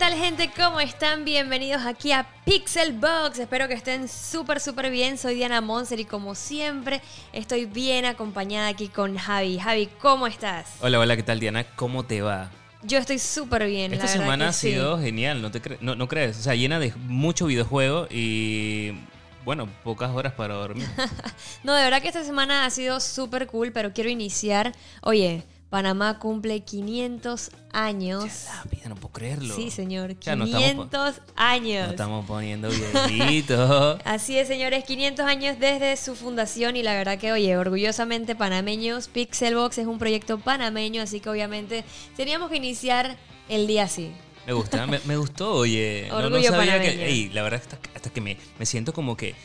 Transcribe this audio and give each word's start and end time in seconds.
¿qué 0.00 0.06
tal 0.06 0.18
gente? 0.18 0.50
¿Cómo 0.56 0.80
están? 0.80 1.26
Bienvenidos 1.26 1.82
aquí 1.84 2.10
a 2.12 2.26
Pixel 2.46 2.94
Box. 2.94 3.38
Espero 3.38 3.68
que 3.68 3.74
estén 3.74 4.08
súper, 4.08 4.58
súper 4.58 4.90
bien. 4.90 5.18
Soy 5.18 5.34
Diana 5.34 5.60
Monser 5.60 6.00
y 6.00 6.06
como 6.06 6.34
siempre 6.34 7.02
estoy 7.34 7.66
bien 7.66 8.06
acompañada 8.06 8.68
aquí 8.68 8.88
con 8.88 9.18
Javi. 9.18 9.58
Javi, 9.58 9.90
¿cómo 10.00 10.26
estás? 10.26 10.68
Hola, 10.80 11.00
hola, 11.00 11.16
¿qué 11.16 11.22
tal 11.22 11.38
Diana? 11.38 11.64
¿Cómo 11.76 12.02
te 12.06 12.22
va? 12.22 12.50
Yo 12.82 12.96
estoy 12.96 13.18
súper 13.18 13.66
bien. 13.66 13.92
Esta 13.92 14.06
la 14.06 14.10
verdad 14.12 14.24
semana 14.24 14.44
que 14.46 14.48
ha 14.48 14.52
sí. 14.54 14.70
sido 14.70 14.98
genial, 14.98 15.42
¿no, 15.42 15.50
te 15.50 15.60
cre- 15.60 15.76
no, 15.82 15.94
no 15.94 16.08
crees? 16.08 16.38
O 16.38 16.42
sea, 16.42 16.54
llena 16.54 16.78
de 16.78 16.94
mucho 16.96 17.44
videojuego 17.44 18.06
y, 18.10 18.92
bueno, 19.44 19.68
pocas 19.84 20.08
horas 20.12 20.32
para 20.32 20.54
dormir. 20.54 20.88
No, 21.62 21.74
de 21.74 21.82
verdad 21.84 22.00
que 22.00 22.08
esta 22.08 22.24
semana 22.24 22.64
ha 22.64 22.70
sido 22.70 23.00
súper 23.00 23.46
cool, 23.48 23.70
pero 23.70 23.92
quiero 23.92 24.08
iniciar. 24.08 24.72
Oye, 25.02 25.42
Panamá 25.70 26.18
cumple 26.18 26.60
500 26.64 27.52
años. 27.72 28.46
La 28.46 28.64
vida, 28.70 28.88
no 28.88 28.96
puedo 28.96 29.12
creerlo. 29.12 29.54
Sí, 29.54 29.70
señor, 29.70 30.18
Ya 30.18 30.34
no 30.34 30.44
estamos 30.44 30.66
500 30.68 31.20
años. 31.36 31.82
Nos 31.82 31.90
estamos 31.92 32.26
poniendo 32.26 32.68
viejitos. 32.70 34.00
Así 34.04 34.36
es, 34.36 34.48
señores, 34.48 34.82
500 34.84 35.24
años 35.26 35.58
desde 35.60 35.96
su 35.96 36.16
fundación 36.16 36.74
y 36.76 36.82
la 36.82 36.94
verdad 36.94 37.18
que, 37.18 37.30
oye, 37.30 37.56
orgullosamente 37.56 38.34
panameños, 38.34 39.06
Pixelbox 39.08 39.78
es 39.78 39.86
un 39.86 39.98
proyecto 39.98 40.38
panameño, 40.40 41.02
así 41.02 41.20
que 41.20 41.28
obviamente 41.30 41.84
teníamos 42.16 42.50
que 42.50 42.56
iniciar 42.56 43.16
el 43.48 43.68
día 43.68 43.84
así. 43.84 44.10
Me 44.46 44.52
gusta, 44.54 44.88
me, 44.88 44.98
me 45.04 45.16
gustó, 45.16 45.54
oye. 45.54 46.06
No, 46.10 46.18
no 46.20 46.26
Orgullo 46.26 46.50
sabía 46.50 46.72
panameño. 46.72 46.98
que. 46.98 47.06
ey, 47.06 47.28
la 47.28 47.42
verdad, 47.42 47.60
hasta, 47.62 47.78
hasta 47.94 48.10
que 48.10 48.20
me, 48.20 48.36
me 48.58 48.66
siento 48.66 48.92
como 48.92 49.16
que. 49.16 49.36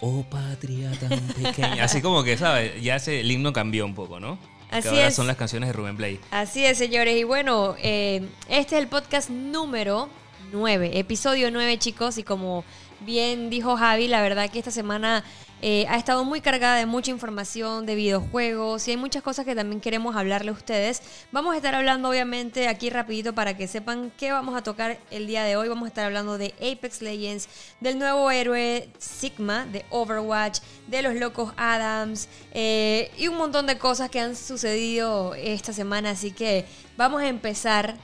Oh, 0.00 0.24
patria 0.28 0.90
tan 0.98 1.18
pequeña. 1.42 1.84
Así 1.84 2.00
como 2.02 2.22
que, 2.24 2.36
¿sabes? 2.38 2.82
Ya 2.82 2.96
ese, 2.96 3.20
el 3.20 3.30
himno 3.30 3.52
cambió 3.52 3.84
un 3.84 3.94
poco, 3.94 4.18
¿no? 4.18 4.38
Así 4.74 4.88
que 4.88 4.96
ahora 4.96 5.08
es. 5.08 5.14
son 5.14 5.26
las 5.26 5.36
canciones 5.36 5.68
de 5.68 5.72
Rubén 5.72 5.96
Blade. 5.96 6.20
Así 6.30 6.64
es, 6.64 6.78
señores, 6.78 7.16
y 7.16 7.24
bueno, 7.24 7.76
eh, 7.78 8.26
este 8.48 8.76
es 8.76 8.82
el 8.82 8.88
podcast 8.88 9.30
número 9.30 10.08
9, 10.52 10.98
episodio 10.98 11.50
9, 11.50 11.78
chicos, 11.78 12.18
y 12.18 12.24
como 12.24 12.64
bien 13.00 13.50
dijo 13.50 13.76
Javi, 13.76 14.08
la 14.08 14.22
verdad 14.22 14.50
que 14.50 14.58
esta 14.58 14.70
semana 14.70 15.24
eh, 15.66 15.86
ha 15.88 15.96
estado 15.96 16.24
muy 16.24 16.42
cargada 16.42 16.76
de 16.76 16.84
mucha 16.84 17.10
información, 17.10 17.86
de 17.86 17.94
videojuegos, 17.94 18.86
y 18.86 18.90
hay 18.90 18.96
muchas 18.98 19.22
cosas 19.22 19.46
que 19.46 19.54
también 19.54 19.80
queremos 19.80 20.14
hablarle 20.14 20.50
a 20.50 20.52
ustedes. 20.52 21.00
Vamos 21.32 21.54
a 21.54 21.56
estar 21.56 21.74
hablando, 21.74 22.10
obviamente, 22.10 22.68
aquí 22.68 22.90
rapidito 22.90 23.34
para 23.34 23.56
que 23.56 23.66
sepan 23.66 24.12
qué 24.18 24.30
vamos 24.30 24.54
a 24.56 24.62
tocar 24.62 24.98
el 25.10 25.26
día 25.26 25.42
de 25.42 25.56
hoy. 25.56 25.70
Vamos 25.70 25.86
a 25.86 25.88
estar 25.88 26.04
hablando 26.04 26.36
de 26.36 26.52
Apex 26.60 27.00
Legends, 27.00 27.48
del 27.80 27.98
nuevo 27.98 28.30
héroe 28.30 28.90
Sigma, 28.98 29.64
de 29.64 29.86
Overwatch, 29.88 30.58
de 30.86 31.00
los 31.00 31.14
locos 31.14 31.54
Adams, 31.56 32.28
eh, 32.52 33.10
y 33.16 33.28
un 33.28 33.38
montón 33.38 33.66
de 33.66 33.78
cosas 33.78 34.10
que 34.10 34.20
han 34.20 34.36
sucedido 34.36 35.34
esta 35.34 35.72
semana. 35.72 36.10
Así 36.10 36.32
que 36.32 36.66
vamos 36.98 37.22
a 37.22 37.28
empezar 37.28 37.96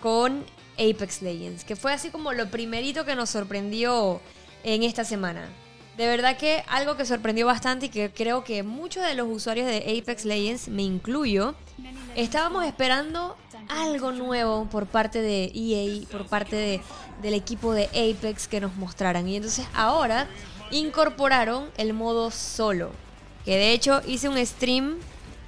con 0.00 0.46
Apex 0.78 1.20
Legends, 1.20 1.64
que 1.64 1.76
fue 1.76 1.92
así 1.92 2.08
como 2.08 2.32
lo 2.32 2.50
primerito 2.50 3.04
que 3.04 3.14
nos 3.14 3.28
sorprendió 3.28 4.22
en 4.64 4.82
esta 4.82 5.04
semana. 5.04 5.50
De 5.96 6.06
verdad 6.06 6.36
que 6.38 6.64
algo 6.68 6.96
que 6.96 7.04
sorprendió 7.04 7.46
bastante 7.46 7.86
y 7.86 7.88
que 7.90 8.10
creo 8.10 8.44
que 8.44 8.62
muchos 8.62 9.04
de 9.04 9.14
los 9.14 9.28
usuarios 9.28 9.66
de 9.66 9.98
Apex 10.00 10.24
Legends, 10.24 10.68
me 10.68 10.82
incluyo, 10.82 11.54
estábamos 12.16 12.64
esperando 12.64 13.36
algo 13.68 14.10
nuevo 14.12 14.64
por 14.70 14.86
parte 14.86 15.20
de 15.20 15.52
EA, 15.54 16.06
por 16.10 16.26
parte 16.26 16.56
de- 16.56 16.80
del 17.20 17.34
equipo 17.34 17.74
de 17.74 17.84
Apex 17.88 18.48
que 18.48 18.60
nos 18.60 18.74
mostraran. 18.76 19.28
Y 19.28 19.36
entonces 19.36 19.66
ahora 19.74 20.26
incorporaron 20.70 21.68
el 21.76 21.92
modo 21.92 22.30
solo, 22.30 22.90
que 23.44 23.56
de 23.56 23.72
hecho 23.72 24.00
hice 24.06 24.28
un 24.30 24.44
stream 24.46 24.96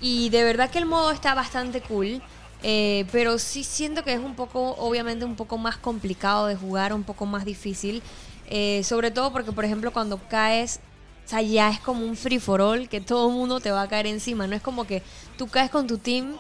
y 0.01 0.29
de 0.29 0.45
verdad 0.45 0.69
que 0.71 0.79
el 0.79 0.87
modo 0.87 1.11
está 1.11 1.35
bastante 1.35 1.81
cool. 1.81 2.23
eh, 2.67 3.05
pero 3.13 3.39
sí 3.39 3.63
siento 3.63 4.05
que 4.05 4.15
es 4.15 4.19
un 4.21 4.35
poco, 4.37 4.71
obviamente, 4.79 5.27
un 5.27 5.37
poco 5.37 5.59
más 5.59 5.77
complicado 5.77 6.47
de 6.47 6.57
jugar, 6.57 6.95
un 6.95 7.03
poco 7.03 7.27
más 7.27 7.45
difícil. 7.45 8.03
Eh, 8.49 8.83
sobre 8.85 9.11
todo 9.11 9.33
porque, 9.33 9.53
por 9.53 9.65
ejemplo, 9.65 9.93
cuando 9.93 10.19
caes, 10.29 10.81
o 11.25 11.29
sea, 11.29 11.43
ya 11.43 11.71
es 11.71 11.81
como 11.81 12.05
un 12.05 12.17
free 12.17 12.39
for 12.39 12.61
all, 12.61 12.89
que 12.89 13.01
todo 13.01 13.29
el 13.29 13.35
mundo 13.35 13.61
te 13.61 13.71
va 13.71 13.83
a 13.83 13.89
caer 13.89 14.07
encima. 14.07 14.47
No 14.47 14.55
es 14.57 14.63
como 14.63 14.87
que 14.87 15.03
tú 15.39 15.49
caes 15.49 15.71
con 15.71 15.87
tu 15.87 15.99
team 15.99 16.37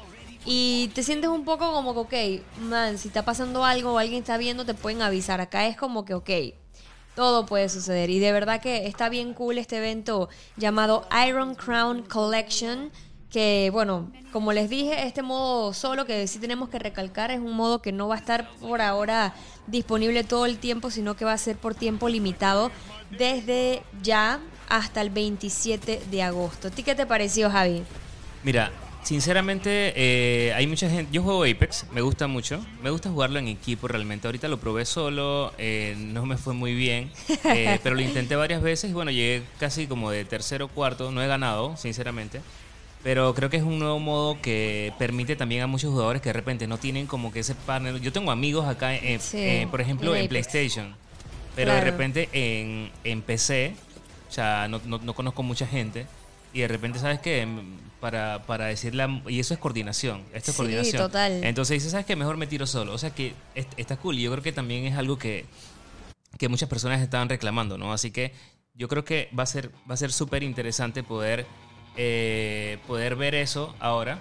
y 0.46 0.90
te 0.94 1.02
sientes 1.02 1.30
un 1.30 1.44
poco 1.44 1.72
como 1.72 1.94
que, 1.94 2.40
ok, 2.40 2.62
man, 2.68 2.98
si 2.98 3.08
está 3.08 3.24
pasando 3.24 3.64
algo 3.64 3.94
o 3.94 3.98
alguien 3.98 4.20
está 4.20 4.36
viendo, 4.36 4.64
te 4.64 4.74
pueden 4.74 5.00
avisar. 5.00 5.40
Acá 5.40 5.66
es 5.66 5.76
como 5.76 6.04
que, 6.04 6.14
ok, 6.14 6.30
todo 7.14 7.46
puede 7.46 7.68
suceder. 7.68 8.10
Y 8.10 8.18
de 8.18 8.32
verdad 8.32 8.60
que 8.60 8.86
está 8.86 9.08
bien 9.08 9.32
cool 9.32 9.58
este 9.58 9.78
evento 9.78 10.28
llamado 10.56 11.06
Iron 11.26 11.54
Crown 11.54 12.02
Collection. 12.02 12.90
Que 13.34 13.68
bueno, 13.72 14.12
como 14.30 14.52
les 14.52 14.70
dije, 14.70 15.08
este 15.08 15.20
modo 15.20 15.72
solo 15.72 16.06
que 16.06 16.28
sí 16.28 16.38
tenemos 16.38 16.68
que 16.68 16.78
recalcar 16.78 17.32
es 17.32 17.40
un 17.40 17.54
modo 17.54 17.82
que 17.82 17.90
no 17.90 18.06
va 18.06 18.14
a 18.14 18.18
estar 18.18 18.48
por 18.60 18.80
ahora 18.80 19.34
disponible 19.66 20.22
todo 20.22 20.46
el 20.46 20.58
tiempo, 20.58 20.88
sino 20.88 21.16
que 21.16 21.24
va 21.24 21.32
a 21.32 21.38
ser 21.38 21.56
por 21.56 21.74
tiempo 21.74 22.08
limitado 22.08 22.70
desde 23.10 23.82
ya 24.04 24.38
hasta 24.68 25.00
el 25.00 25.10
27 25.10 26.02
de 26.12 26.22
agosto. 26.22 26.68
¿A 26.68 26.70
ti 26.70 26.84
qué 26.84 26.94
te 26.94 27.06
pareció, 27.06 27.50
Javi? 27.50 27.82
Mira, 28.44 28.70
sinceramente, 29.02 29.92
eh, 29.96 30.54
hay 30.54 30.68
mucha 30.68 30.88
gente. 30.88 31.10
Yo 31.10 31.24
juego 31.24 31.42
Apex, 31.42 31.86
me 31.90 32.02
gusta 32.02 32.28
mucho. 32.28 32.64
Me 32.84 32.90
gusta 32.90 33.10
jugarlo 33.10 33.40
en 33.40 33.48
equipo 33.48 33.88
realmente. 33.88 34.28
Ahorita 34.28 34.46
lo 34.46 34.60
probé 34.60 34.84
solo, 34.84 35.52
eh, 35.58 35.96
no 35.98 36.24
me 36.24 36.36
fue 36.36 36.54
muy 36.54 36.76
bien, 36.76 37.10
eh, 37.46 37.80
pero 37.82 37.96
lo 37.96 38.00
intenté 38.00 38.36
varias 38.36 38.62
veces 38.62 38.90
y 38.90 38.92
bueno, 38.92 39.10
llegué 39.10 39.42
casi 39.58 39.88
como 39.88 40.12
de 40.12 40.24
tercero 40.24 40.66
o 40.66 40.68
cuarto. 40.68 41.10
No 41.10 41.20
he 41.20 41.26
ganado, 41.26 41.76
sinceramente. 41.76 42.40
Pero 43.04 43.34
creo 43.34 43.50
que 43.50 43.58
es 43.58 43.62
un 43.62 43.78
nuevo 43.78 44.00
modo 44.00 44.40
que 44.40 44.92
permite 44.98 45.36
también 45.36 45.62
a 45.62 45.66
muchos 45.66 45.90
jugadores 45.92 46.22
que 46.22 46.30
de 46.30 46.32
repente 46.32 46.66
no 46.66 46.78
tienen 46.78 47.06
como 47.06 47.30
que 47.30 47.40
ese 47.40 47.54
partner. 47.54 48.00
Yo 48.00 48.12
tengo 48.12 48.30
amigos 48.30 48.66
acá, 48.66 48.94
en, 48.96 49.20
Sí, 49.20 49.36
eh, 49.38 49.68
por 49.70 49.80
ejemplo, 49.82 50.16
en. 50.16 50.26
PlayStation. 50.26 50.96
Pero 51.54 51.72
de 51.74 51.80
repente 51.82 52.28
en, 52.32 52.90
en 53.04 53.20
PC, 53.22 53.74
o 54.28 54.32
sea, 54.32 54.66
no, 54.68 54.80
no- 54.86 54.98
no 54.98 55.14
conozco 55.14 55.42
mucha 55.42 55.66
gente. 55.66 56.06
Y 56.54 56.60
de 56.60 56.68
repente, 56.68 56.98
¿sabes 56.98 57.20
qué? 57.20 57.44
Mm, 57.46 57.78
Para, 58.00 58.42
para 58.46 58.66
decirle... 58.66 59.06
Y 59.28 59.38
eso 59.40 59.54
es 59.54 59.60
coordinación. 59.60 60.22
Esto 60.34 60.50
es 60.50 60.56
Sí, 60.56 60.62
coordinación. 60.62 61.02
total. 61.02 61.44
Entonces 61.44 61.74
dices, 61.74 61.90
¿sabes 61.92 62.06
qué? 62.06 62.16
Mejor 62.16 62.36
me 62.36 62.46
tiro 62.46 62.66
solo. 62.66 62.92
O 62.92 62.98
sea 62.98 63.10
que 63.10 63.34
est- 63.54 63.72
está 63.78 63.96
cool. 63.96 64.18
Y 64.18 64.22
yo 64.22 64.30
creo 64.30 64.42
que 64.42 64.52
también 64.52 64.84
es 64.86 64.96
algo 64.96 65.18
que, 65.18 65.44
que 66.38 66.48
muchas 66.48 66.68
personas 66.68 67.00
estaban 67.02 67.28
reclamando, 67.28 67.76
¿no? 67.78 67.92
Así 67.92 68.10
que 68.10 68.32
yo 68.74 68.88
creo 68.88 69.04
que 69.04 69.28
va 69.38 69.42
a 69.44 69.46
ser 69.46 69.70
va 69.90 69.94
a 69.94 69.96
ser 69.96 70.12
súper 70.12 70.42
interesante 70.42 71.02
poder, 71.02 71.46
eh, 71.96 72.78
poder 72.86 73.16
ver 73.16 73.34
eso 73.34 73.74
ahora. 73.80 74.18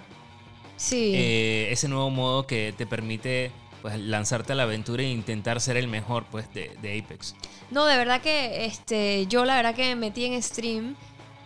Sí. 0.76 1.12
Eh, 1.14 1.68
ese 1.70 1.88
nuevo 1.88 2.10
modo 2.10 2.46
que 2.46 2.74
te 2.76 2.86
permite 2.86 3.52
pues, 3.82 3.98
lanzarte 3.98 4.52
a 4.52 4.56
la 4.56 4.64
aventura 4.64 5.02
e 5.02 5.10
intentar 5.10 5.60
ser 5.60 5.76
el 5.76 5.88
mejor 5.88 6.24
pues, 6.30 6.52
de, 6.52 6.76
de 6.82 6.98
Apex. 6.98 7.34
No, 7.70 7.86
de 7.86 7.96
verdad 7.96 8.20
que 8.20 8.64
este, 8.64 9.26
yo 9.26 9.44
la 9.44 9.56
verdad 9.56 9.74
que 9.74 9.82
me 9.82 9.96
metí 9.96 10.24
en 10.24 10.42
stream 10.42 10.96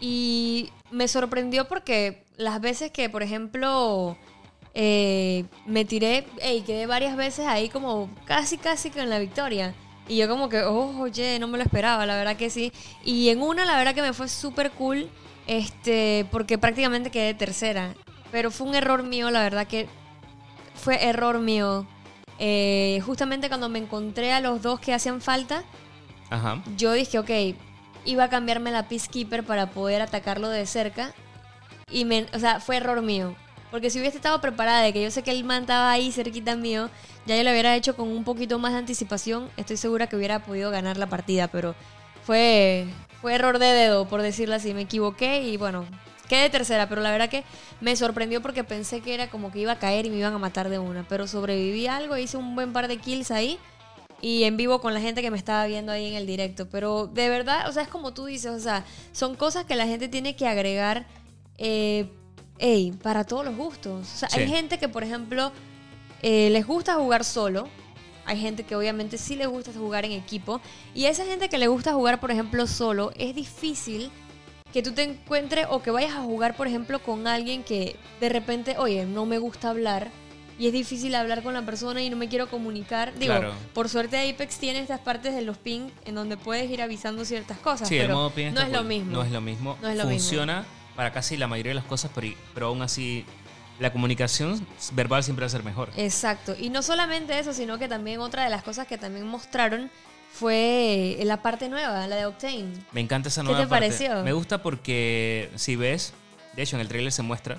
y 0.01 0.71
me 0.91 1.09
sorprendió 1.09 1.67
porque 1.67 2.25
las 2.37 2.61
veces 2.61 2.91
que, 2.91 3.11
por 3.11 3.23
ejemplo, 3.23 4.17
eh, 4.75 5.45
me 5.67 5.85
tiré, 5.85 6.27
y 6.55 6.61
quedé 6.63 6.87
varias 6.87 7.17
veces 7.17 7.47
ahí 7.47 7.69
como 7.69 8.09
casi, 8.25 8.59
casi 8.59 8.91
con 8.91 9.09
la 9.11 9.19
victoria. 9.19 9.75
Y 10.07 10.17
yo 10.17 10.29
como 10.29 10.49
que, 10.49 10.63
oh, 10.63 11.01
oye, 11.01 11.39
no 11.39 11.49
me 11.49 11.59
lo 11.59 11.65
esperaba, 11.65 12.07
la 12.07 12.17
verdad 12.17 12.37
que 12.37 12.49
sí. 12.49 12.73
Y 13.05 13.29
en 13.29 13.43
una, 13.43 13.65
la 13.65 13.77
verdad 13.77 13.95
que 13.95 14.03
me 14.03 14.13
fue 14.13 14.29
súper 14.29 14.71
cool, 14.71 15.11
este, 15.49 16.27
porque 16.31 16.59
prácticamente 16.59 17.11
quedé 17.11 17.35
tercera. 17.35 17.95
Pero 18.31 18.51
fue 18.53 18.69
un 18.69 18.75
error 18.75 19.03
mío, 19.03 19.31
la 19.31 19.43
verdad 19.43 19.67
que 19.67 19.89
fue 20.75 21.05
error 21.05 21.41
mío. 21.41 21.87
Eh, 22.39 23.01
justamente 23.05 23.49
cuando 23.49 23.69
me 23.69 23.81
encontré 23.81 24.33
a 24.33 24.41
los 24.41 24.63
dos 24.63 24.79
que 24.79 24.95
hacían 24.95 25.21
falta, 25.21 25.65
Ajá. 26.31 26.63
yo 26.77 26.93
dije, 26.93 27.19
ok, 27.19 27.31
iba 28.05 28.25
a 28.25 28.29
cambiarme 28.29 28.71
la 28.71 28.87
Peacekeeper 28.87 29.45
para 29.45 29.71
poder 29.71 30.03
atacarlo 30.03 30.49
de 30.49 30.67
cerca. 30.67 31.13
Y 31.91 32.05
me, 32.05 32.27
o 32.35 32.39
sea, 32.39 32.61
fue 32.61 32.77
error 32.77 33.03
mío. 33.03 33.35
Porque 33.71 33.91
si 33.91 33.99
hubiese 33.99 34.17
estado 34.17 34.41
preparada 34.41 34.83
de 34.83 34.93
que 34.93 35.03
yo 35.03 35.11
sé 35.11 35.23
que 35.23 35.31
el 35.31 35.45
man 35.45 35.63
estaba 35.63 35.91
ahí 35.91 36.13
cerquita 36.13 36.57
mío, 36.57 36.91
ya 37.27 37.37
yo 37.37 37.43
lo 37.43 37.51
hubiera 37.51 37.75
hecho 37.75 37.97
con 37.97 38.09
un 38.09 38.25
poquito 38.25 38.59
más 38.59 38.73
de 38.73 38.79
anticipación, 38.79 39.51
estoy 39.57 39.77
segura 39.77 40.07
que 40.07 40.17
hubiera 40.17 40.43
podido 40.43 40.71
ganar 40.71 40.97
la 40.97 41.07
partida, 41.07 41.49
pero 41.49 41.75
fue, 42.25 42.87
fue 43.21 43.35
error 43.35 43.59
de 43.59 43.67
dedo, 43.67 44.07
por 44.09 44.23
decirlo 44.23 44.55
así. 44.55 44.75
Me 44.75 44.83
equivoqué 44.83 45.43
y 45.43 45.57
bueno, 45.57 45.85
quedé 46.29 46.51
tercera, 46.51 46.89
pero 46.89 47.01
la 47.01 47.11
verdad 47.11 47.29
que 47.29 47.45
me 47.81 47.97
sorprendió 47.97 48.41
porque 48.43 48.65
pensé 48.65 49.01
que 49.01 49.15
era 49.15 49.29
como 49.31 49.51
que 49.51 49.61
iba 49.61 49.73
a 49.73 49.79
caer 49.79 50.07
y 50.07 50.11
me 50.11 50.17
iban 50.17 50.35
a 50.35 50.39
matar 50.39 50.69
de 50.69 50.79
una. 50.79 51.07
Pero 51.09 51.27
sobreviví 51.27 51.87
algo, 51.87 52.17
hice 52.17 52.37
un 52.37 52.55
buen 52.55 52.73
par 52.73 52.89
de 52.89 52.99
kills 52.99 53.31
ahí 53.31 53.59
y 54.21 54.45
en 54.45 54.57
vivo 54.57 54.81
con 54.81 54.95
la 54.95 55.01
gente 55.01 55.23
que 55.23 55.31
me 55.31 55.39
estaba 55.39 55.67
viendo 55.67 55.93
ahí 55.93 56.07
en 56.07 56.15
el 56.15 56.27
directo. 56.27 56.69
Pero 56.69 57.07
de 57.07 57.29
verdad, 57.29 57.69
o 57.69 57.73
sea, 57.73 57.83
es 57.85 57.89
como 57.89 58.13
tú 58.15 58.25
dices, 58.27 58.51
o 58.51 58.61
sea, 58.61 58.85
son 59.13 59.35
cosas 59.37 59.65
que 59.65 59.77
la 59.77 59.87
gente 59.87 60.09
tiene 60.09 60.37
que 60.37 60.47
agregar, 60.49 61.07
eh, 61.57 62.11
ey, 62.59 62.93
para 63.03 63.25
todos 63.25 63.45
los 63.45 63.57
gustos. 63.57 64.07
O 64.15 64.17
sea, 64.19 64.29
Sí. 64.29 64.41
hay 64.41 64.49
gente 64.49 64.79
que, 64.79 64.89
por 64.89 65.05
ejemplo, 65.05 65.53
eh, 66.23 66.51
les 66.51 66.67
gusta 66.67 66.95
jugar 66.95 67.25
solo. 67.25 67.69
Hay 68.29 68.39
gente 68.39 68.63
que 68.65 68.77
obviamente 68.77 69.17
sí 69.17 69.37
les 69.37 69.49
gusta 69.49 69.73
jugar 69.73 70.05
en 70.05 70.13
equipo. 70.13 70.61
Y 70.95 71.07
a 71.07 71.11
esa 71.11 71.25
gente 71.25 71.49
que 71.49 71.57
le 71.57 71.67
gusta 71.67 71.95
jugar, 71.95 72.21
por 72.21 72.31
ejemplo, 72.31 72.67
solo, 72.67 73.11
es 73.17 73.35
difícil 73.35 74.11
que 74.73 74.83
tú 74.83 74.93
te 74.93 75.03
encuentres 75.03 75.67
o 75.71 75.81
que 75.83 75.91
vayas 75.91 76.13
a 76.13 76.21
jugar, 76.21 76.55
por 76.55 76.67
ejemplo, 76.69 76.99
con 76.99 77.27
alguien 77.27 77.63
que 77.65 77.97
de 78.21 78.29
repente, 78.29 78.77
oye, 78.77 79.07
no 79.07 79.25
me 79.25 79.39
gusta 79.39 79.71
hablar 79.71 80.11
y 80.59 80.67
es 80.67 80.75
difícil 80.75 81.15
hablar 81.15 81.43
con 81.43 81.55
la 81.55 81.63
persona 81.65 82.03
y 82.03 82.11
no 82.11 82.17
me 82.19 82.29
quiero 82.29 82.49
comunicar. 82.51 83.15
Digo, 83.19 83.33
Claro. 83.33 83.53
por 83.73 83.89
suerte 83.89 84.29
Apex 84.29 84.59
tiene 84.59 84.81
estas 84.81 85.01
partes 85.01 85.35
de 85.35 85.41
los 85.41 85.57
ping 85.57 85.89
en 86.05 86.15
donde 86.15 86.37
puedes 86.37 86.71
ir 86.71 86.83
avisando 86.83 87.25
ciertas 87.25 87.57
cosas, 87.59 87.89
Sí, 87.89 87.97
el 87.97 88.03
pero 88.09 88.15
modo 88.17 88.31
ping 88.31 88.53
no 88.53 88.61
es 88.61 88.71
lo 88.71 88.85
mismo. 88.85 89.13
No 89.13 89.23
es 89.23 89.31
lo 89.33 89.41
mismo. 89.41 89.79
No 89.81 89.89
es 89.89 89.97
lo 89.97 90.05
mismo. 90.05 90.19
Funciona 90.21 90.67
para 90.97 91.13
casi 91.13 91.39
la 91.39 91.47
mayoría 91.47 91.71
de 91.71 91.77
las 91.77 91.85
cosas, 91.85 92.11
pero, 92.15 92.27
pero 92.53 92.67
aún 92.67 92.83
así 92.83 93.25
la 93.79 93.93
comunicación 93.93 94.67
verbal 94.93 95.23
siempre 95.25 95.45
va 95.45 95.47
a 95.47 95.51
ser 95.51 95.63
mejor. 95.65 95.91
Exacto. 95.97 96.55
Y 96.59 96.71
no 96.71 96.83
solamente 96.83 97.39
eso, 97.39 97.53
sino 97.53 97.79
que 97.79 97.89
también 97.89 98.21
otra 98.21 98.45
de 98.45 98.51
las 98.51 98.63
cosas 98.63 98.87
que 98.87 98.99
también 98.99 99.27
mostraron 99.27 99.91
fue 100.33 101.19
la 101.25 101.43
parte 101.43 101.69
nueva, 101.69 102.07
la 102.07 102.17
de 102.17 102.27
Octane. 102.27 102.73
Me 102.93 103.01
encanta 103.01 103.29
esa 103.29 103.41
¿Qué 103.43 103.47
nueva 103.47 103.63
te 103.63 103.67
parte. 103.69 103.87
pareció? 103.87 104.23
Me 104.23 104.33
gusta 104.33 104.63
porque 104.63 105.51
si 105.57 105.77
ves, 105.77 106.13
de 106.55 106.63
hecho 106.63 106.77
en 106.77 106.81
el 106.81 106.89
tráiler 106.89 107.13
se 107.13 107.23
muestra, 107.23 107.59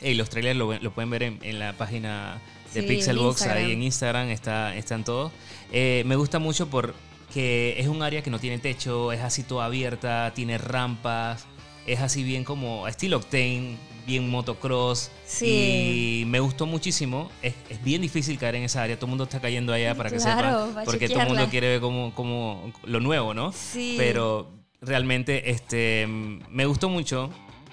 y 0.00 0.14
los 0.14 0.30
trailers 0.30 0.56
lo, 0.56 0.72
lo 0.78 0.90
pueden 0.92 1.10
ver 1.10 1.22
en, 1.24 1.38
en 1.42 1.58
la 1.58 1.74
página 1.74 2.40
de 2.72 2.82
Sí, 2.82 2.86
Pixelbox, 2.86 3.42
ahí 3.42 3.72
en 3.72 3.82
Instagram 3.82 4.28
está, 4.30 4.74
están 4.76 5.04
todos. 5.04 5.32
Eh, 5.72 6.02
me 6.06 6.16
gusta 6.16 6.38
mucho 6.38 6.68
porque 6.70 7.74
es 7.78 7.86
un 7.88 8.02
área 8.02 8.22
que 8.22 8.30
no 8.30 8.38
tiene 8.38 8.58
techo, 8.58 9.12
es 9.12 9.20
así 9.20 9.42
toda 9.42 9.66
abierta, 9.66 10.32
tiene 10.34 10.56
rampas, 10.58 11.44
es 11.86 12.00
así 12.00 12.22
bien 12.22 12.44
como 12.44 12.86
estilo 12.88 13.16
Octane, 13.18 13.76
bien 14.06 14.28
motocross. 14.30 15.10
Sí. 15.26 16.20
Y 16.22 16.24
me 16.26 16.40
gustó 16.40 16.66
muchísimo. 16.66 17.30
Es, 17.42 17.54
es 17.68 17.82
bien 17.82 18.02
difícil 18.02 18.38
caer 18.38 18.56
en 18.56 18.64
esa 18.64 18.82
área. 18.82 18.96
Todo 18.96 19.06
el 19.06 19.10
mundo 19.10 19.24
está 19.24 19.40
cayendo 19.40 19.72
allá 19.72 19.94
para 19.94 20.10
que 20.10 20.16
Claro, 20.16 20.36
sepan. 20.66 20.76
va 20.76 20.82
a 20.82 20.84
Porque 20.84 21.08
todo 21.08 21.20
el 21.22 21.28
mundo 21.28 21.46
quiere 21.50 21.68
ver 21.68 21.80
como, 21.80 22.12
como 22.14 22.72
lo 22.84 23.00
nuevo, 23.00 23.34
¿no? 23.34 23.52
Sí. 23.52 23.94
Pero 23.96 24.50
realmente 24.80 25.50
este 25.50 26.06
me 26.08 26.66
gustó 26.66 26.88
mucho. 26.88 27.30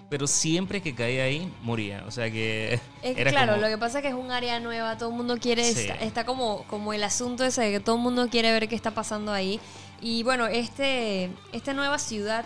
Pero 0.10 0.26
siempre 0.26 0.82
que 0.82 0.96
caía 0.96 1.26
ahí, 1.26 1.52
moría. 1.64 2.06
O 2.08 2.12
sea 2.12 2.32
que. 2.32 2.80
Es 3.02 3.16
que 3.16 3.22
era 3.22 3.32
claro, 3.32 3.54
como- 3.54 3.64
lo 3.64 3.68
que 3.70 3.78
pasa 3.78 3.98
es 4.00 4.04
que 4.04 4.08
es 4.08 4.14
un 4.16 4.32
área 4.32 4.58
nueva, 4.62 4.98
todo 4.98 5.10
el 5.10 5.16
mundo 5.16 5.38
quiere, 5.38 5.66
Sí. 5.66 5.82
está, 5.82 5.96
está 5.96 6.26
como, 6.26 6.64
como 6.70 6.94
el 6.94 7.04
asunto 7.04 7.44
ese 7.44 7.62
de 7.64 7.72
que 7.72 7.80
todo 7.82 7.98
el 7.98 8.02
mundo 8.02 8.30
quiere 8.30 8.52
ver 8.54 8.70
qué 8.70 8.76
está 8.76 8.92
pasando 8.92 9.34
ahí. 9.34 9.60
Y 10.02 10.24
bueno, 10.24 10.46
este, 10.48 11.30
esta 11.52 11.74
nueva 11.74 12.00
ciudad, 12.00 12.46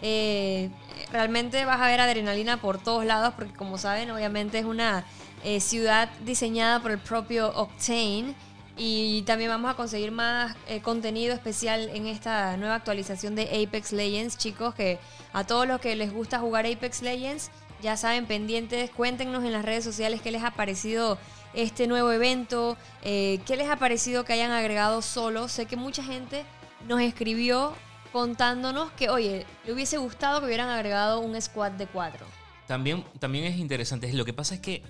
eh, 0.00 0.70
realmente 1.10 1.64
vas 1.64 1.80
a 1.80 1.86
ver 1.86 2.00
adrenalina 2.00 2.60
por 2.60 2.78
todos 2.78 3.04
lados, 3.04 3.34
porque 3.36 3.52
como 3.54 3.78
saben, 3.78 4.10
obviamente 4.10 4.58
es 4.58 4.64
una 4.64 5.04
eh, 5.44 5.60
ciudad 5.60 6.08
diseñada 6.24 6.80
por 6.80 6.90
el 6.90 6.98
propio 6.98 7.52
Octane. 7.54 8.34
Y 8.76 9.22
también 9.22 9.50
vamos 9.50 9.70
a 9.70 9.74
conseguir 9.74 10.12
más 10.12 10.56
eh, 10.66 10.80
contenido 10.80 11.34
especial 11.34 11.90
en 11.92 12.06
esta 12.06 12.56
nueva 12.56 12.76
actualización 12.76 13.34
de 13.34 13.42
Apex 13.42 13.92
Legends, 13.92 14.38
chicos, 14.38 14.74
que 14.74 14.98
a 15.34 15.44
todos 15.44 15.68
los 15.68 15.78
que 15.80 15.94
les 15.94 16.12
gusta 16.12 16.38
jugar 16.38 16.64
Apex 16.64 17.02
Legends, 17.02 17.50
ya 17.82 17.96
saben, 17.96 18.26
pendientes, 18.26 18.90
cuéntenos 18.90 19.44
en 19.44 19.52
las 19.52 19.64
redes 19.64 19.84
sociales 19.84 20.22
qué 20.22 20.30
les 20.30 20.42
ha 20.42 20.52
parecido 20.52 21.18
este 21.52 21.86
nuevo 21.86 22.12
evento, 22.12 22.78
eh, 23.02 23.40
qué 23.46 23.56
les 23.56 23.68
ha 23.68 23.76
parecido 23.76 24.24
que 24.24 24.32
hayan 24.32 24.52
agregado 24.52 25.02
solo. 25.02 25.48
Sé 25.48 25.66
que 25.66 25.76
mucha 25.76 26.02
gente 26.02 26.44
nos 26.88 27.00
escribió 27.02 27.74
contándonos 28.12 28.92
que, 28.92 29.08
oye, 29.08 29.46
le 29.64 29.72
hubiese 29.72 29.98
gustado 29.98 30.40
que 30.40 30.46
hubieran 30.46 30.68
agregado 30.68 31.20
un 31.20 31.40
squad 31.40 31.72
de 31.72 31.86
cuatro. 31.86 32.26
También, 32.66 33.04
también 33.18 33.44
es 33.46 33.56
interesante. 33.56 34.12
Lo 34.12 34.24
que 34.24 34.32
pasa 34.32 34.54
es 34.54 34.60
que 34.60 34.82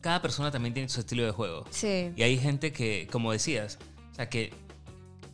cada 0.00 0.20
persona 0.20 0.50
también 0.50 0.74
tiene 0.74 0.88
su 0.88 1.00
estilo 1.00 1.24
de 1.24 1.30
juego. 1.30 1.64
Sí. 1.70 2.12
Y 2.14 2.22
hay 2.22 2.38
gente 2.38 2.72
que, 2.72 3.08
como 3.10 3.32
decías, 3.32 3.78
o 4.12 4.14
sea 4.14 4.28
que 4.28 4.52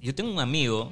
yo 0.01 0.15
tengo 0.15 0.31
un 0.31 0.41
amigo 0.41 0.91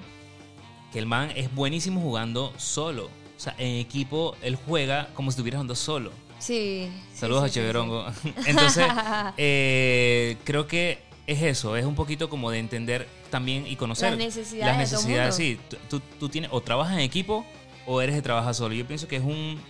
que 0.93 0.99
el 0.99 1.07
man 1.07 1.31
es 1.37 1.55
buenísimo 1.55 2.01
jugando 2.01 2.53
solo. 2.57 3.07
O 3.07 3.41
sea, 3.41 3.55
en 3.59 3.77
equipo 3.77 4.37
él 4.43 4.57
juega 4.57 5.09
como 5.15 5.31
si 5.31 5.37
estuviera 5.37 5.59
jugando 5.59 5.77
solo. 5.77 6.11
Sí. 6.39 6.91
Saludos 7.15 7.45
sí, 7.45 7.51
a 7.51 7.53
Cheverongo. 7.53 8.07
Entonces, 8.47 8.87
eh, 9.37 10.37
creo 10.45 10.67
que 10.67 10.99
es 11.27 11.43
eso, 11.43 11.77
es 11.77 11.85
un 11.85 11.95
poquito 11.95 12.29
como 12.31 12.51
de 12.51 12.59
entender 12.59 13.07
también 13.31 13.67
y 13.67 13.77
conocer 13.77 14.11
Las 14.11 14.19
necesidades 14.19 14.79
de 14.79 14.85
todo 14.97 15.03
necesidades, 15.09 15.35
sí. 15.37 15.59
Tú, 15.89 16.01
tú- 16.19 16.29
tienes 16.29 16.51
o 16.53 16.61
trabajas 16.61 16.95
en 16.95 17.01
equipo 17.01 17.45
o 17.87 18.01
eres 18.01 18.15
de 18.15 18.23
trabajar 18.23 18.55
solo. 18.55 18.75
Yo 18.75 18.87
pienso 18.87 19.09
que 19.09 19.17
es 19.17 19.23
un 19.23 19.61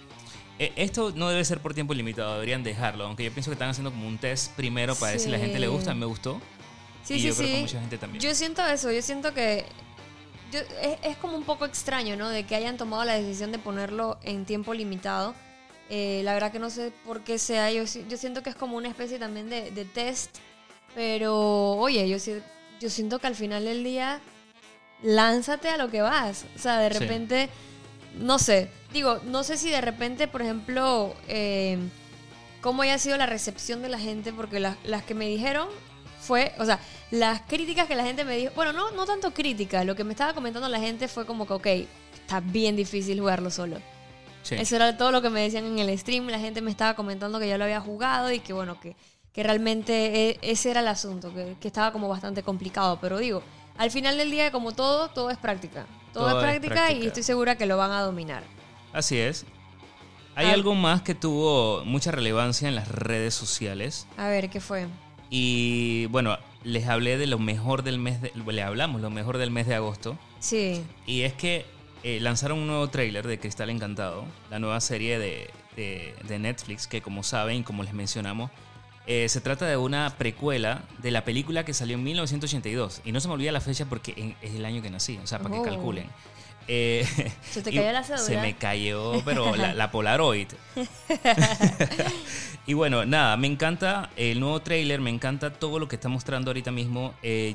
eh, 0.58 0.72
esto 0.76 1.12
no 1.14 1.28
debe 1.28 1.44
ser 1.44 1.60
por 1.60 1.72
tiempo 1.74 1.94
limitado, 1.94 2.34
deberían 2.34 2.64
dejarlo, 2.64 3.04
aunque 3.06 3.22
yo 3.24 3.30
pienso 3.32 3.50
que 3.50 3.54
están 3.54 3.68
haciendo 3.70 3.90
como 3.92 4.08
un 4.08 4.18
test 4.18 4.52
primero 4.56 4.94
para 4.96 5.12
ver 5.12 5.20
si 5.20 5.28
la 5.30 5.38
gente 5.38 5.58
le 5.60 5.68
gusta, 5.68 5.94
me 5.94 6.04
gustó. 6.06 6.40
Sí, 7.04 7.14
y 7.14 7.20
sí, 7.20 7.28
yo 7.28 7.34
creo 7.36 7.46
que 7.48 7.54
sí. 7.54 7.60
mucha 7.62 7.80
gente 7.80 7.96
también. 7.98 8.20
Yo 8.22 8.34
siento 8.34 8.66
eso, 8.66 8.90
yo 8.90 9.00
siento 9.00 9.32
que 9.32 9.64
yo- 10.52 10.58
es, 10.82 10.98
es 11.04 11.16
como 11.18 11.36
un 11.36 11.44
poco 11.44 11.64
extraño, 11.64 12.16
¿no? 12.16 12.28
De 12.28 12.44
que 12.44 12.56
hayan 12.56 12.76
tomado 12.76 13.04
la 13.04 13.14
decisión 13.14 13.52
de 13.52 13.58
ponerlo 13.58 14.18
en 14.22 14.44
tiempo 14.46 14.74
limitado. 14.74 15.34
Eh, 15.90 16.22
la 16.24 16.34
verdad 16.34 16.50
que 16.52 16.58
no 16.58 16.70
sé 16.70 16.92
por 17.06 17.22
qué 17.22 17.38
sea. 17.38 17.70
Yo, 17.70 17.84
yo 17.84 18.16
siento 18.16 18.42
que 18.42 18.50
es 18.50 18.56
como 18.56 18.76
una 18.76 18.88
especie 18.88 19.18
también 19.20 19.48
de, 19.48 19.70
de 19.70 19.84
test. 19.84 20.36
Pero, 20.94 21.72
oye, 21.76 22.08
yo, 22.08 22.18
si- 22.18 22.40
yo 22.80 22.90
siento 22.90 23.18
que 23.18 23.26
al 23.26 23.34
final 23.34 23.64
del 23.64 23.84
día, 23.84 24.20
lánzate 25.02 25.68
a 25.68 25.76
lo 25.76 25.90
que 25.90 26.00
vas. 26.02 26.44
O 26.56 26.58
sea, 26.58 26.78
de 26.78 26.92
Sí. 26.92 26.98
repente, 26.98 27.48
no 28.18 28.38
sé. 28.38 28.70
Digo, 28.92 29.20
no 29.24 29.44
sé 29.44 29.56
si 29.56 29.70
de 29.70 29.80
repente, 29.80 30.28
por 30.28 30.42
ejemplo, 30.42 31.14
eh, 31.28 31.78
cómo 32.60 32.82
haya 32.82 32.98
sido 32.98 33.16
la 33.16 33.26
recepción 33.26 33.82
de 33.82 33.88
la 33.88 33.98
gente, 33.98 34.32
porque 34.32 34.60
las, 34.60 34.76
las 34.84 35.02
que 35.02 35.14
me 35.14 35.26
dijeron 35.28 35.68
fue, 36.20 36.52
o 36.58 36.64
sea, 36.64 36.80
las 37.10 37.42
críticas 37.42 37.86
que 37.86 37.94
la 37.94 38.04
gente 38.04 38.24
me 38.24 38.36
dijo, 38.36 38.52
bueno, 38.56 38.72
no, 38.72 38.90
no 38.90 39.06
tanto 39.06 39.32
críticas, 39.32 39.86
lo 39.86 39.94
que 39.94 40.04
me 40.04 40.12
estaba 40.12 40.34
comentando 40.34 40.68
la 40.68 40.80
gente 40.80 41.06
fue 41.08 41.26
como 41.26 41.46
que, 41.46 41.52
ok, 41.54 41.66
está 42.14 42.40
bien 42.40 42.74
difícil 42.76 43.20
jugarlo 43.20 43.50
solo. 43.50 43.76
Sí. 44.42 44.54
Eso 44.56 44.76
era 44.76 44.96
todo 44.96 45.12
lo 45.12 45.22
que 45.22 45.30
me 45.30 45.42
decían 45.42 45.64
en 45.66 45.78
el 45.78 45.96
stream, 45.98 46.26
la 46.28 46.38
gente 46.38 46.60
me 46.60 46.70
estaba 46.70 46.94
comentando 46.94 47.38
que 47.38 47.46
ya 47.48 47.58
lo 47.58 47.64
había 47.64 47.80
jugado 47.80 48.32
y 48.32 48.40
que 48.40 48.52
bueno, 48.52 48.80
que, 48.80 48.96
que 49.32 49.42
realmente 49.42 50.30
e- 50.30 50.38
ese 50.42 50.70
era 50.70 50.80
el 50.80 50.88
asunto, 50.88 51.32
que, 51.34 51.56
que 51.60 51.68
estaba 51.68 51.92
como 51.92 52.08
bastante 52.08 52.42
complicado, 52.42 52.98
pero 53.00 53.18
digo, 53.18 53.42
al 53.76 53.90
final 53.90 54.16
del 54.18 54.30
día, 54.30 54.50
como 54.50 54.72
todo, 54.72 55.08
todo 55.08 55.30
es 55.30 55.38
práctica. 55.38 55.86
Todo, 56.12 56.24
Todo 56.30 56.40
es 56.40 56.54
es 56.54 56.60
práctica, 56.60 56.90
y 56.92 57.06
estoy 57.06 57.22
segura 57.22 57.56
que 57.56 57.66
lo 57.66 57.76
van 57.76 57.92
a 57.92 58.00
dominar. 58.02 58.42
Así 58.92 59.18
es. 59.18 59.44
Hay 60.34 60.46
Ah. 60.46 60.52
algo 60.54 60.74
más 60.74 61.02
que 61.02 61.14
tuvo 61.14 61.84
mucha 61.84 62.10
relevancia 62.10 62.68
en 62.68 62.74
las 62.74 62.88
redes 62.88 63.34
sociales. 63.34 64.06
A 64.16 64.28
ver, 64.28 64.48
¿qué 64.50 64.60
fue? 64.60 64.86
Y 65.30 66.06
bueno, 66.06 66.38
les 66.64 66.88
hablé 66.88 67.18
de 67.18 67.26
lo 67.26 67.38
mejor 67.38 67.82
del 67.82 67.98
mes 67.98 68.20
de, 68.22 68.32
le 68.34 68.62
hablamos 68.62 69.00
lo 69.00 69.10
mejor 69.10 69.38
del 69.38 69.50
mes 69.50 69.66
de 69.66 69.74
agosto. 69.74 70.16
Sí, 70.40 70.82
Y 71.06 71.22
es 71.22 71.34
que 71.34 71.66
eh, 72.04 72.18
lanzaron 72.20 72.58
un 72.60 72.66
nuevo 72.68 72.88
tráiler 72.88 73.26
de 73.26 73.38
Cristal 73.38 73.70
Encantado, 73.70 74.24
la 74.50 74.58
nueva 74.58 74.80
serie 74.80 75.18
de, 75.18 75.50
de- 75.76 76.14
de 76.26 76.38
Netflix, 76.38 76.86
que 76.86 77.02
como 77.02 77.22
saben, 77.22 77.62
como 77.64 77.82
les 77.82 77.92
mencionamos, 77.92 78.50
eh, 79.10 79.28
se 79.28 79.40
trata 79.40 79.66
de 79.66 79.76
una 79.76 80.14
precuela 80.18 80.82
de 80.98 81.10
la 81.10 81.24
película 81.24 81.64
que 81.64 81.72
salió 81.74 81.96
en 81.96 82.04
1982. 82.04 83.00
Y 83.04 83.10
no 83.12 83.18
se 83.20 83.26
me 83.28 83.34
olvida 83.34 83.50
la 83.50 83.60
fecha 83.60 83.86
porque 83.86 84.12
en- 84.16 84.36
es 84.42 84.54
el 84.54 84.64
año 84.64 84.82
que 84.82 84.90
nací, 84.90 85.18
o 85.20 85.26
sea, 85.26 85.38
para 85.40 85.56
Oh. 85.56 85.62
que 85.62 85.70
calculen. 85.70 86.06
Eh, 86.68 87.06
¿Se 87.50 87.62
te 87.62 87.70
y 87.72 87.74
cayó 87.76 87.90
la 87.90 88.04
cédula? 88.04 88.22
Se 88.22 88.36
me 88.36 88.54
cayó, 88.56 89.12
pero 89.24 89.56
la, 89.56 89.72
la 89.74 89.90
Polaroid. 89.90 90.48
y 92.66 92.74
bueno, 92.74 93.04
nada, 93.06 93.36
me 93.36 93.46
encanta 93.46 94.10
el 94.16 94.40
nuevo 94.40 94.60
tráiler, 94.60 95.00
me 95.00 95.10
encanta 95.10 95.52
todo 95.52 95.78
lo 95.78 95.88
que 95.88 95.96
está 95.96 96.08
mostrando 96.08 96.50
ahorita 96.50 96.70
mismo. 96.70 97.14
Eh, 97.22 97.54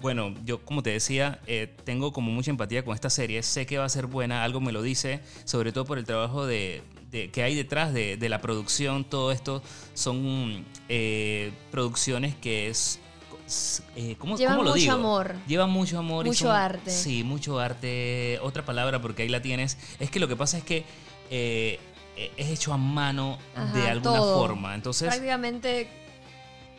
bueno, 0.00 0.34
yo 0.44 0.60
como 0.64 0.82
te 0.82 0.90
decía, 0.90 1.40
eh, 1.46 1.74
tengo 1.84 2.12
como 2.12 2.30
mucha 2.32 2.50
empatía 2.50 2.84
con 2.84 2.94
esta 2.94 3.10
serie, 3.10 3.42
sé 3.42 3.64
que 3.66 3.78
va 3.78 3.84
a 3.84 3.88
ser 3.88 4.06
buena, 4.06 4.44
algo 4.44 4.60
me 4.60 4.72
lo 4.72 4.82
dice, 4.82 5.20
sobre 5.44 5.72
todo 5.72 5.84
por 5.84 5.98
el 5.98 6.04
trabajo 6.04 6.46
de, 6.46 6.82
de- 7.10 7.30
que 7.30 7.42
hay 7.42 7.54
detrás 7.54 7.92
de, 7.94 8.16
de 8.16 8.28
la 8.28 8.40
producción, 8.40 9.04
todo 9.04 9.32
esto 9.32 9.62
son 9.94 10.64
eh, 10.88 11.52
producciones 11.70 12.34
que 12.34 12.68
es... 12.68 12.98
eh, 13.96 14.16
¿cómo, 14.18 14.36
Llevan 14.36 14.56
cómo 14.56 14.64
lo 14.64 14.70
mucho 14.70 14.80
digo? 14.82 14.92
amor. 14.94 15.34
Llevan 15.46 15.70
mucho 15.70 15.98
amor. 15.98 16.26
y 16.26 16.30
Mucho 16.30 16.46
son- 16.46 16.56
arte. 16.56 16.90
Sí, 16.90 17.22
mucho 17.24 17.58
arte. 17.60 18.38
Otra 18.42 18.64
palabra, 18.64 19.00
porque 19.00 19.22
ahí 19.22 19.28
la 19.28 19.40
tienes. 19.42 19.78
Es 20.00 20.10
que 20.10 20.18
lo 20.20 20.28
que 20.28 20.36
pasa 20.36 20.58
es 20.58 20.64
que 20.64 20.84
eh, 21.30 21.78
es 22.36 22.50
hecho 22.50 22.72
a 22.72 22.76
mano 22.78 23.38
de 23.74 23.88
alguna 23.88 24.16
todo. 24.18 24.38
forma. 24.40 24.74
Entonces, 24.74 25.08
prácticamente 25.08 25.88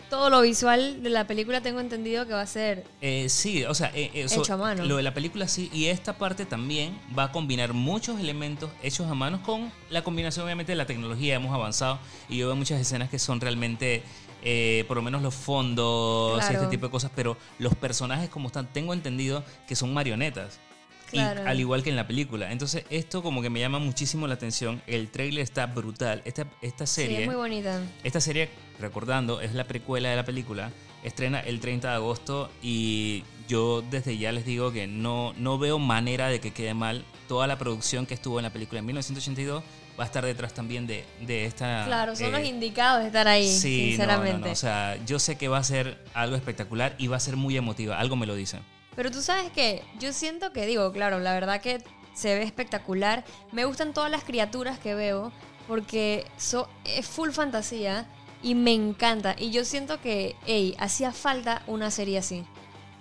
todo 0.10 0.30
lo 0.30 0.42
visual 0.42 1.02
de 1.04 1.10
la 1.10 1.28
película 1.28 1.62
tengo 1.62 1.80
entendido 1.80 2.26
que 2.26 2.34
va 2.34 2.42
a 2.42 2.46
ser 2.48 2.84
eh, 3.02 3.28
sí, 3.30 3.64
o 3.66 3.74
sea, 3.74 3.92
eh, 3.94 4.12
eso- 4.14 4.42
Hecho 4.42 4.54
a 4.54 4.58
mano. 4.58 4.86
lo 4.86 4.98
de 4.98 5.04
la 5.04 5.14
película 5.14 5.48
sí. 5.48 5.70
Y 5.74 5.86
esta 5.88 6.18
parte 6.18 6.46
también 6.46 6.98
va 7.18 7.26
a 7.26 7.32
combinar 7.32 7.74
muchos 7.74 8.20
elementos 8.20 8.70
hechos 8.84 9.08
a 9.10 9.14
mano 9.16 9.42
con 9.44 9.72
la 9.90 10.04
combinación, 10.04 10.46
obviamente, 10.46 10.72
de 10.72 10.76
la 10.78 10.86
tecnología. 10.86 11.36
Hemos 11.36 11.54
avanzado 11.54 12.00
y 12.30 12.38
yo 12.38 12.48
veo 12.48 12.56
muchas 12.56 12.80
escenas 12.80 13.10
que 13.10 13.20
son 13.20 13.40
realmente. 13.42 14.04
eh, 14.48 14.84
por 14.88 14.96
lo 14.98 15.02
menos 15.02 15.24
los 15.24 15.34
fondos 15.34 16.40
y 16.52 16.54
este 16.54 16.68
tipo 16.68 16.86
de 16.86 16.92
cosas, 16.92 17.10
pero 17.16 17.36
los 17.58 17.74
personajes 17.74 18.30
como 18.30 18.48
están, 18.48 18.68
tengo 18.72 18.94
entendido 18.94 19.44
que 19.68 19.76
son 19.76 19.92
marionetas. 19.92 20.60
Y 21.16 21.48
al 21.48 21.60
igual 21.60 21.84
que 21.84 21.90
en 21.90 21.96
la 21.96 22.08
película. 22.08 22.52
Entonces, 22.52 22.86
esto 22.90 23.24
como 23.24 23.42
que 23.42 23.50
me 23.50 23.60
llama 23.60 23.80
muchísimo 23.80 24.28
la 24.28 24.34
atención. 24.36 24.82
El 24.88 25.10
trailer 25.10 25.42
está 25.42 25.66
brutal. 25.68 26.22
Esta, 26.26 26.46
esta 26.62 26.86
sí, 26.86 27.02
serie, 27.02 27.22
es 27.22 27.28
muy 27.28 27.36
bonita. 27.36 27.82
esta 28.04 28.20
serie, 28.22 28.50
recordando, 28.80 29.42
es 29.42 29.54
la 29.54 29.66
precuela 29.66 30.10
de 30.10 30.16
la 30.16 30.26
película. 30.26 30.72
Estrena 31.04 31.40
el 31.40 31.60
30 31.60 31.90
de 31.90 31.94
agosto 31.96 32.50
y 32.64 33.24
yo 33.48 33.84
desde 33.84 34.18
ya 34.18 34.32
les 34.32 34.44
digo 34.44 34.72
que 34.72 34.88
no, 34.88 35.34
no 35.38 35.60
veo 35.60 35.78
manera 35.78 36.30
de 36.30 36.40
que 36.40 36.52
quede 36.52 36.74
mal. 36.74 37.06
toda 37.28 37.46
la 37.46 37.58
producción 37.60 38.06
que 38.08 38.16
estuvo 38.16 38.40
en 38.40 38.44
la 38.44 38.50
película 38.52 38.80
en 38.80 38.86
1982 38.88 39.64
va 40.00 40.04
a 40.04 40.08
estar 40.08 40.26
detrás 40.26 40.54
también 40.54 40.88
de, 40.88 41.06
de 41.22 41.46
esta... 41.46 41.86
Claro, 41.86 42.16
son 42.16 42.28
eh, 42.28 42.32
los 42.32 42.44
indicados 42.44 43.02
de 43.02 43.08
estar 43.08 43.28
ahí, 43.28 43.48
Sí, 43.48 43.78
no, 43.78 43.84
no, 43.84 43.90
sinceramente. 43.92 44.48
no, 44.48 44.52
O 44.52 44.56
sea, 44.56 44.98
yo 45.06 45.20
sé 45.20 45.38
que 45.38 45.48
va 45.48 45.58
a 45.60 45.64
ser 45.64 46.04
algo 46.14 46.36
espectacular 46.36 46.96
y 46.98 47.08
va 47.08 47.18
a 47.18 47.20
ser 47.20 47.36
muy 47.38 47.56
emotiva. 47.56 47.98
Algo 48.00 48.16
me 48.16 48.26
lo 48.26 48.36
dice. 48.36 48.60
Pero 48.96 49.12
tú 49.12 49.22
sabes 49.22 49.52
que 49.52 49.84
yo 50.00 50.14
siento 50.14 50.52
que, 50.54 50.66
digo, 50.66 50.92
claro, 50.92 51.20
la 51.20 51.34
verdad 51.34 51.62
que 51.62 51.84
se 52.14 52.34
ve 52.36 52.44
espectacular. 52.44 53.26
Me 53.52 53.66
gustan 53.66 53.94
todas 53.94 54.10
las 54.10 54.24
criaturas 54.24 54.80
que 54.80 54.96
veo 54.96 55.32
porque 55.68 56.26
so- 56.38 56.70
es 56.86 57.06
full 57.08 57.32
fantasía 57.32 58.08
y 58.42 58.56
me 58.56 58.72
encanta. 58.74 59.36
Y 59.38 59.52
yo 59.52 59.66
siento 59.66 60.00
que, 60.00 60.36
hey, 60.46 60.76
hacía 60.80 61.12
falta 61.12 61.62
una 61.68 61.92
serie 61.92 62.18
así. 62.20 62.46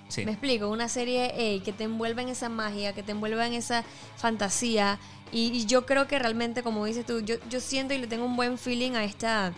Sí. 0.09 0.25
Me 0.25 0.33
explico, 0.33 0.69
una 0.69 0.89
serie 0.89 1.33
ey, 1.37 1.61
que 1.61 1.73
te 1.73 1.85
envuelva 1.85 2.23
en 2.23 2.29
esa 2.29 2.49
magia, 2.49 2.93
que 2.93 3.03
te 3.03 3.13
envuelva 3.13 3.47
en 3.47 3.55
esa 3.55 3.85
fantasía. 4.17 4.99
Y, 5.33 5.47
y 5.53 5.67
yo 5.67 5.87
creo 5.87 6.07
que 6.07 6.19
realmente, 6.19 6.63
como 6.63 6.85
dices 6.85 7.07
tú, 7.07 7.21
yo, 7.21 7.37
yo 7.49 7.61
siento 7.61 7.95
y 7.95 7.99
le 7.99 8.07
tengo 8.07 8.25
un 8.25 8.37
buen 8.37 8.59
feeling 8.59 8.93
a 8.93 9.05
esta, 9.05 9.53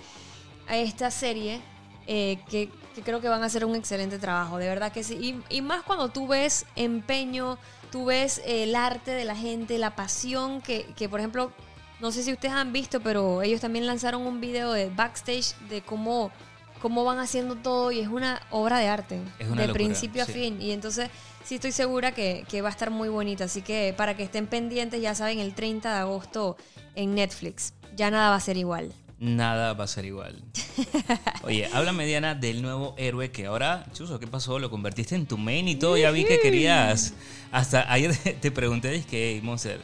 a 0.69 0.77
esta 0.77 1.11
serie, 1.11 1.61
eh, 2.07 2.39
que, 2.49 2.71
que 2.97 3.03
creo 3.03 3.21
que 3.21 3.29
van 3.29 3.43
a 3.43 3.47
hacer 3.47 3.67
un 3.67 3.77
excelente 3.77 4.19
trabajo, 4.19 4.57
de 4.57 4.69
verdad 4.69 4.91
que 4.91 5.05
sí. 5.05 5.43
Y, 5.51 5.55
y 5.55 5.61
más 5.61 5.83
cuando 5.83 6.09
tú 6.09 6.27
ves 6.27 6.65
empeño, 6.77 7.59
tú 7.93 8.07
ves 8.07 8.39
eh, 8.39 8.63
el 8.63 8.75
arte 8.75 9.11
de 9.11 9.27
la 9.27 9.37
gente, 9.37 9.77
la 9.77 9.95
pasión 9.95 10.63
que, 10.63 10.87
que, 10.97 11.07
por 11.07 11.21
ejemplo, 11.21 11.53
no 12.01 12.11
sé 12.11 12.23
si 12.23 12.33
ustedes 12.33 12.55
han 12.55 12.73
visto, 12.73 13.01
pero 13.01 13.43
ellos 13.43 13.61
también 13.61 13.87
lanzaron 13.87 14.27
un 14.27 14.41
video 14.41 14.73
de 14.73 14.89
backstage 14.89 15.55
de 15.69 15.83
cómo, 15.83 16.31
cómo 16.81 17.05
van 17.05 17.19
haciendo 17.19 17.55
todo 17.57 17.93
y 17.93 18.01
es 18.01 18.09
una 18.09 18.41
obra 18.51 18.79
de 18.79 18.89
arte, 18.89 19.21
Es 19.39 19.47
una 19.47 19.61
de 19.61 19.69
locura, 19.69 19.85
principio 19.85 20.23
a 20.23 20.27
fin. 20.27 20.63
Y 20.63 20.71
entonces 20.71 21.11
sí 21.45 21.57
estoy 21.57 21.73
segura 21.73 22.13
que, 22.13 22.47
que 22.49 22.63
va 22.63 22.69
a 22.69 22.73
estar 22.73 22.91
muy 22.91 23.11
bonita. 23.11 23.45
Así 23.45 23.61
que 23.61 23.93
para 23.95 24.17
que 24.17 24.23
estén 24.23 24.47
pendientes, 24.47 25.03
ya 25.03 25.15
saben, 25.15 25.39
el 25.39 25.55
30 25.55 25.93
de 25.93 25.99
agosto 25.99 26.57
en 26.95 27.15
Netflix. 27.15 27.75
Ya 27.95 28.11
nada 28.11 28.31
va 28.31 28.37
a 28.37 28.41
ser 28.41 28.57
igual. 28.57 28.95
Nada 29.19 29.73
va 29.73 29.85
a 29.85 29.87
ser 29.87 30.05
igual. 30.05 30.43
Oye, 31.43 31.69
háblame, 31.73 32.05
Diana, 32.05 32.35
del 32.35 32.61
nuevo 32.61 32.95
héroe 32.99 33.31
que 33.31 33.47
ahora, 33.47 33.87
Chuso, 33.95 34.21
¿qué 34.21 34.27
pasó? 34.27 34.59
Lo 34.59 34.69
convertiste 34.69 35.15
en 35.15 35.27
tu 35.27 35.39
main 35.39 35.67
y 35.69 35.77
todo. 35.77 35.97
Ya 35.97 36.11
vi 36.11 36.25
que 36.25 36.39
querías. 36.39 37.15
Hasta 37.51 37.91
ayer 37.91 38.15
te 38.41 38.51
pregunté, 38.51 38.91
dije, 38.91 39.07
hey, 39.33 39.41
Monster, 39.43 39.81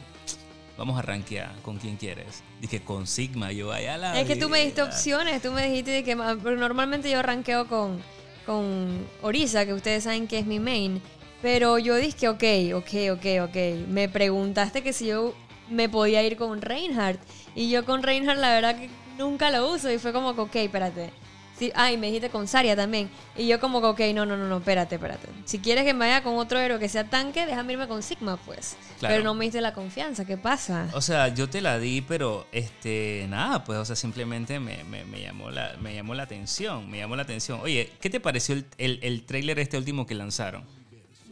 vamos 0.77 0.99
a 0.99 1.01
rankear. 1.01 1.51
¿Con 1.63 1.79
quién 1.79 1.97
quieres? 1.97 2.43
Dije, 2.61 2.83
con 2.83 3.07
Sigma. 3.07 3.51
Yo, 3.51 3.71
allá 3.71 3.97
la. 3.97 4.19
Es 4.19 4.27
que 4.27 4.35
tú 4.35 4.49
me 4.49 4.63
diste 4.63 4.83
opciones, 4.83 5.41
tú 5.41 5.51
me 5.51 5.67
dijiste 5.67 6.03
que 6.03 6.15
normalmente 6.15 7.09
yo 7.09 7.23
ranqueo 7.23 7.67
con, 7.67 8.03
con 8.45 9.07
Orisa, 9.23 9.65
que 9.65 9.73
ustedes 9.73 10.03
saben 10.03 10.27
que 10.27 10.37
es 10.37 10.45
mi 10.45 10.59
main. 10.59 11.01
Pero 11.41 11.79
yo 11.79 11.95
dije, 11.95 12.29
ok, 12.29 12.43
ok, 12.75 12.93
ok, 13.13 13.25
ok. 13.49 13.87
Me 13.89 14.07
preguntaste 14.09 14.83
que 14.83 14.93
si 14.93 15.07
yo 15.07 15.33
me 15.69 15.89
podía 15.89 16.23
ir 16.23 16.37
con 16.37 16.61
Reinhardt. 16.61 17.19
Y 17.55 17.69
yo 17.69 17.85
con 17.85 18.03
Reinhardt 18.03 18.39
la 18.39 18.49
verdad 18.53 18.75
que 18.77 18.89
nunca 19.17 19.49
lo 19.51 19.71
uso. 19.71 19.91
Y 19.91 19.97
fue 19.99 20.13
como 20.13 20.29
ok, 20.29 20.55
espérate. 20.55 21.11
Sí, 21.57 21.71
ah, 21.75 21.91
y 21.91 21.97
me 21.97 22.07
dijiste 22.07 22.29
con 22.31 22.47
Saria 22.47 22.75
también. 22.75 23.11
Y 23.37 23.45
yo 23.47 23.59
como 23.59 23.77
ok, 23.77 23.99
no, 24.15 24.25
no, 24.25 24.35
no, 24.35 24.47
no, 24.47 24.57
espérate, 24.57 24.95
espérate. 24.95 25.27
Si 25.45 25.59
quieres 25.59 25.83
que 25.85 25.93
me 25.93 25.99
vaya 25.99 26.23
con 26.23 26.35
otro 26.37 26.59
héroe 26.59 26.79
que 26.79 26.89
sea 26.89 27.03
tanque, 27.03 27.45
déjame 27.45 27.73
irme 27.73 27.87
con 27.87 28.01
Sigma, 28.01 28.37
pues. 28.37 28.75
Claro. 28.99 29.13
Pero 29.13 29.23
no 29.23 29.35
me 29.35 29.45
diste 29.45 29.61
la 29.61 29.71
confianza, 29.71 30.25
¿qué 30.25 30.35
pasa? 30.35 30.89
O 30.93 30.99
sea, 31.01 31.27
yo 31.27 31.47
te 31.47 31.61
la 31.61 31.77
di, 31.77 32.01
pero 32.01 32.47
este, 32.51 33.27
nada, 33.29 33.63
pues, 33.63 33.77
o 33.77 33.85
sea, 33.85 33.95
simplemente 33.95 34.59
me, 34.59 34.83
me- 34.85 35.05
me 35.05 35.21
llamó 35.21 35.51
la, 35.51 35.75
me 35.79 35.93
llamó 35.93 36.15
la 36.15 36.23
atención, 36.23 36.89
me 36.89 36.97
llamó 36.97 37.15
la 37.15 37.21
atención. 37.21 37.59
Oye, 37.61 37.91
¿qué 38.01 38.09
te 38.09 38.19
pareció 38.19 38.55
el, 38.55 38.65
el, 38.79 38.99
el 39.03 39.23
tráiler 39.23 39.59
este 39.59 39.77
último 39.77 40.07
que 40.07 40.15
lanzaron? 40.15 40.63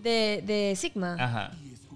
De, 0.03 0.43
de 0.45 0.75
Sigma. 0.75 1.15
Ajá. 1.19 1.51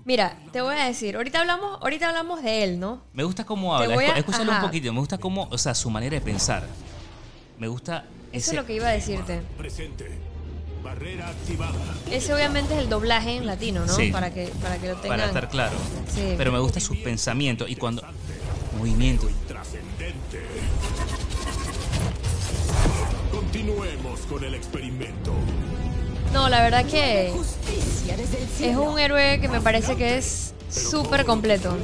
Mira, 0.05 0.37
te 0.53 0.61
voy 0.61 0.75
a 0.75 0.85
decir, 0.85 1.15
ahorita 1.15 1.39
hablamos, 1.41 1.79
ahorita 1.81 2.07
hablamos 2.09 2.43
de 2.43 2.63
él, 2.63 2.79
¿no? 2.79 3.01
Me 3.13 3.23
gusta 3.23 3.43
cómo 3.43 3.75
habla, 3.75 3.95
a- 3.99 4.17
escúchalo 4.19 4.51
un 4.51 4.61
poquito, 4.61 4.93
me 4.93 4.99
gusta 4.99 5.17
cómo, 5.17 5.47
o 5.51 5.57
sea, 5.57 5.73
su 5.73 5.89
manera 5.89 6.13
de 6.15 6.21
pensar. 6.21 6.63
Me 7.57 7.67
gusta 7.67 8.05
Eso 8.31 8.51
es 8.51 8.57
lo 8.57 8.65
que 8.67 8.75
iba 8.75 8.87
a 8.87 8.91
decirte. 8.91 9.41
Presente. 9.57 10.19
Barrera 10.83 11.29
activada. 11.29 11.73
Ese 12.11 12.31
obviamente 12.35 12.75
es 12.75 12.81
el 12.81 12.89
doblaje 12.89 13.35
en 13.37 13.47
latino, 13.47 13.83
¿no? 13.87 13.95
Sí. 13.95 14.11
Para 14.11 14.31
que 14.31 14.47
para 14.61 14.77
que 14.77 14.89
lo 14.89 14.95
tengan. 14.97 15.17
Para 15.17 15.25
estar 15.25 15.49
claro. 15.49 15.75
Sí. 16.13 16.35
Pero 16.37 16.51
me 16.51 16.59
gusta 16.59 16.79
sus 16.79 16.97
pensamientos 16.97 17.67
y 17.67 17.75
cuando... 17.75 18.03
Movimiento. 18.77 19.27
Trascendente. 19.47 20.43
Continuemos 23.31 24.19
con 24.29 24.43
el 24.43 24.53
experimento. 24.53 25.33
No, 26.35 26.49
la 26.49 26.61
verdad 26.61 26.85
que 26.85 27.29
es 28.59 28.75
un 28.77 28.99
héroe 28.99 29.39
que 29.39 29.47
me 29.47 29.61
parece 29.61 29.95
que 29.95 30.17
es 30.17 30.53
súper 30.69 31.25
completo. 31.25 31.77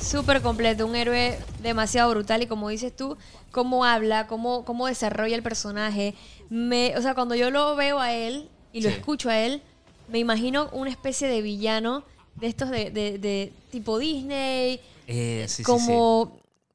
Súper 0.00 0.40
completo, 0.40 0.86
un 0.86 0.94
héroe 0.94 1.36
demasiado 1.60 2.10
brutal 2.10 2.42
y 2.42 2.46
como 2.46 2.68
dices 2.68 2.94
tú, 2.94 3.16
cómo 3.50 3.84
habla, 3.84 4.28
cómo, 4.28 4.64
cómo 4.64 4.86
desarrolla 4.86 5.34
el 5.34 5.42
personaje. 5.42 6.14
Me, 6.48 6.96
o 6.96 7.02
sea, 7.02 7.14
cuando 7.14 7.34
yo 7.34 7.50
lo 7.50 7.74
veo 7.74 7.98
a 7.98 8.12
él 8.12 8.48
y 8.72 8.82
lo 8.82 8.90
Sí. 8.90 8.94
escucho 8.94 9.28
a 9.28 9.36
él, 9.40 9.62
me 10.06 10.20
imagino 10.20 10.68
una 10.70 10.90
especie 10.90 11.26
de 11.26 11.42
villano 11.42 12.04
de 12.36 12.46
estos 12.46 12.70
de, 12.70 12.90
de- 12.92 13.18
de 13.18 13.52
tipo 13.72 13.98
Disney, 13.98 14.78
Eh, 15.08 15.46
sí, 15.48 15.64
sí, 15.64 15.64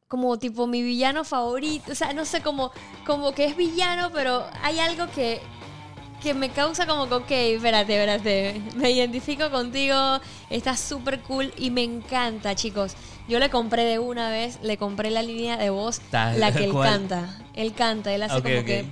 como, 0.08 0.38
tipo 0.38 0.68
mi 0.68 0.82
villano 0.82 1.24
favorito. 1.24 1.92
O 1.92 1.96
sea, 1.96 2.14
no 2.14 2.26
sé, 2.26 2.42
como, 2.42 2.72
como 3.06 3.34
que 3.34 3.46
es 3.46 3.56
villano, 3.56 4.12
pero 4.14 4.46
hay 4.64 4.80
algo 4.80 5.08
que, 5.12 5.42
que 6.22 6.34
me 6.34 6.50
causa 6.50 6.86
como 6.86 7.08
que, 7.08 7.16
ok, 7.16 7.32
espérate, 7.32 7.94
espérate, 7.94 8.62
me 8.76 8.92
identifico 8.92 9.50
contigo, 9.52 10.20
estás 10.50 10.80
súper 10.80 11.22
cool 11.22 11.54
y 11.58 11.72
me 11.72 11.84
encanta, 11.84 12.56
chicos. 12.56 12.96
Yo 13.28 13.40
le 13.40 13.50
compré 13.50 13.84
de 13.84 14.00
una 14.00 14.30
vez, 14.30 14.60
le 14.62 14.78
compré 14.78 15.12
la 15.12 15.22
línea 15.22 15.58
de 15.58 15.70
voz, 15.70 16.02
la 16.12 16.52
que 16.54 16.64
él 16.64 16.74
canta. 16.74 17.38
Él 17.54 17.74
canta, 17.74 18.14
él 18.14 18.24
hace 18.24 18.42
como 18.42 18.66
que... 18.66 18.86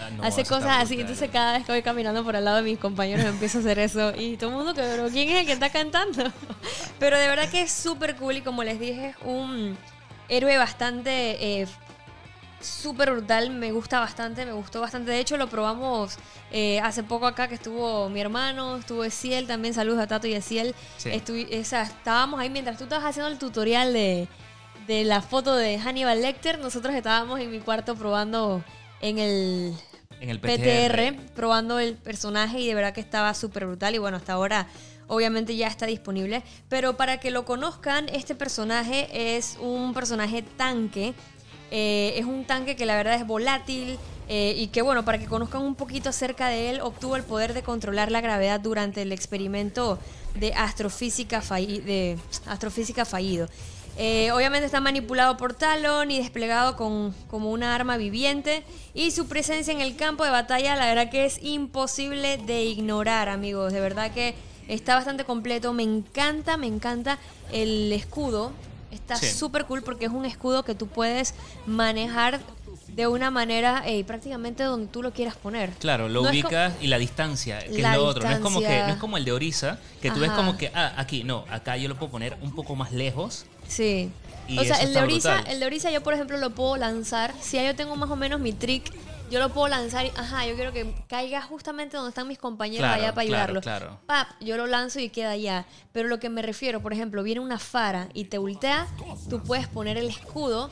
Ah, 0.00 0.10
no, 0.16 0.22
hace 0.22 0.40
está 0.42 0.54
cosas 0.56 0.70
así, 0.78 0.94
brutal. 0.94 1.00
entonces 1.00 1.30
cada 1.30 1.52
vez 1.52 1.66
que 1.66 1.72
voy 1.72 1.82
caminando 1.82 2.24
por 2.24 2.34
al 2.34 2.44
lado 2.44 2.56
de 2.58 2.62
mis 2.62 2.78
compañeros 2.78 3.24
empiezo 3.24 3.58
a 3.58 3.60
hacer 3.60 3.78
eso 3.78 4.12
y 4.16 4.36
todo 4.36 4.50
el 4.50 4.56
mundo 4.56 4.74
que, 4.74 4.80
pero 4.80 5.08
¿quién 5.08 5.28
es 5.28 5.40
el 5.40 5.46
que 5.46 5.52
está 5.52 5.70
cantando? 5.70 6.24
Pero 7.02 7.18
de 7.18 7.26
verdad 7.26 7.48
que 7.48 7.62
es 7.62 7.72
súper 7.72 8.14
cool 8.14 8.36
y 8.36 8.42
como 8.42 8.62
les 8.62 8.78
dije, 8.78 9.08
es 9.08 9.16
un 9.24 9.76
héroe 10.28 10.56
bastante 10.56 11.60
eh, 11.60 11.66
súper 12.60 13.10
brutal, 13.10 13.50
me 13.50 13.72
gusta 13.72 13.98
bastante, 13.98 14.46
me 14.46 14.52
gustó 14.52 14.80
bastante. 14.80 15.10
De 15.10 15.18
hecho, 15.18 15.36
lo 15.36 15.48
probamos 15.48 16.16
eh, 16.52 16.78
hace 16.78 17.02
poco 17.02 17.26
acá 17.26 17.48
que 17.48 17.56
estuvo 17.56 18.08
mi 18.08 18.20
hermano, 18.20 18.76
estuvo 18.76 19.02
Esiel 19.02 19.48
también, 19.48 19.74
saludos 19.74 19.98
a 19.98 20.06
Tato 20.06 20.28
y 20.28 20.34
Esiel. 20.34 20.76
Sí. 20.96 21.10
Sea, 21.64 21.82
estábamos 21.82 22.38
ahí 22.38 22.50
mientras 22.50 22.78
tú 22.78 22.84
estabas 22.84 23.04
haciendo 23.04 23.32
el 23.32 23.38
tutorial 23.38 23.92
de, 23.92 24.28
de 24.86 25.02
la 25.02 25.22
foto 25.22 25.56
de 25.56 25.80
Hannibal 25.80 26.22
Lecter, 26.22 26.60
nosotros 26.60 26.94
estábamos 26.94 27.40
en 27.40 27.50
mi 27.50 27.58
cuarto 27.58 27.96
probando 27.96 28.62
en 29.00 29.18
el 29.18 29.74
En 30.20 30.30
el 30.30 30.38
PTR, 30.38 31.16
PTR. 31.16 31.34
probando 31.34 31.80
el 31.80 31.94
personaje 31.94 32.60
y 32.60 32.68
de 32.68 32.76
verdad 32.76 32.94
que 32.94 33.00
estaba 33.00 33.34
súper 33.34 33.66
brutal 33.66 33.92
y 33.92 33.98
bueno, 33.98 34.18
hasta 34.18 34.34
ahora 34.34 34.68
obviamente 35.12 35.54
ya 35.56 35.68
está 35.68 35.86
disponible. 35.86 36.42
Pero 36.68 36.96
para 36.96 37.20
que 37.20 37.30
lo 37.30 37.44
conozcan, 37.44 38.08
este 38.08 38.34
personaje 38.34 39.36
es 39.36 39.58
un 39.60 39.92
personaje 39.92 40.42
tanque. 40.42 41.12
Eh, 41.70 42.14
es 42.16 42.24
un 42.24 42.44
tanque 42.44 42.76
que 42.76 42.86
la 42.86 42.96
verdad 42.96 43.14
es 43.14 43.26
volátil 43.26 43.98
eh, 44.28 44.54
y 44.56 44.68
que 44.68 44.82
bueno, 44.82 45.04
para 45.04 45.18
que 45.18 45.26
conozcan 45.26 45.62
un 45.62 45.74
poquito 45.74 46.08
acerca 46.08 46.48
de 46.48 46.70
él, 46.70 46.80
obtuvo 46.80 47.16
el 47.16 47.24
poder 47.24 47.54
de 47.54 47.62
controlar 47.62 48.10
la 48.10 48.20
gravedad 48.20 48.60
durante 48.60 49.02
el 49.02 49.12
experimento 49.12 49.98
de 50.34 50.54
astrofísica, 50.54 51.40
de 51.40 52.18
astrofísica 52.46 53.04
fallido. 53.04 53.48
Eh, 53.98 54.32
obviamente 54.32 54.64
está 54.64 54.80
manipulado 54.80 55.36
por 55.36 55.52
Talon 55.52 56.10
y 56.10 56.18
desplegado 56.18 56.76
con, 56.76 57.14
como 57.28 57.50
una 57.50 57.74
arma 57.74 57.98
viviente. 57.98 58.64
Y 58.94 59.10
su 59.10 59.26
presencia 59.26 59.72
en 59.72 59.82
el 59.82 59.96
campo 59.96 60.24
de 60.24 60.30
batalla, 60.30 60.76
la 60.76 60.86
verdad 60.86 61.10
que 61.10 61.26
es 61.26 61.42
imposible 61.42 62.38
de 62.38 62.64
ignorar, 62.64 63.28
amigos. 63.28 63.72
De 63.72 63.80
verdad 63.80 64.12
que 64.12 64.34
está 64.74 64.94
bastante 64.94 65.24
completo. 65.24 65.72
Me 65.72 65.82
encanta, 65.82 66.56
me 66.56 66.66
encanta 66.66 67.18
el 67.52 67.92
escudo. 67.92 68.52
Está 68.90 69.16
Sí. 69.16 69.26
súper 69.30 69.64
cool 69.64 69.82
porque 69.82 70.04
es 70.06 70.12
un 70.12 70.24
escudo 70.26 70.64
que 70.64 70.74
tú 70.74 70.86
puedes 70.86 71.34
manejar 71.66 72.40
de 72.88 73.06
una 73.06 73.30
manera 73.30 73.82
eh, 73.86 74.04
prácticamente 74.04 74.64
donde 74.64 74.86
tú 74.86 75.02
lo 75.02 75.12
quieras 75.12 75.34
poner. 75.36 75.70
Claro, 75.78 76.08
lo 76.10 76.22
No 76.22 76.28
ubicas 76.28 76.74
y 76.80 76.88
la 76.88 76.98
distancia, 76.98 77.58
que 77.60 77.80
La 77.80 77.92
es 77.92 77.96
lo 77.96 78.04
otro. 78.04 78.22
No 78.24 78.30
es 78.30 78.38
como 78.40 78.60
que 78.60 78.82
no 78.82 78.88
es 78.88 78.96
como 78.96 79.16
el 79.16 79.24
de 79.24 79.32
Orisa, 79.32 79.78
que 80.02 80.10
tú 80.10 80.20
ves 80.20 80.30
como 80.32 80.58
que 80.58 80.70
ah, 80.74 80.92
aquí 80.98 81.24
no, 81.24 81.44
acá 81.50 81.76
yo 81.78 81.88
lo 81.88 81.96
puedo 81.96 82.12
poner 82.12 82.36
un 82.42 82.54
poco 82.54 82.76
más 82.76 82.92
lejos. 82.92 83.46
Sí. 83.66 84.10
Y 84.46 84.58
o 84.58 84.64
sea, 84.64 84.76
el 84.82 84.92
de 84.92 85.00
Orisa, 85.00 85.40
el 85.40 85.60
de 85.60 85.66
Orisa 85.66 85.90
yo 85.90 86.02
por 86.02 86.12
ejemplo 86.12 86.36
lo 86.36 86.50
puedo 86.50 86.76
lanzar. 86.76 87.32
Si 87.40 87.56
ya 87.56 87.64
yo 87.64 87.74
tengo 87.74 87.96
más 87.96 88.10
o 88.10 88.16
menos 88.16 88.40
mi 88.40 88.52
trick, 88.52 88.92
yo 89.32 89.40
lo 89.40 89.48
puedo 89.48 89.66
lanzar 89.68 90.04
y, 90.06 90.10
ajá, 90.14 90.46
yo 90.46 90.54
quiero 90.54 90.72
que 90.72 90.94
caiga 91.08 91.40
justamente 91.42 91.96
donde 91.96 92.10
están 92.10 92.28
mis 92.28 92.38
compañeros 92.38 92.80
Claro, 92.86 93.02
allá 93.02 93.14
para 93.14 93.26
claro, 93.26 93.42
ayudarlo. 93.42 93.60
claro. 93.62 93.98
Pap, 94.06 94.28
yo 94.40 94.56
lo 94.56 94.66
lanzo 94.66 95.00
y 95.00 95.08
queda 95.08 95.30
allá. 95.30 95.64
Pero 95.92 96.08
lo 96.08 96.20
que 96.20 96.28
me 96.28 96.42
refiero, 96.42 96.80
por 96.82 96.92
ejemplo, 96.92 97.22
viene 97.22 97.40
una 97.40 97.58
Fara 97.58 98.08
y 98.14 98.24
te 98.26 98.38
ultea, 98.38 98.86
tú 99.30 99.42
puedes 99.42 99.66
poner 99.68 99.96
el 99.96 100.08
escudo 100.08 100.70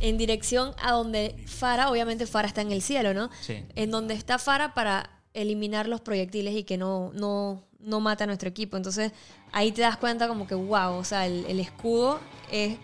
en 0.00 0.18
dirección 0.18 0.72
a 0.82 0.92
donde 0.92 1.36
Fara, 1.46 1.90
obviamente 1.90 2.26
Fara 2.26 2.48
está 2.48 2.62
en 2.62 2.72
el 2.72 2.82
cielo, 2.82 3.14
¿no? 3.14 3.30
Sí. 3.40 3.64
En 3.76 3.90
donde 3.90 4.14
está 4.14 4.38
Fara 4.38 4.74
para 4.74 5.10
eliminar 5.34 5.86
los 5.86 6.00
proyectiles 6.00 6.54
y 6.56 6.64
que 6.64 6.76
no, 6.76 7.12
no, 7.14 7.62
no 7.78 8.00
mata 8.00 8.24
a 8.24 8.26
nuestro 8.26 8.48
equipo. 8.48 8.76
Entonces 8.76 9.12
ahí 9.52 9.72
te 9.72 9.82
das 9.82 9.96
cuenta 9.98 10.26
como 10.26 10.46
que, 10.46 10.54
wow, 10.54 10.94
o 10.94 11.04
sea, 11.04 11.26
el, 11.26 11.44
el 11.46 11.60
escudo 11.60 12.18
es 12.50 12.78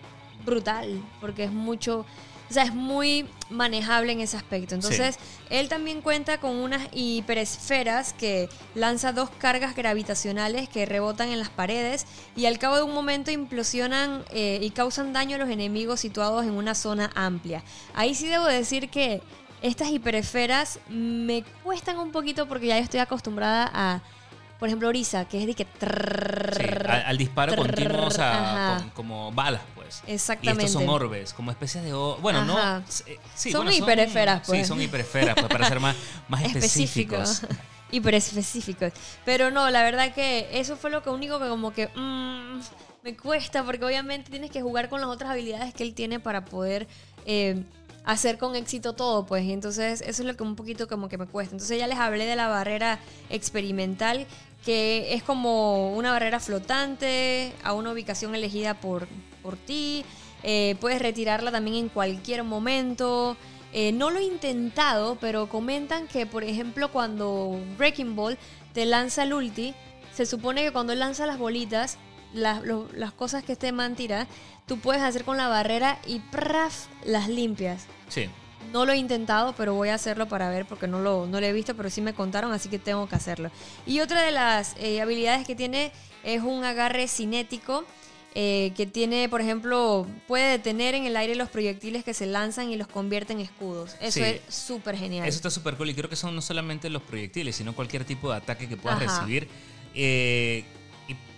brutal, 0.45 1.01
porque 1.19 1.43
es 1.45 1.51
mucho, 1.51 2.05
o 2.49 2.53
sea, 2.53 2.63
es 2.63 2.73
muy 2.73 3.27
manejable 3.49 4.11
en 4.13 4.21
ese 4.21 4.37
aspecto. 4.37 4.75
Entonces, 4.75 5.19
él 5.49 5.67
también 5.69 6.01
cuenta 6.01 6.39
con 6.39 6.55
unas 6.55 6.87
hiperesferas 6.93 8.13
que 8.13 8.49
lanza 8.75 9.11
dos 9.11 9.29
cargas 9.29 9.75
gravitacionales 9.75 10.69
que 10.69 10.85
rebotan 10.85 11.29
en 11.29 11.39
las 11.39 11.49
paredes 11.49 12.05
y 12.35 12.45
al 12.45 12.57
cabo 12.59 12.77
de 12.77 12.83
un 12.83 12.93
momento 12.93 13.31
implosionan 13.31 14.23
eh, 14.31 14.59
y 14.61 14.69
causan 14.69 15.13
daño 15.13 15.35
a 15.35 15.39
los 15.39 15.49
enemigos 15.49 15.99
situados 15.99 16.45
en 16.45 16.51
una 16.51 16.73
zona 16.75 17.11
amplia. 17.15 17.63
Ahí 17.93 18.15
sí 18.15 18.27
debo 18.27 18.45
decir 18.45 18.89
que 18.89 19.21
estas 19.61 19.89
hiperesferas 19.89 20.79
me 20.87 21.43
cuestan 21.63 21.97
un 21.97 22.11
poquito 22.11 22.47
porque 22.47 22.67
ya 22.67 22.77
estoy 22.77 22.99
acostumbrada 22.99 23.69
a, 23.73 24.01
por 24.59 24.67
ejemplo, 24.69 24.87
Orisa, 24.87 25.25
que 25.25 25.39
es 25.41 25.47
de 25.47 25.53
que... 25.55 25.63
Sí, 25.63 26.63
al, 26.87 27.03
al 27.05 27.17
disparo 27.17 27.53
trrr, 27.53 27.61
continuo, 27.65 28.05
o 28.07 28.11
sea, 28.11 28.31
ajá. 28.75 28.79
con- 28.81 28.89
como 28.91 29.31
balas, 29.31 29.61
Exactamente. 30.07 30.63
Y 30.63 30.65
estos 30.65 30.81
son 30.81 30.89
orbes, 30.89 31.33
como 31.33 31.51
especies 31.51 31.83
de... 31.83 31.91
Bueno, 31.91 32.39
Ajá. 32.39 32.79
no... 32.79 32.85
eh, 33.05 33.19
sí, 33.35 33.51
Son 33.51 33.65
bueno, 33.65 33.77
hiperesferas, 33.77 34.43
pues. 34.45 34.61
Sí, 34.61 34.65
son 34.65 34.81
hiperesferas, 34.81 35.35
pues, 35.35 35.47
para 35.47 35.67
ser 35.67 35.79
más, 35.79 35.95
más 36.27 36.43
específicos. 36.45 37.41
Hiper 37.91 38.15
específicos. 38.15 38.91
Pero 39.23 39.51
no, 39.51 39.69
la 39.69 39.83
verdad 39.83 40.13
que 40.13 40.49
eso 40.51 40.75
fue 40.75 40.89
lo 40.89 41.03
que 41.03 41.09
único 41.09 41.39
que 41.39 41.47
como 41.47 41.71
que 41.71 41.87
mm, 41.87 42.59
me 43.03 43.15
cuesta, 43.15 43.63
porque 43.63 43.85
obviamente 43.85 44.29
tienes 44.29 44.51
que 44.51 44.61
jugar 44.61 44.89
con 44.89 44.99
las 44.99 45.09
otras 45.09 45.31
habilidades 45.31 45.73
que 45.73 45.83
él 45.83 45.93
tiene 45.93 46.19
para 46.19 46.43
poder 46.43 46.87
eh, 47.25 47.63
hacer 48.03 48.37
con 48.37 48.55
éxito 48.55 48.93
todo, 48.93 49.25
pues. 49.25 49.43
Y 49.43 49.53
entonces 49.53 50.01
eso 50.01 50.21
es 50.21 50.27
lo 50.27 50.35
que 50.35 50.43
un 50.43 50.55
poquito 50.55 50.87
como 50.87 51.09
que 51.09 51.17
me 51.17 51.27
cuesta. 51.27 51.55
Entonces 51.55 51.77
ya 51.77 51.87
les 51.87 51.97
hablé 51.97 52.25
de 52.25 52.35
la 52.35 52.47
barrera 52.47 52.99
experimental, 53.29 54.25
que 54.65 55.13
es 55.13 55.23
como 55.23 55.93
una 55.93 56.11
barrera 56.11 56.39
flotante 56.39 57.53
a 57.63 57.73
una 57.73 57.91
ubicación 57.91 58.33
elegida 58.35 58.73
por, 58.73 59.07
por 59.47 59.55
ti. 59.55 60.03
Eh, 60.43 60.75
puedes 60.81 61.01
retirarla 61.01 61.51
también 61.51 61.77
en 61.77 61.87
cualquier 61.89 62.43
momento. 62.43 63.37
Eh, 63.71 63.93
no 63.93 64.09
lo 64.09 64.19
he 64.19 64.23
intentado, 64.23 65.15
pero 65.21 65.47
comentan 65.47 66.07
que, 66.07 66.25
por 66.25 66.43
ejemplo, 66.43 66.91
cuando 66.91 67.57
Breaking 67.77 68.15
Ball 68.17 68.37
te 68.73 68.85
lanza 68.85 69.23
el 69.23 69.33
ulti, 69.33 69.73
se 70.13 70.25
supone 70.25 70.63
que 70.63 70.71
cuando 70.71 70.91
él 70.91 70.99
lanza 70.99 71.25
las 71.25 71.37
bolitas, 71.37 71.97
las, 72.33 72.61
lo- 72.63 72.89
las 72.93 73.13
cosas 73.13 73.43
que 73.45 73.53
este 73.53 73.71
man 73.71 73.95
tira, 73.95 74.27
tú 74.67 74.79
puedes 74.79 75.01
hacer 75.01 75.23
con 75.23 75.37
la 75.37 75.47
barrera 75.47 75.97
y 76.05 76.19
¡praf! 76.19 76.87
las 77.05 77.29
limpias. 77.29 77.85
Sí. 78.09 78.25
No 78.73 78.85
lo 78.85 78.91
he 78.91 78.97
intentado, 78.97 79.53
pero 79.55 79.73
voy 79.75 79.89
a 79.89 79.95
hacerlo 79.95 80.27
para 80.27 80.49
ver 80.49 80.65
porque 80.65 80.87
no 80.87 80.99
lo, 80.99 81.25
no 81.25 81.39
lo 81.39 81.45
he 81.45 81.53
visto, 81.53 81.73
pero 81.77 81.89
sí 81.89 82.01
me 82.01 82.13
contaron, 82.13 82.51
así 82.51 82.67
que 82.67 82.79
tengo 82.79 83.07
que 83.07 83.15
hacerlo. 83.15 83.49
Y 83.85 84.01
otra 84.01 84.21
de 84.23 84.31
las 84.31 84.75
eh, 84.77 84.99
habilidades 84.99 85.47
que 85.47 85.55
tiene 85.55 85.93
es 86.25 86.41
un 86.43 86.65
agarre 86.65 87.07
cinético. 87.07 87.85
Eh, 88.39 88.71
que 88.77 88.85
tiene, 88.85 89.29
por 89.29 89.41
ejemplo, 89.41 90.05
puede 90.27 90.51
detener 90.51 90.93
en 90.93 91.05
el 91.05 91.17
aire 91.17 91.33
los 91.33 91.49
proyectiles 91.49 92.03
que 92.03 92.13
se 92.13 92.27
lanzan 92.27 92.69
y 92.69 92.75
los 92.77 92.85
convierte 92.87 93.33
en 93.33 93.39
escudos. 93.39 93.95
Eso 93.99 94.19
Sí. 94.19 94.23
es 94.23 94.41
súper 94.53 94.95
genial. 94.95 95.27
Eso 95.27 95.37
está 95.37 95.49
súper 95.49 95.75
cool 95.75 95.89
y 95.89 95.95
creo 95.95 96.07
que 96.07 96.15
son 96.15 96.35
no 96.35 96.41
solamente 96.43 96.87
los 96.91 97.01
proyectiles, 97.01 97.55
sino 97.55 97.73
cualquier 97.73 98.05
tipo 98.05 98.29
de 98.29 98.37
ataque 98.37 98.69
que 98.69 98.77
puedas 98.77 99.01
Ajá. 99.01 99.21
recibir. 99.21 99.47
Eh, 99.95 100.63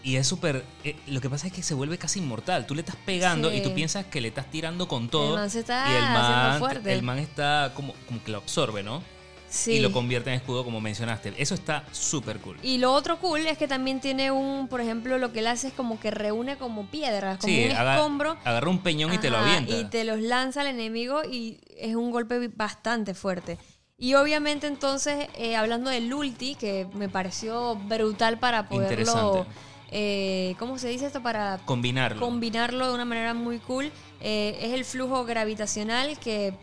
y, 0.03 0.09
y 0.11 0.15
es 0.17 0.27
súper... 0.27 0.65
eh, 0.83 0.97
lo 1.07 1.21
que 1.21 1.29
pasa 1.29 1.47
es 1.47 1.53
que 1.53 1.63
se 1.63 1.73
vuelve 1.73 1.97
casi 1.97 2.19
inmortal. 2.19 2.65
Tú 2.65 2.75
le 2.75 2.81
estás 2.81 2.97
pegando 3.05 3.49
Sí. 3.49 3.57
y 3.57 3.61
tú 3.61 3.73
piensas 3.73 4.05
que 4.07 4.19
le 4.19 4.27
estás 4.27 4.51
tirando 4.51 4.89
con 4.89 5.07
todo. 5.07 5.35
man 5.37 5.49
se 5.49 5.59
está 5.61 5.89
y 5.89 5.95
el 5.95 6.01
man, 6.03 6.59
fuerte. 6.59 6.91
el 6.93 7.01
man 7.01 7.19
está 7.19 7.71
como, 7.75 7.93
como 8.07 8.21
que 8.21 8.31
lo 8.31 8.39
absorbe, 8.39 8.83
¿no? 8.83 9.01
Sí. 9.49 9.73
Y 9.73 9.79
lo 9.79 9.91
convierte 9.91 10.29
en 10.29 10.35
escudo 10.35 10.63
como 10.63 10.79
mencionaste. 10.79 11.33
Eso 11.37 11.55
está 11.55 11.83
súper 11.91 12.39
cool. 12.39 12.57
Y 12.61 12.77
lo 12.77 12.93
otro 12.93 13.17
cool 13.19 13.47
es 13.47 13.57
que 13.57 13.67
también 13.67 13.99
tiene 13.99 14.29
un, 14.31 14.67
por 14.67 14.79
ejemplo, 14.79 15.17
lo 15.17 15.33
que 15.33 15.39
él 15.39 15.47
hace 15.47 15.69
es 15.69 15.73
como 15.73 15.99
que 15.99 16.11
reúne 16.11 16.57
como 16.57 16.85
piedras, 16.85 17.39
como 17.39 17.51
Sí, 17.53 17.65
un 17.65 17.75
aga- 17.75 17.95
escombro. 17.95 18.37
agarra 18.45 18.69
un 18.69 18.79
peñón 18.83 19.11
y 19.13 19.17
te 19.17 19.29
lo 19.31 19.37
avienta. 19.37 19.75
Y 19.75 19.85
te 19.85 20.03
los 20.03 20.19
lanza 20.19 20.61
al 20.61 20.67
enemigo 20.67 21.23
y 21.23 21.59
es 21.77 21.95
un 21.95 22.11
golpe 22.11 22.47
bastante 22.55 23.13
fuerte. 23.15 23.57
Y 23.97 24.13
obviamente 24.13 24.67
entonces, 24.67 25.27
eh, 25.35 25.55
hablando 25.55 25.89
del 25.89 26.13
ulti, 26.13 26.55
que 26.55 26.87
me 26.93 27.09
pareció 27.09 27.75
brutal 27.75 28.37
para 28.39 28.69
poderlo... 28.69 29.45
Eh, 29.91 30.55
¿Cómo 30.59 30.77
se 30.77 30.87
dice 30.87 31.07
esto? 31.07 31.23
Para 31.23 31.57
Combinarlo. 31.65 32.21
combinarlo 32.21 32.87
de 32.89 32.93
una 32.93 33.05
manera 33.05 33.33
muy 33.33 33.57
cool. 33.57 33.91
Eh, 34.21 34.55
es 34.61 34.73
el 34.73 34.85
flujo 34.85 35.25
gravitacional 35.25 36.19
que 36.19 36.53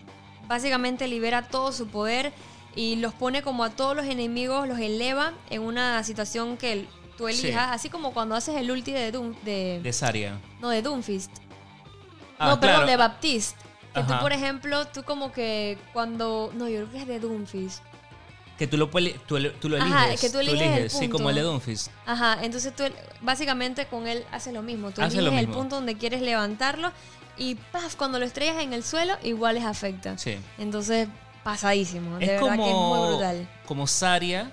básicamente 0.46 1.08
libera 1.08 1.42
todo 1.48 1.72
su 1.72 1.88
poder 1.88 2.32
y 2.76 2.96
los 2.96 3.12
pone 3.14 3.42
como 3.42 3.64
a 3.64 3.70
todos 3.70 3.96
los 3.96 4.06
enemigos, 4.06 4.68
los 4.68 4.78
eleva 4.78 5.32
en 5.50 5.62
una 5.62 6.04
situación 6.04 6.56
que 6.56 6.86
tú 7.18 7.26
Sí. 7.28 7.40
elijas, 7.46 7.68
así 7.72 7.88
como 7.90 8.12
cuando 8.12 8.34
haces 8.36 8.54
el 8.56 8.70
ulti 8.70 8.92
de 8.92 9.10
Doom, 9.10 9.34
de, 9.44 9.80
de 9.82 9.92
Saria. 9.92 10.38
no, 10.60 10.68
de 10.68 10.82
Doomfist. 10.82 11.30
Ah, 12.38 12.50
no, 12.50 12.60
perdón, 12.60 12.76
claro. 12.76 12.90
de 12.90 12.96
Baptiste. 12.96 13.58
Que 13.94 14.02
tú, 14.02 14.12
por 14.20 14.30
ejemplo, 14.32 14.86
tú 14.88 15.02
como 15.04 15.32
que 15.32 15.78
cuando... 15.94 16.52
No, 16.54 16.68
yo 16.68 16.80
creo 16.82 16.90
que 16.92 16.98
es 16.98 17.06
de 17.06 17.18
Doomfist. 17.18 17.82
Que 18.58 18.66
tú 18.66 18.76
lo, 18.76 18.88
tú, 18.88 19.38
tú 19.60 19.68
lo 19.70 19.76
eliges. 19.78 19.94
Ajá, 19.94 20.16
que 20.20 20.28
tú 20.30 20.38
eliges 20.38 20.78
el 20.78 20.90
Sí, 20.90 20.98
punto. 21.00 21.16
como 21.16 21.30
el 21.30 21.36
de 21.36 21.42
Doomfist. 21.42 21.88
Ajá, 22.04 22.38
entonces 22.42 22.76
tú 22.76 22.84
básicamente 23.22 23.86
con 23.86 24.06
él 24.06 24.24
haces 24.32 24.52
lo 24.52 24.60
mismo. 24.62 24.90
Tú 24.90 25.00
eliges 25.00 25.32
el 25.32 25.48
punto 25.48 25.76
donde 25.76 25.96
quieres 25.96 26.20
levantarlo 26.20 26.92
y 27.38 27.54
¡paf! 27.54 27.96
cuando 27.96 28.18
lo 28.18 28.26
estrellas 28.26 28.62
en 28.62 28.74
el 28.74 28.82
suelo, 28.84 29.14
igual 29.22 29.54
les 29.54 29.64
afecta. 29.64 30.18
Sí. 30.18 30.36
Entonces, 30.58 31.08
pasadísimo. 31.46 32.18
De 32.18 32.24
Es 32.24 32.30
verdad 32.32 32.48
que 32.48 32.54
es 32.54 32.58
muy 32.58 32.72
como, 32.72 33.08
brutal. 33.08 33.48
como 33.66 33.86
Saria, 33.86 34.50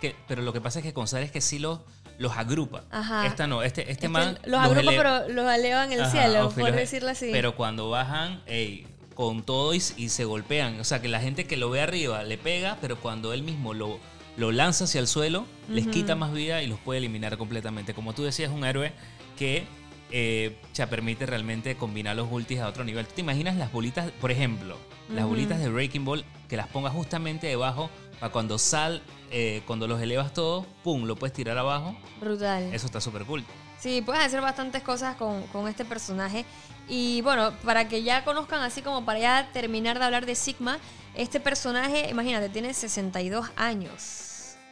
que, 0.00 0.14
pero 0.28 0.42
lo 0.42 0.52
que 0.52 0.60
pasa 0.60 0.78
es 0.78 0.84
que 0.84 0.92
con 0.92 1.08
Saria 1.08 1.26
es 1.26 1.32
que 1.32 1.40
sí 1.40 1.58
los, 1.58 1.80
los 2.18 2.36
agrupa. 2.36 2.84
Ajá. 2.90 3.26
Esta 3.26 3.46
no, 3.48 3.62
este, 3.62 3.82
este 3.82 3.92
Es 3.92 3.98
que 3.98 4.08
man. 4.08 4.38
los 4.44 4.60
agrupa, 4.60 4.92
pero 4.96 5.28
los 5.28 5.52
eleva 5.52 5.84
en 5.84 5.92
el 5.92 6.02
Ajá, 6.02 6.10
cielo, 6.10 6.50
por 6.50 6.72
decirlo 6.72 7.10
así. 7.10 7.30
Pero 7.32 7.56
cuando 7.56 7.90
bajan, 7.90 8.40
ey, 8.46 8.86
con 9.14 9.42
todo 9.42 9.74
y, 9.74 9.82
y 9.96 10.08
se 10.08 10.24
golpean. 10.24 10.78
O 10.80 10.84
sea, 10.84 11.02
que 11.02 11.08
la 11.08 11.20
gente 11.20 11.46
que 11.46 11.56
lo 11.56 11.68
ve 11.68 11.80
arriba 11.82 12.22
le 12.22 12.38
pega, 12.38 12.78
pero 12.80 12.96
cuando 13.00 13.32
él 13.32 13.42
mismo 13.42 13.74
lo, 13.74 13.98
lo 14.36 14.52
lanza 14.52 14.84
hacia 14.84 15.00
el 15.00 15.08
suelo, 15.08 15.46
les 15.68 15.88
quita 15.88 16.14
más 16.14 16.32
vida 16.32 16.62
y 16.62 16.68
los 16.68 16.78
puede 16.78 16.98
eliminar 16.98 17.36
completamente. 17.38 17.92
Como 17.92 18.12
tú 18.12 18.22
decías, 18.22 18.50
un 18.52 18.64
héroe 18.64 18.92
que 19.36 19.64
eh, 20.10 20.56
ya 20.74 20.88
permite 20.88 21.26
realmente 21.26 21.76
combinar 21.76 22.16
los 22.16 22.30
ultis 22.30 22.60
a 22.60 22.68
otro 22.68 22.84
nivel. 22.84 23.06
¿Tú 23.06 23.14
te 23.16 23.20
imaginas 23.20 23.56
las 23.56 23.72
bolitas, 23.72 24.10
por 24.12 24.30
ejemplo, 24.30 24.76
las 25.08 25.26
bolitas 25.26 25.60
de 25.60 25.68
Breaking 25.68 26.04
Ball, 26.04 26.24
que 26.48 26.56
las 26.56 26.68
pongas 26.68 26.92
justamente 26.92 27.46
debajo 27.46 27.90
para 28.18 28.32
cuando 28.32 28.58
sal, 28.58 29.02
eh, 29.30 29.62
cuando 29.66 29.86
los 29.86 30.00
elevas 30.00 30.32
todos, 30.32 30.66
pum, 30.82 31.04
lo 31.04 31.16
puedes 31.16 31.32
tirar 31.32 31.56
abajo? 31.58 31.96
Brutal. 32.20 32.72
Eso 32.72 32.86
está 32.86 33.00
súper 33.00 33.24
cool. 33.24 33.44
Sí, 33.78 34.02
puedes 34.04 34.22
hacer 34.22 34.40
bastantes 34.40 34.82
cosas 34.82 35.16
con, 35.16 35.42
con 35.48 35.68
este 35.68 35.84
personaje. 35.84 36.44
Y 36.88 37.22
bueno, 37.22 37.52
para 37.64 37.88
que 37.88 38.02
ya 38.02 38.24
conozcan, 38.24 38.60
así 38.62 38.82
como 38.82 39.04
para 39.04 39.20
ya 39.20 39.50
terminar 39.52 39.98
de 39.98 40.04
hablar 40.04 40.26
de 40.26 40.34
Sigma, 40.34 40.78
este 41.14 41.40
personaje, 41.40 42.08
imagínate, 42.10 42.48
tiene 42.48 42.74
62 42.74 43.50
años. 43.56 44.29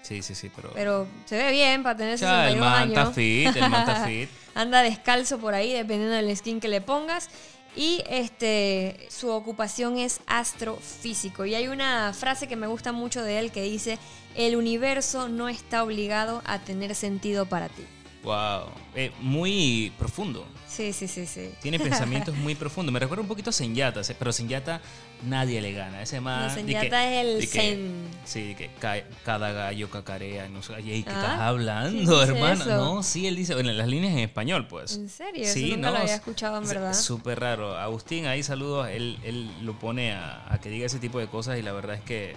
Sí, 0.09 0.23
sí, 0.23 0.35
sí, 0.35 0.51
pero... 0.57 0.71
Pero 0.73 1.07
se 1.27 1.37
ve 1.37 1.51
bien 1.53 1.83
para 1.83 1.99
tener 1.99 2.19
Ya, 2.19 2.47
62 2.49 2.55
el 2.55 2.61
man 2.61 2.89
está 2.89 3.01
años. 3.03 3.15
fit, 3.15 3.57
el 3.57 3.71
man 3.71 3.81
está 3.89 4.05
fit. 4.07 4.31
Anda 4.55 4.83
descalzo 4.83 5.39
por 5.39 5.53
ahí, 5.53 5.75
dependiendo 5.75 6.15
del 6.17 6.35
skin 6.35 6.61
que 6.61 6.69
le 6.69 6.81
pongas. 6.81 7.29
Y 7.77 8.03
este, 8.09 9.07
su 9.11 9.29
ocupación 9.29 9.99
es 9.99 10.21
astrofísico. 10.27 11.45
Y 11.45 11.55
hay 11.55 11.69
una 11.69 12.13
frase 12.15 12.49
que 12.49 12.57
me 12.57 12.67
gusta 12.67 12.93
mucho 12.93 13.23
de 13.23 13.39
él 13.39 13.53
que 13.53 13.63
dice: 13.63 13.99
El 14.35 14.57
universo 14.57 15.29
no 15.29 15.49
está 15.51 15.85
obligado 15.85 16.43
a 16.47 16.59
tener 16.59 16.95
sentido 16.95 17.45
para 17.47 17.69
ti. 17.69 17.85
Wow. 18.25 18.65
Eh, 18.97 19.13
muy 19.21 19.93
profundo. 19.99 20.45
Sí, 20.69 20.93
sí, 20.93 21.07
sí, 21.09 21.25
sí. 21.27 21.51
Tiene 21.63 21.79
pensamientos 21.79 22.35
muy 22.37 22.55
profundos. 22.57 22.93
Me 22.93 22.99
recuerda 22.99 23.23
un 23.23 23.29
poquito 23.29 23.51
a 23.51 23.53
Senyata, 23.53 24.03
se- 24.03 24.15
pero 24.15 24.33
Senyata 24.33 24.81
nadie 25.25 25.61
le 25.63 25.73
gana. 25.73 26.03
Ese 26.03 26.21
más. 26.21 26.51
No, 26.53 26.55
Zenyatta 26.55 27.13
es 27.13 27.27
el 27.43 27.47
zen. 27.49 28.09
Sí, 28.25 28.55
que 28.59 28.71
ca- 28.81 29.03
cada 29.25 29.53
gallo 29.53 29.89
cacarea. 29.91 30.49
No 30.49 30.63
sé, 30.63 30.75
¿y 30.81 31.03
qué 31.05 31.11
Ah, 31.11 31.21
estás 31.21 31.41
hablando, 31.41 31.91
¿quién 31.91 32.07
dice 32.21 32.33
hermano? 32.33 32.61
eso? 32.65 32.77
No, 32.77 33.03
sí, 33.05 33.27
él 33.29 33.37
dice. 33.37 33.55
Bueno, 33.55 33.71
las 33.73 33.87
líneas 33.89 34.13
en 34.13 34.19
español, 34.21 34.67
pues. 34.67 34.97
¿En 34.97 35.09
serio? 35.09 35.45
Eso 35.45 35.55
Sí, 35.55 35.71
nunca 35.71 35.87
no. 35.87 35.93
lo 35.93 35.99
había 35.99 36.15
es- 36.15 36.19
escuchado 36.21 36.59
en 36.59 36.67
verdad. 36.69 36.91
es 36.91 36.99
Súper 36.99 37.39
raro. 37.41 37.77
Agustín, 37.79 38.27
ahí 38.27 38.43
saludos. 38.43 38.89
Él, 38.89 39.19
él 39.23 39.51
lo 39.63 39.79
pone 39.79 40.13
a, 40.13 40.45
a 40.53 40.61
que 40.61 40.71
diga 40.71 40.87
ese 40.87 40.99
tipo 40.99 41.19
de 41.21 41.29
cosas 41.29 41.59
y 41.59 41.63
la 41.63 41.73
verdad 41.73 41.95
es 41.97 42.03
que 42.03 42.35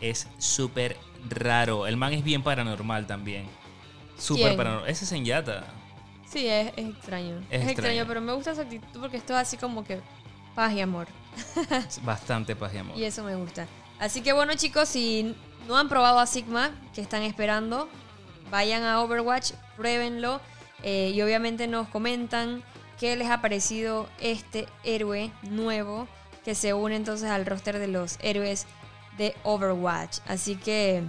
es 0.00 0.28
súper 0.38 0.96
raro. 1.28 1.86
El 1.88 1.96
man 1.96 2.12
es 2.12 2.22
bien 2.24 2.42
paranormal 2.42 3.06
también. 3.06 3.46
Súper 4.18 4.56
paranormal. 4.56 4.88
Ese 4.90 5.04
es 5.04 5.10
Senyata. 5.10 5.64
Sí, 6.26 6.46
es, 6.46 6.72
es 6.76 6.86
extraño. 6.88 7.38
Es 7.50 7.62
Es, 7.62 7.68
extraño, 7.68 7.70
extraño. 7.70 8.04
pero 8.06 8.20
me 8.20 8.32
gusta 8.32 8.54
su 8.54 8.60
actitud 8.62 9.00
porque 9.00 9.18
es 9.18 9.26
todo 9.26 9.36
así 9.36 9.56
como 9.56 9.84
que 9.84 10.00
paz 10.54 10.72
y 10.72 10.80
amor. 10.80 11.08
Es 11.70 12.02
Bastante 12.04 12.56
paz 12.56 12.72
y 12.74 12.78
amor. 12.78 12.96
Y 12.96 13.04
eso 13.04 13.22
me 13.22 13.34
gusta. 13.34 13.66
Así 13.98 14.22
que 14.22 14.32
bueno, 14.32 14.54
chicos, 14.54 14.88
si 14.88 15.36
no 15.68 15.76
han 15.76 15.88
probado 15.88 16.18
a 16.18 16.26
Sigma, 16.26 16.70
que 16.94 17.00
están 17.00 17.22
esperando, 17.22 17.88
vayan 18.50 18.82
a 18.82 19.00
Overwatch, 19.00 19.52
pruébenlo 19.76 20.40
eh, 20.82 21.12
y 21.14 21.20
obviamente 21.22 21.68
nos 21.68 21.88
comentan 21.88 22.62
qué 22.98 23.16
les 23.16 23.28
ha 23.30 23.40
parecido 23.40 24.08
este 24.20 24.66
héroe 24.84 25.30
nuevo 25.42 26.08
que 26.44 26.54
se 26.54 26.74
une 26.74 26.96
entonces 26.96 27.30
al 27.30 27.46
roster 27.46 27.78
de 27.78 27.88
los 27.88 28.18
héroes 28.22 28.66
de 29.18 29.34
Overwatch. 29.44 30.18
Así 30.26 30.56
que 30.56 31.02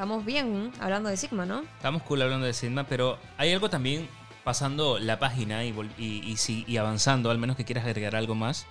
estamos 0.00 0.24
bien 0.24 0.72
¿eh? 0.74 0.78
hablando 0.80 1.10
de 1.10 1.16
Sigma, 1.18 1.44
¿no? 1.44 1.60
Estamos 1.76 2.02
cool 2.04 2.22
hablando 2.22 2.46
de 2.46 2.54
Sigma, 2.54 2.84
pero 2.84 3.18
hay 3.36 3.52
algo 3.52 3.68
también 3.68 4.08
pasando 4.44 4.98
la 4.98 5.18
página 5.18 5.62
y, 5.62 5.74
y, 5.98 6.34
y 6.48 6.64
y 6.66 6.76
avanzando, 6.78 7.30
al 7.30 7.36
menos 7.36 7.54
que 7.54 7.66
quieras 7.66 7.84
agregar 7.84 8.16
algo 8.16 8.34
más. 8.34 8.66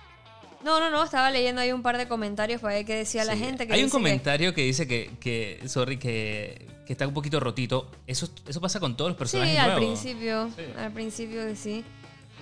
No, 0.64 0.80
no, 0.80 0.90
no, 0.90 1.04
estaba 1.04 1.30
leyendo 1.30 1.60
ahí 1.60 1.70
un 1.70 1.82
par 1.82 1.98
de 1.98 2.08
comentarios 2.08 2.60
para 2.60 2.74
ver 2.74 2.84
qué 2.84 2.96
decía 2.96 3.24
la 3.24 3.36
gente. 3.36 3.68
Que 3.68 3.74
Hay 3.74 3.80
un 3.84 3.86
que- 3.90 3.92
comentario 3.92 4.52
que, 4.54 4.62
dice 4.62 4.88
que, 4.88 5.12
que 5.20 5.62
sorry, 5.68 5.98
que, 5.98 6.66
que 6.84 6.92
está 6.94 7.06
un 7.06 7.14
poquito 7.14 7.38
rotito. 7.38 7.88
Eso, 8.08 8.28
eso 8.48 8.60
pasa 8.60 8.80
con 8.80 8.96
todos 8.96 9.10
los 9.12 9.16
personajes 9.16 9.54
Sí, 9.54 9.58
al 9.60 9.70
nuevos. 9.78 10.00
principio, 10.00 10.48
Sí. 10.56 10.64
al 10.76 10.92
principio 10.92 11.46
que 11.46 11.54
sí. 11.54 11.84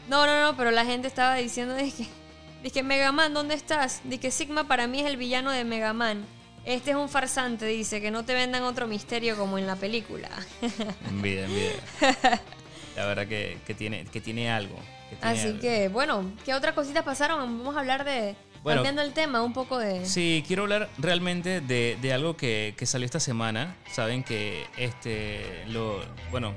No, 0.09 0.25
no, 0.25 0.41
no, 0.43 0.57
pero 0.57 0.71
la 0.71 0.87
gente 0.87 1.07
estaba 1.09 1.35
diciendo, 1.35 1.75
dije, 1.77 2.09
dije, 2.63 2.83
Megaman, 2.83 3.35
¿dónde 3.35 3.55
estás? 3.55 4.01
Dije, 4.05 4.31
Sigma 4.31 4.65
para 4.67 4.87
mí 4.87 5.01
es 5.01 5.07
el 5.07 5.19
villano 5.19 5.51
de 5.51 5.65
Megaman. 5.65 6.25
Este 6.69 6.91
es 6.91 6.97
un 6.97 7.09
farsante, 7.09 7.65
dice, 7.65 8.01
que 8.03 8.11
no 8.11 8.25
te 8.27 8.35
vendan 8.35 8.63
otro 8.65 8.87
misterio 8.87 9.37
como 9.39 9.57
en 9.59 9.67
la 9.67 9.77
película. 9.77 10.29
Envidia, 11.09 11.47
envidia. 11.47 11.73
La 12.97 13.07
verdad 13.07 13.27
que, 13.27 13.57
que 13.67 13.73
tiene, 13.75 14.05
que 14.05 14.21
tiene 14.21 14.51
algo. 14.51 14.75
que 15.09 15.17
tiene 15.17 15.39
Así 15.39 15.47
algo. 15.49 15.61
que, 15.61 15.89
bueno, 15.89 16.31
¿qué 16.45 16.53
otras 16.53 16.75
cositas 16.75 17.05
pasaron? 17.05 17.39
Vamos 17.59 17.75
a 17.77 17.81
hablar 17.81 18.05
de, 18.05 18.35
Bueno. 18.63 18.83
cambiando 18.83 19.01
el 19.03 19.15
tema, 19.15 19.43
un 19.43 19.55
poco 19.55 19.79
de... 19.79 20.05
Sí, 20.05 20.45
quiero 20.47 20.65
hablar 20.65 20.91
realmente 20.99 21.61
de, 21.63 21.97
de 22.03 22.13
algo 22.13 22.37
que, 22.37 22.75
que 22.77 22.85
salió 22.85 23.07
esta 23.07 23.21
semana. 23.21 23.75
Saben 23.91 24.23
que 24.23 24.67
este, 24.77 25.65
lo, 25.69 26.05
bueno, 26.31 26.53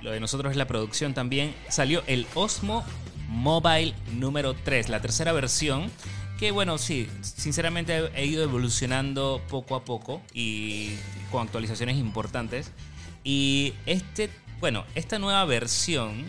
lo 0.00 0.10
de 0.12 0.20
nosotros 0.20 0.52
es 0.52 0.56
la 0.56 0.66
producción 0.66 1.12
también. 1.12 1.54
Salió 1.68 2.02
el 2.06 2.26
Osmo 2.34 2.82
Mobile 3.28 3.94
número 4.12 4.54
3, 4.54 4.88
la 4.88 5.00
tercera 5.00 5.32
versión. 5.32 5.90
Que 6.38 6.50
bueno, 6.50 6.78
sí, 6.78 7.08
sinceramente 7.22 8.10
he- 8.14 8.26
ido 8.26 8.42
evolucionando 8.42 9.40
poco 9.48 9.76
a 9.76 9.84
poco 9.84 10.20
y 10.32 10.94
con 11.30 11.42
actualizaciones 11.46 11.96
importantes. 11.96 12.70
Y 13.22 13.72
este, 13.86 14.30
bueno, 14.60 14.84
esta 14.94 15.18
nueva 15.18 15.44
versión 15.44 16.24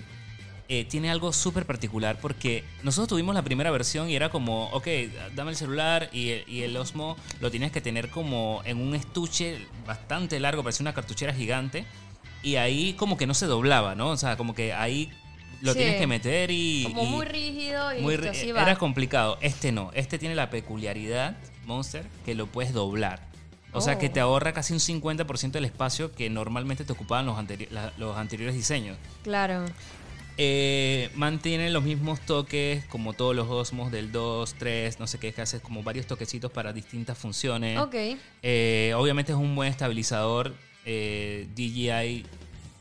eh, 0.70 0.86
tiene 0.86 1.10
algo 1.12 1.34
súper 1.34 1.65
particular 1.65 2.18
porque 2.22 2.63
nosotros 2.84 3.10
tuvimos 3.10 3.36
la 3.36 3.41
primera 3.44 3.72
versión 3.72 4.10
y 4.10 4.15
era 4.15 4.30
como, 4.30 4.70
ok, 4.70 4.88
dame 5.36 5.52
el 5.52 5.58
celular 5.58 6.10
y 6.13 6.30
el, 6.30 6.44
y 6.50 6.62
el 6.62 6.78
Osmo 6.78 7.18
lo 7.41 7.50
tienes 7.52 7.72
que 7.72 7.82
tener 7.82 8.10
como 8.10 8.62
en 8.65 8.78
un 8.78 8.96
estuche 8.96 9.58
bastante 9.86 10.39
largo, 10.39 10.63
parecía 10.63 10.84
una 10.84 10.94
cartuchera 10.94 11.34
gigante. 11.34 11.86
Y 12.44 12.58
ahí 12.58 12.94
como 12.94 13.18
que 13.18 13.26
no 13.26 13.34
se 13.34 13.48
doblaba, 13.48 13.96
¿no? 13.96 14.10
O 14.10 14.18
sea, 14.18 14.38
como 14.38 14.54
que 14.54 14.72
ahí 14.72 15.12
lo 15.62 15.74
Sí. 15.74 15.80
tienes 15.80 15.98
que 16.00 16.08
meter 16.08 16.50
y... 16.52 16.84
como 16.86 17.04
y- 17.04 17.08
muy 17.08 17.26
rígido 17.26 17.98
y 17.98 18.02
muy 18.02 18.15
va. 18.18 18.62
era 18.62 18.76
complicado. 18.78 19.38
Este 19.41 19.72
no. 19.72 19.91
Este 19.94 20.18
tiene 20.20 20.36
la 20.36 20.50
peculiaridad, 20.50 21.38
Monster, 21.65 22.06
que 22.26 22.36
lo 22.36 22.48
puedes 22.48 22.74
doblar. 22.74 23.22
O 23.74 23.82
sea 23.82 23.98
que 24.00 24.08
Oh. 24.08 24.12
te 24.12 24.20
ahorra 24.22 24.54
casi 24.54 24.72
un 24.74 24.80
50% 24.80 25.52
del 25.52 25.65
espacio 25.65 26.13
que 26.15 26.30
normalmente 26.30 26.86
te 26.86 26.94
ocupaban 26.94 27.26
los, 27.26 27.38
anteri- 27.38 27.70
la- 27.72 27.91
los 27.98 28.15
anteriores 28.18 28.56
diseños. 28.56 28.98
Claro. 29.24 29.65
Eh, 30.38 31.10
mantiene 31.15 31.70
los 31.70 31.84
mismos 31.84 32.20
toques 32.20 32.84
como 32.86 33.13
todos 33.13 33.34
los 33.36 33.48
Osmos 33.50 33.89
del 33.91 34.12
2, 34.12 34.56
3, 34.60 35.00
no 35.00 35.08
sé 35.08 35.18
qué, 35.18 35.32
que 35.34 35.41
haces 35.41 35.62
como 35.62 35.82
varios 35.82 36.08
toquecitos 36.08 36.52
para 36.52 36.74
distintas 36.74 37.18
funciones. 37.18 37.80
Ok. 37.80 37.96
Eh, 38.44 38.94
obviamente 38.98 39.32
es 39.32 39.38
un 39.38 39.56
buen 39.56 39.70
estabilizador. 39.70 40.54
eh, 40.88 41.48
DJI, 41.56 42.26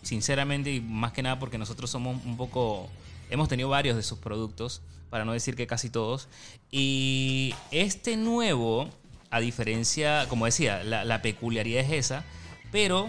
sinceramente, 0.05 0.73
y 0.73 0.81
más 0.81 1.13
que 1.13 1.23
nada 1.23 1.39
porque 1.39 1.59
nosotros 1.59 1.91
somos 1.91 2.25
un 2.25 2.37
poco. 2.37 2.89
Hemos 3.31 3.49
tenido 3.49 3.69
varios 3.69 3.97
de 3.97 4.03
sus 4.03 4.19
productos, 4.19 4.83
para 5.15 5.25
no 5.25 5.33
decir 5.33 5.55
que 5.55 5.69
casi 5.69 5.91
todos. 5.91 6.29
Y 6.73 7.55
este 7.71 8.17
nuevo, 8.17 8.91
a 9.31 9.39
diferencia, 9.39 10.27
como 10.29 10.45
decía, 10.45 10.83
la, 10.83 11.23
peculiaridad 11.23 11.85
es 11.85 11.93
esa, 11.93 12.25
pero 12.73 13.07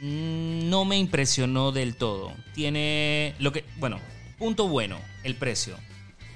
mm, 0.00 0.70
no 0.70 0.86
me 0.86 0.96
impresionó 0.96 1.72
del 1.72 1.96
todo. 1.96 2.32
Tiene 2.54 3.34
lo 3.38 3.52
que. 3.52 3.64
Bueno, 3.76 4.00
punto 4.38 4.66
bueno, 4.68 4.98
el 5.24 5.36
precio. 5.36 5.76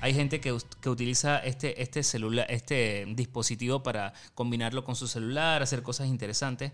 Hay 0.03 0.13
gente 0.13 0.39
que, 0.41 0.55
que 0.83 0.91
utiliza 0.91 1.39
este, 1.39 1.81
este 1.81 2.03
celular, 2.03 2.47
este 2.51 3.07
dispositivo 3.09 3.83
para 3.83 4.13
combinarlo 4.35 4.85
con 4.85 4.97
su 4.97 5.09
celular, 5.09 5.63
hacer 5.63 5.83
cosas 5.83 6.09
interesantes, 6.09 6.73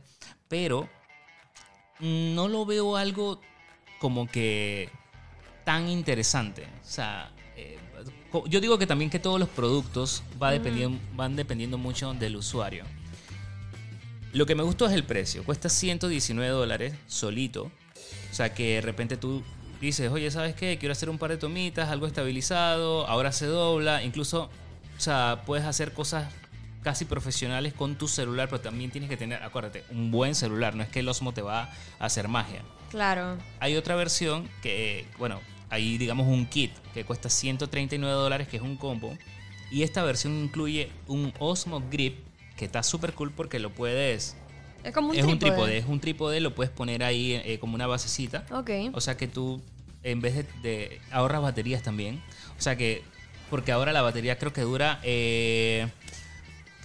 pero 0.48 0.88
no 2.00 2.48
lo 2.48 2.66
veo 2.66 2.96
algo 2.96 3.40
como 3.98 4.26
que 4.26 4.90
tan 5.64 5.88
interesante. 5.88 6.64
O 6.64 6.88
sea, 6.88 7.30
eh, 7.56 7.78
yo 8.46 8.61
digo 8.61 8.78
que 8.78 8.87
también 8.87 9.11
que 9.11 9.18
todos 9.18 9.40
los 9.40 9.48
productos 9.48 10.22
va 10.40 10.50
dependiendo, 10.50 10.98
van 11.14 11.37
dependiendo 11.37 11.78
mucho 11.78 12.14
del 12.14 12.37
usuario. 12.37 12.85
Lo 14.32 14.44
que 14.46 14.54
me 14.54 14.62
gustó 14.62 14.87
es 14.87 14.92
el 14.92 15.04
precio. 15.04 15.44
Cuesta 15.44 15.68
119 15.68 16.50
dólares 16.52 16.94
solito. 17.06 17.70
O 18.30 18.35
sea 18.35 18.52
que 18.52 18.74
de 18.74 18.80
repente 18.82 19.16
tú 19.16 19.42
dices, 19.80 20.11
oye, 20.11 20.30
¿sabes 20.30 20.54
qué? 20.54 20.76
Quiero 20.78 20.92
hacer 20.92 21.09
un 21.09 21.18
par 21.18 21.30
de 21.30 21.38
tomitas, 21.38 21.88
algo 21.88 22.06
estabilizado, 22.06 23.06
ahora 23.06 23.32
se 23.32 23.46
dobla. 23.46 24.02
Incluso, 24.02 24.50
o 24.96 25.00
sea, 25.00 25.42
puedes 25.46 25.64
hacer 25.64 25.92
cosas 25.92 26.32
casi 26.87 27.05
profesionales 27.05 27.72
con 27.75 27.96
tu 27.96 28.07
celular, 28.07 28.49
pero 28.49 28.61
también 28.61 28.92
tienes 28.92 29.11
que 29.11 29.16
tener, 29.16 29.42
acuérdate, 29.42 29.83
un 29.90 30.12
buen 30.12 30.37
celular. 30.37 30.77
No 30.77 30.85
es 30.85 30.88
que 30.88 31.01
el 31.01 31.09
Osmo 31.09 31.35
te 31.35 31.42
va 31.42 31.62
a 31.99 32.05
hacer 32.07 32.29
magia. 32.29 32.62
Claro. 32.92 33.38
Hay 33.59 33.75
otra 33.75 33.96
versión 33.96 34.49
que, 34.62 35.05
bueno, 35.18 35.40
hay 35.68 35.99
digamos 35.99 36.29
un 36.29 36.46
kit 36.46 36.70
que 36.94 37.05
cuesta 37.05 37.29
139 37.29 38.14
dólares, 38.14 38.46
que 38.46 38.59
es 38.59 38.62
un 38.62 38.77
combo. 38.77 39.18
Y 39.72 39.83
esta 39.83 40.05
versión 40.05 40.33
incluye 40.44 40.92
un 41.09 41.35
Osmo 41.40 41.83
Grip, 41.90 42.18
que 42.57 42.66
está 42.66 42.85
súper 42.85 43.14
cool 43.14 43.33
porque 43.33 43.59
lo 43.59 43.70
puedes... 43.75 44.37
Es 44.85 44.92
como 44.94 45.09
un 45.11 45.16
es 45.16 45.25
un 45.25 45.40
trípode. 45.40 45.51
trípode, 45.57 45.79
es 45.79 45.87
un 45.87 45.99
trípode, 46.01 46.40
lo 46.40 46.55
puedes 46.55 46.70
poner 46.72 47.03
ahí 47.03 47.33
eh, 47.33 47.59
como 47.59 47.75
una 47.75 47.88
basecita. 47.88 48.46
Ok. 48.53 48.70
O 48.92 49.01
sea 49.01 49.16
que 49.16 49.27
tú, 49.27 49.61
en 50.05 50.20
vez 50.20 50.37
de, 50.37 50.44
de- 50.62 51.01
ahorras 51.11 51.42
baterías 51.42 51.83
también. 51.83 52.22
O 52.57 52.62
sea 52.62 52.77
que, 52.77 53.03
porque 53.51 53.72
ahora 53.72 53.92
la 53.92 54.03
batería 54.03 54.38
creo 54.38 54.53
que 54.53 54.61
dura 54.61 55.01
eh, 55.03 55.88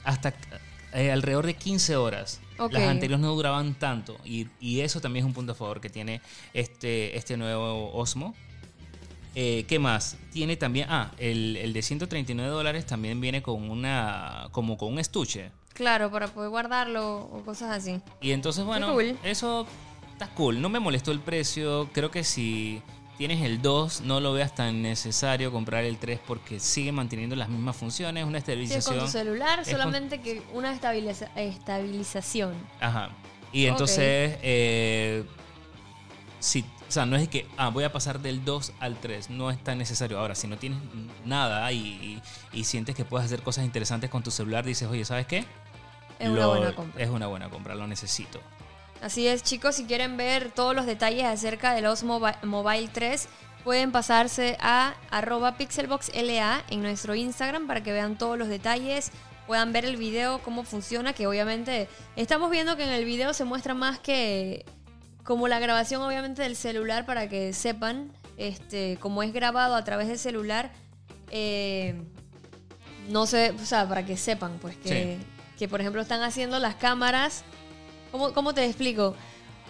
hasta 0.04 0.34
eh, 0.94 1.12
alrededor 1.12 1.46
de 1.46 1.56
15 1.56 1.96
horas. 1.96 2.42
Las 2.70 2.84
anteriores 2.84 3.20
no 3.20 3.34
duraban 3.34 3.74
tanto. 3.74 4.18
Y, 4.24 4.48
y 4.60 4.82
eso 4.82 5.02
también 5.02 5.26
es 5.26 5.28
un 5.28 5.34
punto 5.34 5.54
a 5.54 5.56
favor 5.56 5.82
que 5.82 5.90
tiene 5.90 6.22
este, 6.54 7.18
este 7.18 7.36
nuevo 7.38 7.92
Osmo. 7.94 8.36
Eh, 9.34 9.66
¿Qué 9.68 9.80
más? 9.80 10.18
Tiene 10.32 10.58
también, 10.58 10.88
ah, 10.90 11.12
el, 11.18 11.58
el 11.58 11.74
de 11.74 11.82
139 11.82 12.52
dólares 12.52 12.86
también 12.86 13.20
viene 13.22 13.42
con 13.42 13.70
una, 13.70 14.50
como 14.52 14.78
con 14.78 14.94
un 14.94 15.00
estuche. 15.00 15.52
Claro, 15.74 16.12
para 16.12 16.28
poder 16.28 16.50
guardarlo 16.50 17.20
o 17.20 17.42
cosas 17.44 17.72
así. 17.72 18.02
Y 18.20 18.32
entonces, 18.32 18.66
bueno, 18.66 18.94
cool. 18.94 19.18
eso 19.24 19.66
está 20.12 20.28
cool. 20.36 20.62
No 20.62 20.70
me 20.70 20.80
molestó 20.80 21.12
el 21.12 21.22
precio. 21.22 21.90
Creo 21.94 22.12
que 22.12 22.24
si 22.24 22.82
tienes 23.28 23.42
el 23.46 23.62
2, 23.62 24.02
no 24.02 24.20
lo 24.20 24.34
veas 24.34 24.56
tan 24.56 24.82
necesario 24.82 25.52
comprar 25.52 25.84
el 25.84 25.98
3 26.00 26.20
porque 26.26 26.60
sigue 26.60 26.92
manteniendo 26.92 27.36
las 27.36 27.50
mismas 27.50 27.76
funciones. 27.76 28.24
Una 28.26 28.32
Sí, 28.32 28.38
es 28.38 28.50
estabilización. 28.50 28.96
con 28.98 29.06
tu 29.06 29.12
celular, 29.12 29.60
Es 29.60 29.68
con- 29.68 29.78
solamente 29.78 30.22
que 30.22 30.42
una 30.54 30.74
estabiliza- 30.74 31.30
estabilización. 31.36 32.56
Ajá. 32.80 33.10
Y 33.54 33.68
entonces, 33.68 34.40
eh, 34.42 35.24
sí, 36.40 36.66
o 36.88 36.92
sea, 36.92 37.06
no 37.06 37.16
es 37.16 37.28
que 37.28 37.46
ah, 37.58 37.70
voy 37.70 37.84
a 37.84 37.92
pasar 37.92 38.22
del 38.22 38.44
2 38.44 38.74
al 38.80 38.96
3, 39.00 39.30
no 39.30 39.52
es 39.52 39.64
tan 39.64 39.78
necesario. 39.78 40.18
Ahora, 40.20 40.34
si 40.34 40.48
no 40.48 40.58
tienes 40.58 40.80
nada 41.24 41.72
y, 41.72 41.78
y- 41.78 42.60
y 42.60 42.64
sientes 42.64 42.96
que 42.96 43.06
puedes 43.06 43.26
hacer 43.28 43.44
cosas 43.44 43.66
interesantes 43.66 44.10
con 44.10 44.24
tu 44.24 44.32
celular, 44.32 44.66
dices, 44.66 44.88
oye, 44.90 45.06
¿sabes 45.06 45.28
qué? 45.28 45.46
Es 46.18 46.28
una 46.28 46.48
buena 46.48 46.74
compra. 46.76 47.04
Es 47.04 47.10
una 47.12 47.28
buena 47.28 47.50
compra, 47.52 47.76
lo 47.76 47.86
necesito. 47.86 48.42
Así 49.02 49.28
es, 49.28 49.42
chicos, 49.44 49.76
si 49.76 49.86
quieren 49.86 50.16
ver 50.16 50.52
todos 50.52 50.76
los 50.76 50.86
detalles 50.86 51.24
acerca 51.26 51.74
del 51.74 51.88
Osmo 51.88 52.20
Bi- 52.20 52.34
Mobile 52.48 52.88
3, 52.94 53.28
pueden 53.64 53.92
pasarse 53.92 54.58
a 54.60 54.94
arroba 55.10 55.58
pixelboxla 55.58 56.64
en 56.70 56.82
nuestro 56.84 57.16
Instagram 57.16 57.66
para 57.68 57.82
que 57.82 57.92
vean 57.92 58.18
todos 58.18 58.38
los 58.38 58.48
detalles, 58.48 59.12
puedan 59.48 59.72
ver 59.74 59.86
el 59.86 59.98
video, 59.98 60.40
cómo 60.44 60.64
funciona, 60.64 61.14
que 61.14 61.26
obviamente 61.26 61.88
estamos 62.16 62.52
viendo 62.52 62.78
que 62.78 62.84
en 62.84 62.90
el 62.92 63.06
video 63.06 63.34
se 63.34 63.44
muestra 63.44 63.74
más 63.74 64.00
que 64.00 64.66
como 65.24 65.48
la 65.48 65.60
grabación 65.60 66.02
obviamente 66.04 66.44
del 66.44 66.56
celular 66.56 67.06
para 67.06 67.28
que 67.28 67.54
sepan, 67.54 68.12
este, 68.38 68.98
como 69.00 69.24
es 69.24 69.34
grabado 69.34 69.76
a 69.76 69.84
través 69.84 70.08
del 70.10 70.20
celular, 70.20 70.72
eh, 71.32 72.00
no 73.10 73.26
sé, 73.26 73.52
o 73.52 73.66
sea, 73.66 73.88
para 73.88 74.06
que 74.06 74.16
sepan, 74.18 74.58
pues 74.62 74.76
que, 74.78 75.18
que 75.58 75.68
por 75.68 75.82
ejemplo 75.82 76.02
están 76.04 76.22
haciendo 76.22 76.60
las 76.60 76.76
cámaras. 76.76 77.44
¿Cómo, 78.12 78.34
¿Cómo 78.34 78.54
te 78.54 78.66
explico? 78.66 79.16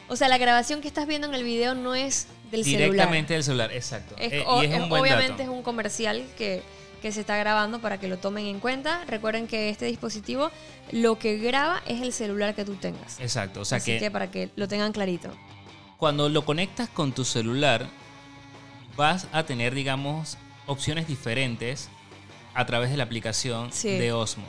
O 0.08 0.16
sea, 0.16 0.28
la 0.28 0.38
grabación 0.38 0.82
que 0.82 0.88
estás 0.88 1.08
viendo 1.08 1.28
en 1.28 1.34
el 1.34 1.44
video 1.44 1.74
no 1.76 1.96
es 1.96 2.28
del 2.52 2.64
Directamente 2.64 2.92
celular. 3.06 3.28
del 3.28 3.44
celular, 3.44 3.72
exacto. 3.74 4.16
Es, 4.18 4.34
Eh, 4.34 4.44
o- 4.46 4.62
y 4.62 4.66
es 4.66 4.74
es- 4.74 4.80
un 4.82 4.90
buen 4.90 5.02
obviamente 5.02 5.32
dato. 5.32 5.44
es 5.44 5.50
un 5.50 5.64
comercial 5.64 6.26
que, 6.38 6.62
que 7.02 7.12
se 7.12 7.22
está 7.22 7.38
grabando 7.38 7.80
para 7.80 8.00
que 8.00 8.08
lo 8.08 8.18
tomen 8.18 8.46
en 8.46 8.60
cuenta. 8.60 9.06
Recuerden 9.08 9.48
que 9.48 9.70
este 9.70 9.86
dispositivo 9.86 10.52
lo 10.92 11.18
que 11.18 11.38
graba 11.38 11.82
es 11.88 12.02
el 12.02 12.12
celular 12.14 12.54
que 12.56 12.66
tú 12.66 12.76
tengas. 12.76 13.20
Exacto, 13.20 13.62
o 13.62 13.66
sea 13.66 13.78
Así 13.78 13.94
que, 13.94 14.00
que 14.00 14.12
para 14.12 14.30
que 14.32 14.50
lo 14.56 14.68
tengan 14.68 14.92
clarito. 14.92 15.30
cuando 15.98 16.28
lo 16.30 16.44
conectas 16.44 16.90
con 16.90 17.12
tu 17.14 17.24
celular, 17.24 17.88
vas 18.98 19.28
a 19.32 19.44
tener, 19.44 19.74
digamos, 19.74 20.38
opciones 20.68 21.08
diferentes 21.08 21.90
a 22.54 22.66
través 22.66 22.90
de 22.92 22.98
la 22.98 23.04
aplicación 23.04 23.72
Sí. 23.72 23.90
de 23.98 24.12
Osmo, 24.12 24.44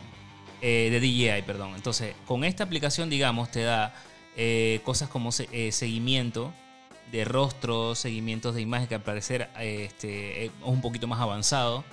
eh, 0.64 0.90
de 0.92 1.00
DJI, 1.00 1.42
perdón. 1.42 1.74
Entonces, 1.74 2.14
con 2.24 2.44
esta 2.44 2.62
aplicación, 2.62 3.10
digamos, 3.10 3.50
te 3.50 3.62
da 3.62 3.92
eh, 4.36 4.80
cosas 4.84 5.08
como 5.08 5.30
eh, 5.50 5.72
seguimiento 5.72 6.54
de 7.10 7.24
rostros, 7.24 7.98
seguimientos 7.98 8.54
de 8.54 8.60
imagen 8.60 8.86
que 8.86 8.94
al 8.94 9.02
parecer 9.02 9.50
este, 9.58 10.44
es 10.44 10.52
un 10.62 10.80
poquito 10.80 11.08
más 11.08 11.20
avanzado. 11.20 11.84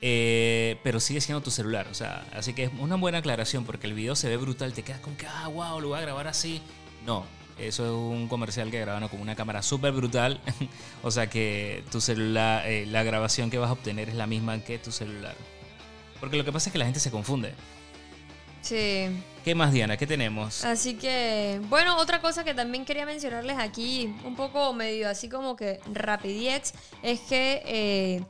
pero 0.00 1.00
sigue 1.00 1.20
siendo 1.20 1.42
tu 1.42 1.50
celular, 1.50 1.86
o 1.90 1.94
sea, 1.94 2.26
así 2.32 2.54
que 2.54 2.64
es 2.64 2.70
una 2.78 2.96
buena 2.96 3.18
aclaración 3.18 3.66
porque 3.66 3.86
el 3.86 3.92
video 3.92 4.16
se 4.16 4.28
ve 4.30 4.38
brutal, 4.38 4.72
te 4.72 4.82
quedas 4.82 5.00
con 5.00 5.14
que, 5.14 5.26
ah, 5.26 5.48
wow, 5.48 5.78
lo 5.78 5.88
voy 5.88 5.98
a 5.98 6.00
grabar 6.00 6.28
así. 6.28 6.62
No, 7.04 7.26
eso 7.58 7.84
es 7.84 7.90
un 7.90 8.26
comercial 8.26 8.70
que 8.70 8.80
grabaron 8.80 9.08
con 9.10 9.20
una 9.20 9.36
cámara 9.36 9.62
súper 9.62 9.92
brutal, 9.92 10.40
o 11.02 11.10
sea 11.10 11.28
que 11.28 11.84
tu 11.92 12.00
celular, 12.00 12.64
la 12.86 13.02
grabación 13.02 13.50
que 13.50 13.58
vas 13.58 13.68
a 13.68 13.74
obtener 13.74 14.08
es 14.08 14.14
la 14.14 14.26
misma 14.26 14.58
que 14.64 14.78
tu 14.78 14.92
celular. 14.92 15.34
Porque 16.20 16.38
lo 16.38 16.44
que 16.44 16.52
pasa 16.52 16.70
es 16.70 16.72
que 16.72 16.78
la 16.78 16.86
gente 16.86 17.00
se 17.00 17.10
confunde. 17.10 17.54
Sí. 18.60 19.08
¿Qué 19.44 19.54
más, 19.54 19.72
Diana? 19.72 19.96
¿Qué 19.96 20.06
tenemos? 20.06 20.64
Así 20.64 20.94
que, 20.94 21.60
bueno, 21.68 21.96
otra 21.96 22.20
cosa 22.20 22.44
que 22.44 22.54
también 22.54 22.84
quería 22.84 23.06
mencionarles 23.06 23.56
aquí, 23.58 24.14
un 24.24 24.36
poco 24.36 24.72
medio 24.74 25.08
así 25.08 25.28
como 25.28 25.56
que 25.56 25.80
rapidiex, 25.92 26.74
es 27.02 27.20
que 27.20 27.62
eh, 27.64 28.22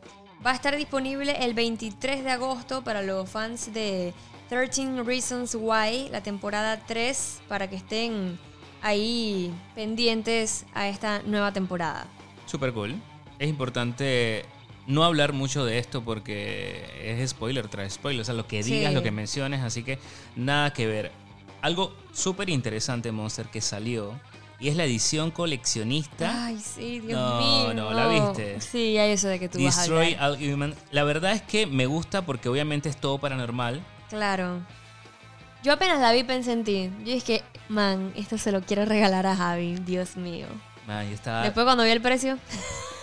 va 0.47 0.53
a 0.53 0.55
estar 0.55 0.77
disponible 0.77 1.45
el 1.45 1.55
23 1.55 2.23
de 2.23 2.31
agosto 2.31 2.85
para 2.85 3.03
los 3.03 3.29
fans 3.29 3.73
de 3.75 4.15
13 4.49 5.03
Reasons 5.03 5.57
Why, 5.59 6.09
la 6.11 6.23
temporada 6.23 6.81
3, 6.87 7.41
para 7.49 7.69
que 7.69 7.77
estén 7.77 8.39
ahí 8.81 9.53
pendientes 9.75 10.67
a 10.75 10.89
esta 10.89 11.23
nueva 11.23 11.53
temporada. 11.53 12.07
Super 12.47 12.73
cool. 12.73 12.95
Es 13.39 13.49
importante 13.49 14.45
no 14.89 15.05
hablar 15.05 15.33
mucho 15.33 15.65
de 15.65 15.79
esto 15.79 16.03
porque 16.03 16.83
es 17.21 17.31
spoiler 17.31 17.69
tras 17.69 17.93
spoiler. 17.93 18.23
O 18.23 18.25
sea, 18.25 18.35
lo 18.35 18.47
que 18.49 18.63
Sí. 18.65 18.73
digas, 18.73 18.93
lo 18.93 19.03
que 19.05 19.13
menciones, 19.13 19.61
así 19.63 19.85
que 19.85 19.99
nada 20.35 20.73
que 20.73 20.87
ver. 20.89 21.13
Algo 21.63 21.95
súper 22.13 22.51
interesante, 22.51 23.13
Monster, 23.13 23.47
que 23.47 23.61
salió 23.61 24.19
y 24.61 24.69
es 24.69 24.77
la 24.77 24.85
edición 24.85 25.31
coleccionista. 25.31 26.47
Ay, 26.47 26.59
sí, 26.59 27.01
Dios 27.01 27.13
No, 27.21 27.39
mío. 27.39 27.75
no, 27.75 27.93
¿la 27.93 28.09
viste? 28.09 28.61
Sí, 28.61 28.99
hay 28.99 29.13
eso 29.13 29.29
de 29.29 29.39
que 29.39 29.49
tú 29.49 29.63
vas 29.63 29.77
a 29.79 29.83
Destroy. 29.83 30.15
All 30.21 30.37
Human. 30.43 30.75
La 30.91 31.05
verdad 31.05 31.33
es 31.33 31.43
que 31.43 31.67
me 31.67 31.87
gusta 31.87 32.23
porque 32.27 32.49
obviamente 32.49 32.89
es 32.89 32.97
todo 32.97 33.19
paranormal. 33.19 33.81
Claro. 34.09 34.61
Yo 35.63 35.73
apenas 35.73 36.01
la 36.01 36.13
vi 36.13 36.23
pensé 36.25 36.53
en 36.53 36.65
ti. 36.65 36.91
Yo 37.05 37.13
dije, 37.13 37.43
man, 37.69 38.13
esto 38.17 38.39
se 38.39 38.53
lo 38.53 38.63
quiero 38.63 38.85
regalar 38.85 39.27
a 39.27 39.37
Javi, 39.37 39.75
Dios 39.85 40.17
mío. 40.17 40.47
Después 41.45 41.65
cuando 41.65 41.85
vi 41.85 41.91
el 41.91 42.01
precio, 42.01 42.39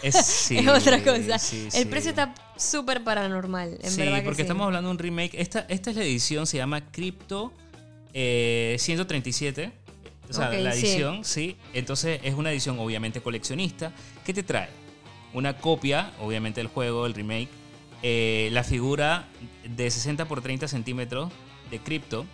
es, 0.04 0.16
sí, 0.26 0.58
es 0.58 0.68
otra 0.68 1.04
cosa. 1.04 1.40
sí, 1.40 1.66
el 1.66 1.72
sí. 1.72 1.86
precio 1.86 2.10
está 2.10 2.34
súper 2.58 3.04
paranormal, 3.04 3.78
en 3.82 3.92
sí, 3.92 4.02
verdad 4.02 4.18
que 4.20 4.24
porque 4.24 4.42
estamos 4.42 4.66
hablando 4.66 4.90
de 4.90 4.92
un 4.92 5.00
remake. 5.00 5.36
Esta, 5.40 5.66
esta 5.70 5.92
es 5.92 5.96
la 5.96 6.04
edición, 6.04 6.48
se 6.48 6.58
llama 6.58 6.82
Crypto 6.92 7.54
eh, 8.14 8.76
137. 8.80 9.72
O 10.28 10.34
sea, 10.34 10.50
la 10.52 10.74
edición, 10.74 11.24
sí. 11.24 11.56
Entonces 11.74 12.20
es 12.24 12.34
una 12.34 12.52
edición 12.52 12.80
obviamente 12.80 13.22
coleccionista. 13.22 13.92
¿Qué 14.26 14.34
te 14.34 14.42
trae? 14.42 14.70
Una 15.34 15.58
copia, 15.58 16.12
obviamente, 16.20 16.60
del 16.62 16.68
juego, 16.68 17.06
el 17.06 17.14
remake. 17.14 17.50
eh, 18.02 18.50
la 18.52 18.64
figura 18.64 19.28
de 19.64 19.90
60 19.92 20.26
por 20.26 20.42
30 20.42 20.68
centímetros 20.68 21.32
de 21.70 21.80
Crypto. 21.80 22.26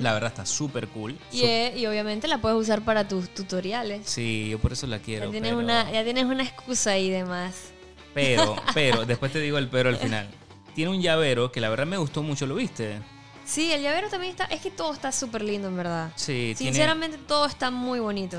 La 0.00 0.12
verdad 0.14 0.30
está 0.30 0.46
súper 0.46 0.88
cool. 0.88 1.18
y, 1.32 1.42
eh, 1.42 1.86
obviamente 1.88 2.28
la 2.28 2.38
puedes 2.38 2.58
usar 2.58 2.82
para 2.82 3.06
tus 3.08 3.28
tutoriales. 3.34 4.06
Sí, 4.08 4.48
yo 4.50 4.58
por 4.58 4.72
eso 4.72 4.86
la 4.86 4.96
Ya 4.98 5.02
quiero. 5.02 5.30
tienes, 5.30 5.50
pero- 5.50 5.62
una, 5.62 5.90
ya 5.90 6.02
tienes 6.04 6.24
una 6.24 6.42
excusa 6.42 6.92
ahí 6.92 7.10
de 7.10 7.24
más. 7.24 7.70
Pero, 8.14 8.56
pero, 8.74 9.04
después 9.06 9.32
te 9.32 9.40
digo 9.40 9.58
el 9.58 9.68
pero 9.68 9.88
al 9.90 9.96
final. 9.96 10.28
Tiene 10.74 10.90
un 10.92 11.02
llavero 11.02 11.50
que 11.52 11.60
la 11.60 11.68
verdad 11.68 11.86
me 11.86 11.96
gustó 11.96 12.22
mucho, 12.22 12.46
¿lo 12.46 12.54
viste? 12.54 13.00
Sí, 13.44 13.72
el 13.72 13.82
llavero 13.82 14.08
también 14.08 14.30
está... 14.30 14.44
Es 14.44 14.60
que 14.60 14.70
todo 14.70 14.92
está 14.94 15.10
súper 15.12 15.42
lindo, 15.42 15.66
en 15.68 15.76
verdad. 15.76 16.12
Sí, 16.14 16.54
tiene... 16.56 16.72
Sinceramente, 16.72 17.18
todo 17.18 17.46
está 17.46 17.70
muy 17.72 17.98
bonito. 17.98 18.38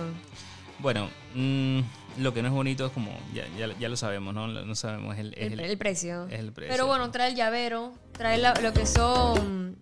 Bueno, 0.80 1.10
mm, 1.36 1.80
lo 2.20 2.34
que 2.34 2.42
no 2.42 2.48
es 2.48 2.54
bonito 2.54 2.86
es 2.86 2.92
como, 2.94 3.12
ya, 3.34 3.46
ya, 3.58 3.68
ya 3.78 3.90
lo 3.90 3.98
sabemos, 3.98 4.34
¿no? 4.34 4.48
No 4.48 4.76
sabemos, 4.76 5.14
es 5.16 5.20
el, 5.20 5.34
El, 5.38 5.54
el- 5.54 5.60
el 5.60 5.78
precio. 5.78 6.28
es 6.30 6.40
el 6.40 6.52
precio. 6.54 6.72
Pero 6.74 6.88
bueno, 6.88 7.12
trae 7.12 7.30
el 7.30 7.36
llavero, 7.36 7.94
trae 8.14 8.38
la- 8.38 8.54
lo 8.56 8.72
que 8.74 8.86
son. 8.86 9.76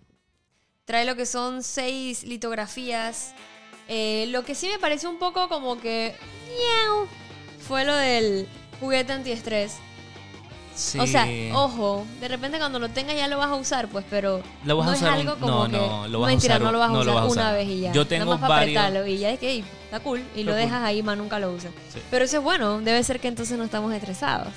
Trae 0.90 1.04
lo 1.04 1.14
que 1.14 1.24
son 1.24 1.62
seis 1.62 2.24
litografías. 2.24 3.32
Eh, 3.86 4.26
lo 4.30 4.44
que 4.44 4.56
sí 4.56 4.66
me 4.66 4.80
pareció 4.80 5.08
un 5.08 5.20
poco 5.20 5.48
como 5.48 5.78
que. 5.80 6.16
miau, 6.48 7.06
Fue 7.60 7.84
lo 7.84 7.94
del 7.94 8.48
juguete 8.80 9.12
antiestrés. 9.12 9.76
Sí. 10.74 10.98
O 10.98 11.06
sea, 11.06 11.28
ojo, 11.54 12.04
de 12.20 12.26
repente 12.26 12.58
cuando 12.58 12.80
lo 12.80 12.88
tengas 12.88 13.14
ya 13.14 13.28
lo 13.28 13.38
vas 13.38 13.50
a 13.50 13.54
usar, 13.54 13.86
pues, 13.86 14.04
pero 14.10 14.42
Lo 14.64 14.78
vas 14.78 14.88
a 14.88 14.90
no 14.90 14.96
usar 14.96 15.08
es 15.10 15.14
un- 15.22 15.28
algo 15.28 15.38
como 15.40 15.68
no, 15.68 15.70
que 15.70 15.76
no, 15.76 16.08
lo 16.08 16.20
vas 16.20 16.32
a 16.32 16.36
usar 16.36 16.60
no 16.60 16.72
lo 16.72 16.78
vas 16.80 16.90
a 16.90 16.92
no 16.92 17.04
lo 17.04 17.12
usar 17.12 17.14
vas 17.14 17.22
a 17.22 17.26
una 17.26 17.42
usar. 17.42 17.54
vez 17.54 17.68
y 17.68 17.80
ya. 17.82 17.92
Yo 17.92 18.06
tengo 18.08 18.24
Nada 18.24 18.36
más 18.38 18.48
para 18.48 18.60
varios- 18.62 18.76
apretarlo 18.82 19.06
y 19.06 19.18
ya 19.18 19.30
es 19.30 19.38
que 19.38 19.58
está 19.84 20.00
cool 20.00 20.24
y 20.34 20.42
lo 20.42 20.54
dejas 20.56 20.78
cool. 20.78 20.86
ahí, 20.88 21.02
más 21.04 21.16
nunca 21.16 21.38
lo 21.38 21.52
usas. 21.52 21.70
Sí. 21.94 22.00
Pero 22.10 22.24
eso 22.24 22.38
es 22.38 22.42
bueno, 22.42 22.80
debe 22.80 23.04
ser 23.04 23.20
que 23.20 23.28
entonces 23.28 23.56
no 23.56 23.62
estamos 23.62 23.92
estresados. 23.94 24.48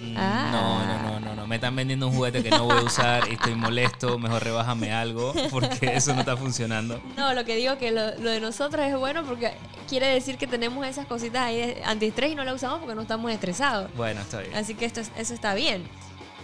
Mm, 0.00 0.14
Ah. 0.16 0.48
No, 0.50 0.86
no, 0.86 1.02
no, 1.02 1.20
no, 1.20 1.34
no. 1.34 1.46
Me 1.46 1.56
están 1.56 1.76
vendiendo 1.76 2.08
un 2.08 2.14
juguete 2.14 2.42
que 2.42 2.50
no 2.50 2.64
voy 2.64 2.78
a 2.78 2.82
usar 2.82 3.28
y 3.28 3.34
estoy 3.34 3.54
molesto. 3.54 4.18
Mejor 4.18 4.42
rebájame 4.42 4.92
algo 4.92 5.34
porque 5.50 5.78
eso 5.96 6.14
no 6.14 6.20
está 6.20 6.36
funcionando. 6.36 7.00
No, 7.16 7.34
lo 7.34 7.44
que 7.44 7.56
digo 7.56 7.76
que 7.78 7.90
lo, 7.90 8.14
lo 8.18 8.30
de 8.30 8.40
nosotros 8.40 8.84
es 8.86 8.96
bueno 8.96 9.24
porque 9.24 9.52
quiere 9.88 10.06
decir 10.06 10.38
que 10.38 10.46
tenemos 10.46 10.86
esas 10.86 11.06
cositas 11.06 11.42
ahí 11.42 11.56
de 11.58 11.82
antiestrés 11.84 12.32
y 12.32 12.34
no 12.34 12.44
la 12.44 12.54
usamos 12.54 12.78
porque 12.80 12.94
no 12.94 13.02
estamos 13.02 13.30
estresados. 13.32 13.90
Bueno, 13.96 14.20
está 14.22 14.40
bien. 14.40 14.54
Así 14.54 14.74
que 14.74 14.84
esto, 14.86 15.00
es- 15.00 15.10
eso 15.16 15.34
está 15.34 15.54
bien. 15.54 15.82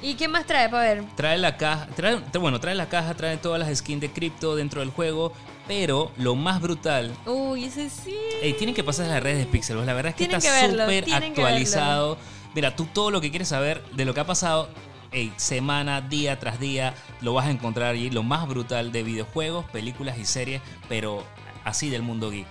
¿Y 0.03 0.15
qué 0.15 0.29
más 0.29 0.45
trae 0.45 0.69
para 0.69 0.83
ver? 0.95 1.05
Trae 1.17 1.39
la 1.39 1.57
caja, 1.57 1.87
trae, 1.97 2.19
tra- 2.19 2.39
bueno, 2.39 2.61
trae 2.61 2.75
la 2.75 2.87
caja, 2.91 3.15
trae 3.15 3.39
todas 3.39 3.59
las 3.59 3.79
skins 3.79 4.03
de 4.03 4.11
cripto 4.11 4.55
dentro 4.55 4.81
del 4.81 4.91
juego, 4.91 5.33
pero 5.67 6.13
lo 6.19 6.35
más 6.37 6.61
brutal 6.61 7.13
Uy, 7.25 7.65
ese 7.65 7.89
sí. 7.89 8.15
Ey, 8.43 8.53
tienen 8.53 8.75
que 8.75 8.85
pasar 8.85 9.07
a 9.07 9.15
las 9.15 9.23
redes 9.23 9.39
de 9.39 9.47
Pixel. 9.47 9.85
La 9.87 9.95
verdad 9.95 10.11
es 10.11 10.17
que 10.17 10.27
Tienen 10.27 10.37
está 10.37 10.69
súper 10.69 11.05
que 11.07 11.15
actualizado. 11.15 12.19
Mira, 12.57 12.75
tú 12.75 12.87
todo 12.87 13.11
lo 13.11 13.21
que 13.21 13.29
quieres 13.31 13.49
saber 13.49 13.85
de 13.93 14.05
lo 14.07 14.15
que 14.15 14.21
ha 14.21 14.27
pasado, 14.27 14.69
ey, 15.13 15.31
semana, 15.37 16.01
día 16.01 16.39
tras 16.41 16.59
día, 16.59 16.95
lo 17.21 17.35
vas 17.35 17.47
a 17.47 17.51
encontrar 17.51 17.93
allí. 17.95 18.09
Lo 18.11 18.23
más 18.23 18.49
brutal 18.49 18.91
de 18.93 19.03
videojuegos, 19.03 19.67
películas 19.67 20.19
y 20.19 20.25
series, 20.25 20.63
pero 20.89 21.23
así 21.65 21.91
del 21.91 22.01
mundo 22.03 22.31
geek. 22.31 22.47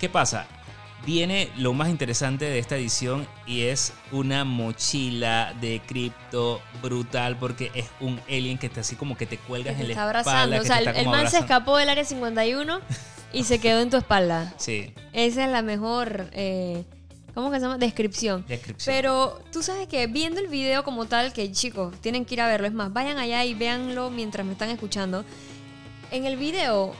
¿Qué 0.00 0.08
pasa? 0.08 0.46
Viene 1.06 1.50
lo 1.56 1.72
más 1.72 1.88
interesante 1.90 2.46
de 2.46 2.58
esta 2.58 2.76
edición 2.76 3.28
y 3.46 3.62
es 3.62 3.92
una 4.10 4.44
mochila 4.44 5.54
de 5.60 5.80
cripto 5.86 6.60
brutal 6.82 7.36
porque 7.36 7.70
es 7.74 7.86
un 8.00 8.18
alien 8.26 8.58
que 8.58 8.66
está 8.66 8.80
así 8.80 8.96
como 8.96 9.16
que 9.16 9.26
te 9.26 9.36
Que 9.36 9.42
cuelgas 9.44 9.76
te 9.76 9.82
en 9.82 9.88
la 9.88 9.92
espalda. 9.92 10.08
abrazando. 10.20 10.56
O 10.56 10.60
que 10.62 10.66
sea, 10.66 10.76
te 10.78 10.82
el, 10.82 10.88
está 10.88 10.98
el 11.00 11.04
como 11.06 11.16
man 11.16 11.30
se 11.30 11.38
escapó 11.38 11.76
del 11.76 11.90
área 11.90 12.04
51 12.04 12.80
y 13.32 13.44
se 13.44 13.60
quedó 13.60 13.80
en 13.82 13.90
tu 13.90 13.98
espalda. 13.98 14.52
Sí, 14.58 14.94
Esa 15.12 15.44
es 15.44 15.50
la 15.52 15.62
mejor, 15.62 16.30
eh, 16.32 16.84
¿cómo 17.34 17.50
que 17.50 17.56
se 17.56 17.62
llama? 17.62 17.78
Descripción. 17.78 18.44
descripción. 18.46 18.94
Pero 18.94 19.40
tú 19.52 19.62
sabes 19.62 19.88
que 19.88 20.06
viendo 20.06 20.40
el 20.40 20.48
video 20.48 20.84
como 20.84 21.06
tal, 21.06 21.32
que 21.32 21.50
chicos, 21.52 21.94
tienen 22.00 22.24
que 22.24 22.34
ir 22.34 22.40
a 22.40 22.48
verlo. 22.48 22.66
Es 22.66 22.72
más, 22.72 22.92
vayan 22.92 23.18
allá 23.18 23.44
y 23.44 23.54
véanlo 23.54 24.10
mientras 24.10 24.46
me 24.46 24.52
están 24.52 24.70
escuchando. 24.70 25.24
En 26.10 26.24
el 26.26 26.36
video, 26.36 26.94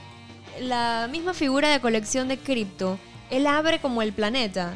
la 0.61 1.07
misma 1.11 1.33
figura 1.33 1.69
de 1.69 1.79
colección 1.79 2.27
de 2.27 2.37
cripto, 2.37 2.99
él 3.29 3.47
abre 3.47 3.79
como 3.79 4.01
el 4.01 4.13
planeta 4.13 4.73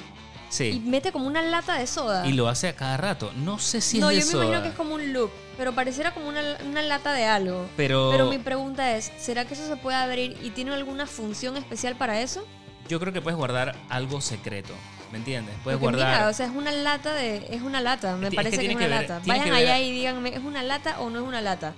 y 0.49 0.53
sí. 0.53 0.83
mete 0.85 1.11
como 1.11 1.27
una 1.27 1.41
lata 1.41 1.75
de 1.77 1.85
soda. 1.85 2.25
Y 2.25 2.33
lo 2.33 2.47
hace 2.47 2.69
a 2.69 2.75
cada 2.75 2.97
rato. 2.97 3.31
No 3.35 3.59
sé 3.59 3.81
si 3.81 3.99
no, 3.99 4.09
es 4.09 4.15
de 4.15 4.21
yo 4.21 4.27
me 4.27 4.33
imagino 4.33 4.57
soda, 4.57 4.63
que 4.63 4.69
es 4.69 4.75
como 4.75 4.95
un 4.95 5.13
loop, 5.13 5.29
pero 5.57 5.75
pareciera 5.75 6.13
como 6.13 6.29
una, 6.29 6.41
una 6.65 6.81
lata 6.81 7.13
de 7.13 7.25
algo. 7.25 7.67
Pero, 7.77 8.09
Pero 8.11 8.29
mi 8.29 8.39
pregunta 8.39 8.95
es, 8.95 9.11
¿será 9.17 9.45
que 9.45 9.53
eso 9.53 9.67
se 9.67 9.75
puede 9.75 9.97
abrir 9.97 10.37
y 10.41 10.49
tiene 10.51 10.73
alguna 10.73 11.05
función 11.05 11.57
especial 11.57 11.95
para 11.95 12.21
eso? 12.21 12.45
yo 12.89 12.99
creo 12.99 13.13
que 13.13 13.21
puedes 13.21 13.37
guardar 13.37 13.75
algo 13.87 14.19
secreto. 14.19 14.73
¿Me 15.11 15.17
entiendes? 15.17 15.55
Puedes 15.63 15.79
Porque 15.79 15.95
guardar. 15.97 16.17
mira, 16.17 16.29
o 16.29 16.33
sea, 16.33 16.45
es 16.45 16.51
una 16.51 16.71
lata 16.71 17.13
de... 17.15 17.47
Es 17.49 17.61
una 17.61 17.81
lata, 17.81 18.15
me 18.15 18.27
Es 18.27 18.35
parece 18.35 18.59
que 18.59 18.67
es 18.67 18.75
una 18.75 18.79
que 18.85 18.87
ver- 18.89 19.01
lata. 19.01 19.21
Vayan 19.25 19.45
ver- 19.45 19.53
allá 19.55 19.79
y 19.79 19.91
díganme, 19.91 20.29
¿es 20.29 20.39
una 20.43 20.61
lata 20.63 20.99
o 20.99 21.09
no 21.09 21.19
es 21.19 21.25
una 21.27 21.41
lata? 21.41 21.73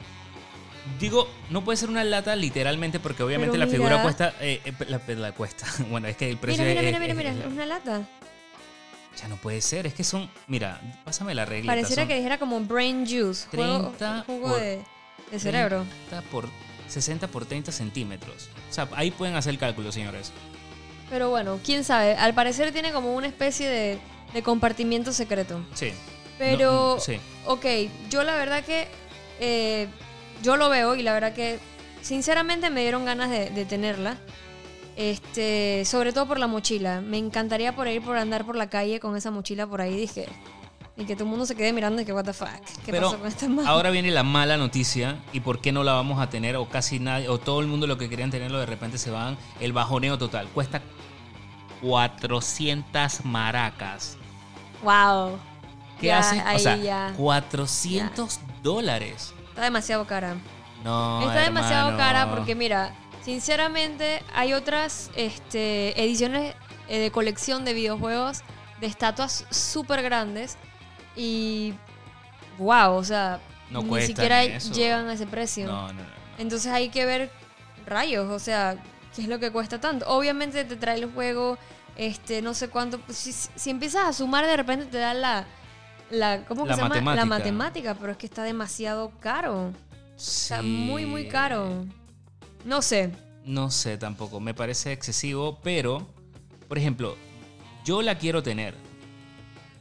Digo, 1.00 1.28
no 1.50 1.64
puede 1.64 1.78
ser 1.78 1.90
una 1.90 2.04
lata 2.04 2.36
literalmente 2.36 3.00
porque 3.00 3.24
obviamente 3.24 3.54
Pero 3.58 3.66
la 3.66 3.72
figura 3.72 4.02
cuesta. 4.02 4.34
eh, 4.42 4.62
eh, 4.66 4.74
la, 4.88 5.00
la 5.16 5.32
cuesta. 5.32 5.66
Bueno, 5.90 6.08
es 6.08 6.18
que 6.18 6.30
el 6.30 6.38
precio 6.38 6.64
Mira, 6.64 6.82
mira, 6.82 6.90
es- 6.92 7.00
mira, 7.00 7.14
mira, 7.14 7.30
es- 7.30 7.36
mira, 7.36 7.48
es 7.48 7.54
una 7.54 7.66
lata. 7.66 8.02
Ya 9.22 9.28
no 9.28 9.36
puede 9.38 9.62
ser. 9.62 9.86
Es 9.88 9.94
que 9.94 10.04
son. 10.04 10.30
Mira, 10.48 10.82
pásame 11.06 11.36
la 11.36 11.46
regla. 11.46 11.72
Pareciera 11.72 12.08
que 12.08 12.16
dijera 12.16 12.38
como 12.40 12.60
brain 12.62 13.06
juice, 13.06 13.46
jugo, 13.50 13.92
30 13.98 14.24
jugo 14.26 14.50
por- 14.50 14.60
de, 14.60 14.82
de 15.32 15.40
cerebro. 15.40 15.86
30 16.10 16.30
por 16.30 16.50
60 16.88 17.28
por 17.28 17.46
30 17.46 17.72
centímetros. 17.72 18.50
O 18.70 18.74
sea, 18.74 18.88
ahí 18.96 19.12
pueden 19.12 19.36
hacer 19.36 19.52
el 19.54 19.60
cálculo, 19.60 19.92
señores. 19.92 20.32
Pero 21.12 21.30
bueno, 21.30 21.60
quién 21.64 21.84
sabe. 21.84 22.16
Al 22.16 22.34
parecer 22.34 22.72
tiene 22.72 22.92
como 22.92 23.14
una 23.14 23.28
especie 23.28 23.70
de, 23.70 24.00
de 24.34 24.42
compartimiento 24.42 25.12
secreto. 25.14 25.62
Sí. 25.76 25.92
Pero, 26.40 26.96
No, 26.96 27.00
sí. 27.00 27.20
ok, 27.46 27.66
yo 28.10 28.24
la 28.24 28.36
verdad 28.36 28.64
que 28.64 28.88
eh, 29.40 29.88
yo 30.42 30.56
lo 30.58 30.70
veo 30.70 30.96
y 30.96 31.04
la 31.04 31.14
verdad 31.14 31.34
que 31.34 31.60
sinceramente 32.02 32.72
me 32.72 32.82
dieron 32.82 33.06
ganas 33.06 33.30
de, 33.30 33.52
de 33.52 33.66
tenerla. 33.66 34.18
Este, 34.98 35.84
sobre 35.86 36.14
todo 36.14 36.28
por 36.28 36.40
la 36.40 36.48
mochila. 36.48 37.02
Me 37.02 37.18
encantaría 37.18 37.76
por 37.76 37.88
ir 37.88 38.02
por 38.02 38.18
andar 38.18 38.46
por 38.46 38.56
la 38.56 38.70
calle 38.70 39.00
con 39.00 39.16
esa 39.16 39.32
mochila 39.32 39.68
por 39.68 39.82
ahí, 39.82 39.96
dije. 39.96 40.28
Y 40.98 41.06
que 41.06 41.16
todo 41.16 41.24
el 41.24 41.30
mundo 41.30 41.46
se 41.46 41.56
quede 41.56 41.72
mirando 41.74 42.02
y 42.02 42.06
que 42.06 42.14
what 42.14 42.26
the 42.26 42.34
fuck. 42.34 42.50
¿Qué 42.86 42.92
Pero 42.92 43.08
pasó 43.08 43.18
con 43.20 43.28
esta 43.28 43.48
man? 43.48 43.66
ahora 43.66 43.90
viene 43.92 44.12
la 44.12 44.24
mala 44.24 44.58
noticia 44.58 45.18
y 45.32 45.40
por 45.40 45.60
qué 45.62 45.72
no 45.72 45.84
la 45.84 45.94
vamos 45.94 46.20
a 46.22 46.30
tener 46.30 46.58
o 46.58 46.68
casi 46.68 47.00
nadie 47.00 47.30
o 47.30 47.38
todo 47.40 47.62
el 47.62 47.68
mundo 47.68 47.88
lo 47.88 47.98
que 47.98 48.10
querían 48.10 48.30
tenerlo 48.30 48.60
de 48.60 48.66
repente 48.66 48.98
se 48.98 49.10
van 49.10 49.38
el 49.62 49.72
bajoneo 49.74 50.18
total. 50.18 50.48
Cuesta 50.50 50.82
400 51.82 53.26
maracas. 53.26 54.18
Wow. 54.84 55.40
¿Qué 56.00 56.08
Ya, 56.08 56.20
hace? 56.20 56.40
ahí 56.42 56.56
o 56.56 56.60
sea, 56.60 56.76
ya. 56.78 57.14
400 57.18 58.40
dólares. 58.64 59.34
Está 59.50 59.64
demasiado 59.64 60.06
cara. 60.08 60.36
No, 60.84 61.22
Está 61.28 61.42
demasiado 61.42 61.96
cara 61.98 62.30
porque 62.32 62.56
mira, 62.56 62.92
sinceramente 63.24 64.24
hay 64.34 64.54
otras 64.54 65.12
este, 65.16 66.02
ediciones 66.02 66.56
eh, 66.88 66.98
de 67.00 67.12
colección 67.12 67.66
de 67.66 67.74
videojuegos 67.74 68.42
de 68.80 68.88
estatuas 68.88 69.46
súper 69.52 70.02
grandes 70.02 70.58
y 71.16 71.76
wow, 72.58 72.94
o 72.96 73.04
sea, 73.04 73.40
No 73.70 73.84
ni 73.84 74.02
siquiera 74.02 74.42
eso. 74.44 74.74
llegan 74.74 75.08
a 75.08 75.14
ese 75.14 75.28
precio. 75.28 75.68
No, 75.68 75.88
no, 75.90 75.94
no. 75.94 76.22
Entonces 76.40 76.72
hay 76.72 76.90
que 76.90 77.06
ver 77.06 77.32
rayos, 77.86 78.28
o 78.32 78.40
sea, 78.40 78.78
qué 79.16 79.22
es 79.24 79.28
lo 79.28 79.40
que 79.40 79.52
cuesta 79.52 79.80
tanto. 79.80 80.06
Obviamente 80.08 80.64
te 80.66 80.76
trae 80.76 80.98
el 81.00 81.12
juego, 81.12 81.58
este, 81.96 82.42
no 82.42 82.54
sé 82.54 82.70
cuánto. 82.70 83.00
pues, 83.00 83.18
si, 83.18 83.32
si 83.34 83.70
empiezas 83.70 84.06
a 84.08 84.14
sumar, 84.14 84.46
de 84.46 84.58
repente 84.58 84.86
te 84.86 84.98
da 84.98 85.14
la, 85.14 85.46
la 86.10 86.46
¿cómo 86.46 86.66
que 86.66 86.74
se 86.74 86.82
llama? 86.82 87.16
La 87.16 87.26
matemática. 87.26 87.96
pero 87.96 88.12
es 88.14 88.18
que 88.18 88.26
está 88.26 88.44
demasiado 88.44 89.12
caro. 89.20 89.72
Está 90.16 90.62
Sí. 90.62 90.68
muy, 90.68 91.06
muy 91.06 91.28
caro. 91.28 91.86
No 92.66 92.82
sé. 92.82 93.12
No 93.44 93.72
sé 93.72 93.98
tampoco, 93.98 94.40
me 94.40 94.54
parece 94.54 94.92
excesivo, 94.92 95.58
pero, 95.64 96.08
por 96.68 96.78
ejemplo, 96.78 97.18
yo 97.84 98.04
la 98.04 98.18
quiero 98.20 98.44
tener. 98.44 98.76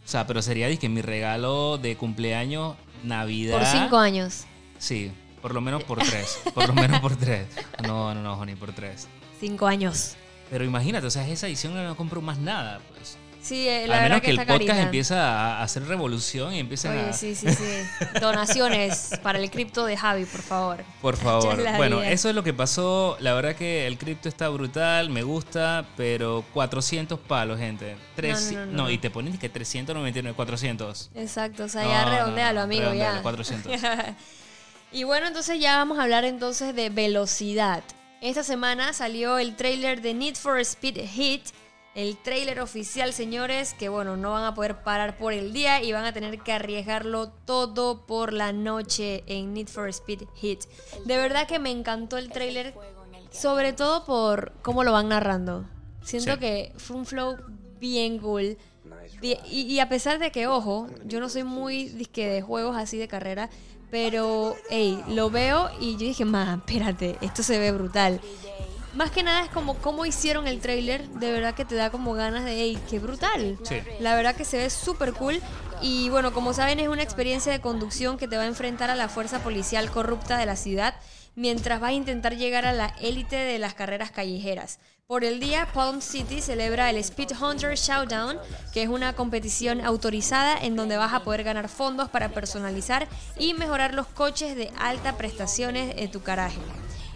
O 0.02 0.08
sea, 0.10 0.26
pero 0.26 0.40
sería 0.40 0.74
que 0.78 0.88
mi 0.88 1.02
regalo 1.02 1.76
de 1.76 1.96
cumpleaños, 1.96 2.74
Navidad. 3.04 3.58
Por 3.58 3.66
cinco 3.66 3.98
años. 3.98 4.44
Sí, 4.78 5.12
por 5.42 5.52
lo 5.54 5.60
menos 5.60 5.84
por 5.84 5.98
tres. 5.98 6.40
Por 6.54 6.68
lo 6.68 6.72
menos 6.74 7.00
por 7.00 7.16
tres. 7.16 7.46
No, 7.86 8.14
no, 8.14 8.22
no, 8.22 8.34
Joni, 8.36 8.56
por 8.56 8.72
tres. 8.72 9.08
Cinco 9.40 9.66
años. 9.66 10.14
Pero 10.50 10.64
imagínate, 10.64 11.06
o 11.06 11.10
sea, 11.10 11.26
esa 11.28 11.46
edición 11.46 11.74
no 11.74 11.96
compro 11.96 12.20
más 12.20 12.38
nada, 12.38 12.80
pues. 12.94 13.16
Sí, 13.42 13.66
eh, 13.66 13.86
la 13.86 13.94
A 13.94 14.02
verdad 14.02 14.16
menos 14.16 14.20
que, 14.20 14.26
que, 14.26 14.30
el 14.32 14.36
podcast 14.46 14.66
carita. 14.66 14.82
empieza 14.82 15.56
a 15.58 15.62
hacer 15.62 15.84
revolución 15.86 16.52
y 16.52 16.58
empieza 16.58 16.90
Oye, 16.90 17.08
a... 17.08 17.12
sí, 17.14 17.34
sí, 17.34 17.46
sí. 17.50 17.64
Donaciones 18.20 19.18
para 19.22 19.38
el 19.38 19.50
cripto 19.50 19.86
de 19.86 19.96
Javi, 19.96 20.26
por 20.26 20.42
favor. 20.42 20.84
Por 21.00 21.16
favor. 21.16 21.56
Bueno, 21.78 22.02
eso 22.02 22.28
es 22.28 22.34
lo 22.34 22.42
que 22.42 22.52
pasó. 22.52 23.16
La 23.20 23.32
verdad 23.32 23.56
que 23.56 23.86
el 23.86 23.96
cripto 23.96 24.28
está 24.28 24.50
brutal, 24.50 25.08
me 25.08 25.22
gusta, 25.22 25.86
pero 25.96 26.44
400 26.52 27.18
palos, 27.20 27.58
gente. 27.58 27.96
Tres, 28.14 28.52
No, 28.52 28.58
no, 28.58 28.66
no, 28.66 28.72
no. 28.84 28.90
y 28.90 28.98
te 28.98 29.08
ponen 29.08 29.38
que 29.38 29.48
399, 29.48 30.36
400. 30.36 31.10
Exacto, 31.14 31.64
o 31.64 31.68
sea, 31.68 31.86
ya 31.86 32.04
redondealo, 32.10 32.60
amigo, 32.60 32.82
redondealo, 32.82 33.16
ya. 33.16 33.22
400. 33.22 33.72
y 34.92 35.04
bueno, 35.04 35.28
entonces 35.28 35.58
ya 35.58 35.78
vamos 35.78 35.98
a 35.98 36.02
hablar 36.02 36.24
entonces 36.26 36.74
de 36.74 36.90
velocidad. 36.90 37.82
Esta 38.20 38.42
semana 38.42 38.92
salió 38.92 39.38
el 39.38 39.56
tráiler 39.56 40.02
de 40.02 40.12
Need 40.14 40.34
for 40.36 40.58
Speed 40.60 40.98
Hit, 41.08 41.42
el 41.94 42.16
tráiler 42.18 42.60
oficial, 42.60 43.12
señores, 43.12 43.74
que 43.74 43.88
bueno, 43.88 44.16
no 44.16 44.32
van 44.32 44.44
a 44.44 44.54
poder 44.54 44.82
parar 44.82 45.16
por 45.16 45.32
el 45.32 45.52
día 45.52 45.82
y 45.82 45.92
van 45.92 46.04
a 46.04 46.12
tener 46.12 46.38
que 46.40 46.52
arriesgarlo 46.52 47.30
todo 47.46 48.06
por 48.06 48.32
la 48.32 48.52
noche 48.52 49.24
en 49.26 49.54
Need 49.54 49.68
for 49.68 49.88
Speed 49.88 50.22
Hit. 50.36 50.64
De 51.06 51.16
verdad 51.16 51.46
que 51.48 51.58
me 51.58 51.70
encantó 51.70 52.18
el 52.18 52.28
tráiler, 52.30 52.74
sobre 53.30 53.72
todo 53.72 54.04
por 54.04 54.52
cómo 54.62 54.84
lo 54.84 54.92
van 54.92 55.08
narrando. 55.08 55.64
Siento 56.02 56.34
Sí. 56.34 56.38
que 56.38 56.72
fue 56.76 56.96
un 56.96 57.06
flow 57.06 57.36
bien 57.78 58.18
cool. 58.18 58.58
Y, 59.22 59.36
y 59.50 59.80
a 59.80 59.88
pesar 59.88 60.18
de 60.18 60.30
que, 60.30 60.46
ojo, 60.46 60.88
yo 61.04 61.20
no 61.20 61.28
soy 61.28 61.44
muy 61.44 61.88
disque 61.88 62.26
de 62.28 62.42
juegos 62.42 62.76
así 62.76 62.98
de 62.98 63.08
carrera, 63.08 63.48
pero, 63.90 64.56
hey, 64.70 65.02
lo 65.08 65.30
veo 65.30 65.70
y 65.80 65.92
yo 65.92 66.00
dije, 66.00 66.24
man, 66.24 66.60
espérate, 66.60 67.18
esto 67.20 67.42
se 67.42 67.58
ve 67.58 67.72
brutal. 67.72 68.20
Más 68.94 69.10
que 69.10 69.22
nada 69.22 69.42
es 69.44 69.50
como 69.50 69.76
cómo 69.76 70.04
hicieron 70.04 70.46
el 70.48 70.60
trailer, 70.60 71.08
de 71.08 71.30
verdad 71.30 71.54
que 71.54 71.64
te 71.64 71.76
da 71.76 71.90
como 71.90 72.14
ganas 72.14 72.44
de, 72.44 72.54
hey, 72.54 72.78
qué 72.88 72.98
brutal. 72.98 73.58
Sí. 73.62 73.76
La 74.00 74.14
verdad 74.14 74.34
que 74.34 74.44
se 74.44 74.58
ve 74.58 74.70
súper 74.70 75.12
cool. 75.12 75.40
Y 75.80 76.08
bueno, 76.10 76.32
como 76.32 76.52
saben, 76.52 76.80
es 76.80 76.88
una 76.88 77.02
experiencia 77.02 77.52
de 77.52 77.60
conducción 77.60 78.18
que 78.18 78.28
te 78.28 78.36
va 78.36 78.42
a 78.42 78.46
enfrentar 78.46 78.90
a 78.90 78.96
la 78.96 79.08
fuerza 79.08 79.38
policial 79.40 79.90
corrupta 79.90 80.38
de 80.38 80.46
la 80.46 80.56
ciudad 80.56 80.94
mientras 81.36 81.80
vas 81.80 81.90
a 81.90 81.94
intentar 81.94 82.36
llegar 82.36 82.66
a 82.66 82.72
la 82.72 82.94
élite 83.00 83.36
de 83.36 83.58
las 83.58 83.74
carreras 83.74 84.10
callejeras. 84.10 84.78
Por 85.06 85.24
el 85.24 85.40
día, 85.40 85.66
Palm 85.74 86.00
City 86.00 86.40
celebra 86.40 86.88
el 86.88 86.96
Speed 86.98 87.32
Hunter 87.40 87.76
Showdown, 87.76 88.38
que 88.72 88.82
es 88.82 88.88
una 88.88 89.14
competición 89.14 89.84
autorizada 89.84 90.56
en 90.56 90.76
donde 90.76 90.96
vas 90.96 91.12
a 91.12 91.24
poder 91.24 91.42
ganar 91.42 91.68
fondos 91.68 92.08
para 92.08 92.28
personalizar 92.28 93.08
y 93.36 93.54
mejorar 93.54 93.92
los 93.92 94.06
coches 94.06 94.54
de 94.54 94.70
alta 94.78 95.16
prestaciones 95.16 95.94
en 95.96 96.12
tu 96.12 96.20
garaje. 96.20 96.60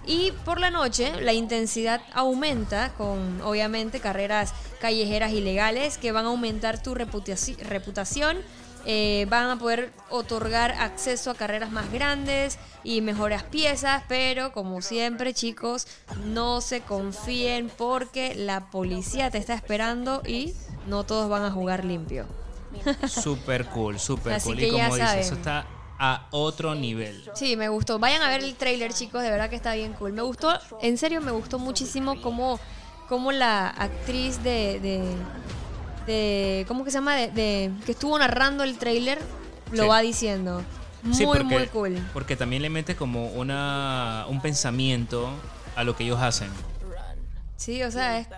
Y 0.07 0.33
por 0.45 0.61
la 0.61 0.71
noche 0.71 1.13
la 1.21 1.33
intensidad 1.33 2.01
aumenta 2.13 2.93
con 2.99 3.41
obviamente 3.43 4.01
carreras 4.01 4.53
callejeras 4.81 5.33
ilegales 5.33 5.97
que 5.97 6.13
van 6.13 6.27
a 6.27 6.29
aumentar 6.29 6.83
tu 6.83 6.95
reputaci- 6.95 7.57
reputación, 7.59 8.39
eh, 8.87 9.27
van 9.29 9.51
a 9.51 9.59
poder 9.59 9.93
otorgar 10.11 10.73
acceso 10.73 11.31
a 11.31 11.35
carreras 11.35 11.71
más 11.71 11.91
grandes 11.93 12.59
y 12.83 13.01
mejores 13.01 13.43
piezas, 13.43 14.03
pero 14.09 14.53
como 14.53 14.83
siempre 14.83 15.33
chicos, 15.35 15.87
no 16.27 16.61
se 16.61 16.83
confíen 16.83 17.71
porque 17.77 18.35
la 18.35 18.71
policía 18.71 19.31
te 19.31 19.39
está 19.39 19.55
esperando 19.55 20.23
y 20.27 20.55
no 20.87 21.05
todos 21.05 21.29
van 21.29 21.45
a 21.45 21.51
jugar 21.51 21.85
limpio. 21.85 22.27
Súper 23.09 23.67
cool, 23.67 23.99
súper 24.01 24.35
Así 24.35 24.49
cool. 24.49 24.57
que 24.57 24.69
Y 24.69 24.71
como 24.71 24.97
ya 24.97 25.13
dices, 25.13 25.27
eso 25.27 25.35
está 25.35 25.67
a 25.99 26.27
otro 26.31 26.75
nivel. 26.75 27.31
Sí, 27.35 27.57
me 27.57 27.69
gustó. 27.69 27.99
Vayan 27.99 28.23
a 28.23 28.29
ver 28.29 28.43
el 28.43 28.55
trailer, 28.57 28.93
chicos, 28.93 29.23
de 29.23 29.31
verdad 29.31 29.49
que 29.49 29.57
está 29.57 29.75
bien 29.75 29.93
cool. 29.95 30.13
Me 30.13 30.23
gustó, 30.23 30.59
en 30.81 30.99
serio, 30.99 31.21
me 31.21 31.31
gustó 31.31 31.59
muchísimo 31.59 32.21
cómo, 32.21 32.59
cómo 33.09 33.33
la 33.33 33.69
actriz 33.69 34.43
de, 34.43 34.81
de, 34.81 35.05
de- 36.07 36.65
¿cómo 36.69 36.85
que 36.85 36.91
se 36.91 36.99
llama? 36.99 37.15
De, 37.17 37.29
de- 37.29 37.71
que 37.87 37.93
estuvo 37.93 38.19
narrando 38.19 38.65
el 38.65 38.77
trailer 38.79 39.19
lo 39.73 39.85
Sí. 39.85 39.89
va 39.89 40.01
diciendo. 40.01 40.63
Muy, 41.03 41.15
Sí, 41.15 41.27
porque, 41.27 41.45
muy 41.45 41.67
cool. 41.67 41.99
Porque 42.13 42.37
también 42.37 42.63
le 42.63 42.71
mete 42.71 42.97
como 42.97 43.27
una, 43.29 44.25
un 44.29 44.41
pensamiento 44.41 45.29
a 45.77 45.85
lo 45.85 45.95
que 45.97 46.05
ellos 46.05 46.21
hacen. 46.21 46.49
Sí, 47.57 47.83
o 47.83 47.91
sea, 47.91 48.19
es- 48.19 48.29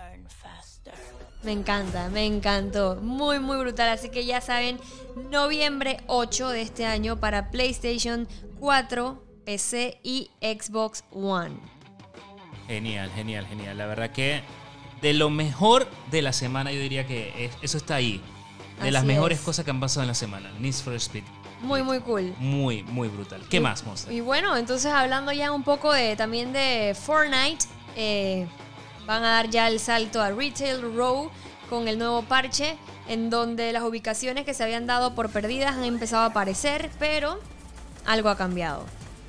me 1.43 1.51
encanta, 1.53 2.09
me 2.09 2.25
encantó. 2.25 2.97
Muy, 3.01 3.39
muy 3.39 3.57
brutal. 3.57 3.89
Así 3.89 4.09
que 4.09 4.25
ya 4.25 4.41
saben, 4.41 4.79
noviembre 5.31 6.01
8 6.07 6.49
de 6.49 6.61
este 6.61 6.85
año 6.85 7.17
para 7.19 7.51
PlayStation 7.51 8.27
4, 8.59 9.23
PC 9.45 9.99
y 10.03 10.29
Xbox 10.41 11.03
One. 11.11 11.55
Genial, 12.67 13.09
genial, 13.11 13.45
genial. 13.47 13.77
La 13.77 13.85
verdad 13.85 14.09
que 14.11 14.41
de 15.01 15.13
lo 15.13 15.29
mejor 15.29 15.87
de 16.11 16.21
la 16.21 16.33
semana 16.33 16.71
yo 16.71 16.79
diría 16.79 17.05
que 17.07 17.45
es- 17.45 17.51
eso 17.61 17.77
está 17.77 17.95
ahí. 17.95 18.21
De 18.81 18.91
las 18.91 19.03
mejores 19.05 19.39
es. 19.39 19.43
cosas 19.45 19.65
que 19.65 19.71
han 19.71 19.79
pasado 19.79 20.01
en 20.03 20.07
la 20.07 20.13
semana. 20.13 20.51
Need 20.59 20.73
for 20.73 20.93
Speed. 20.93 21.23
Muy, 21.61 21.81
muy 21.81 21.99
cool. 22.01 22.35
Muy, 22.37 22.83
muy 22.83 23.07
brutal. 23.07 23.41
¿Qué 23.49 23.57
Y- 23.57 23.59
más, 23.59 23.83
Monster? 23.83 24.13
Y 24.13 24.21
bueno, 24.21 24.55
entonces 24.55 24.91
hablando 24.91 25.31
ya 25.31 25.51
un 25.51 25.63
poco 25.63 25.91
de 25.91 26.15
también 26.15 26.53
de 26.53 26.95
Fortnite, 26.99 27.65
eh, 27.95 28.47
van 29.07 29.23
a 29.23 29.29
dar 29.31 29.49
ya 29.49 29.67
el 29.67 29.79
salto 29.79 30.21
a 30.21 30.29
Retail 30.29 30.81
Row 30.95 31.31
con 31.69 31.87
el 31.87 31.97
nuevo 31.97 32.21
parche, 32.21 32.77
en 33.07 33.29
donde 33.31 33.71
las 33.73 33.81
ubicaciones 33.83 34.45
que 34.45 34.53
se 34.53 34.63
habían 34.63 34.85
dado 34.85 35.15
por 35.15 35.29
perdidas 35.31 35.75
han 35.75 35.83
empezado 35.85 36.23
a 36.23 36.27
aparecer, 36.27 36.91
pero 36.99 37.39
algo 38.05 38.29
ha 38.29 38.37
cambiado. 38.37 38.85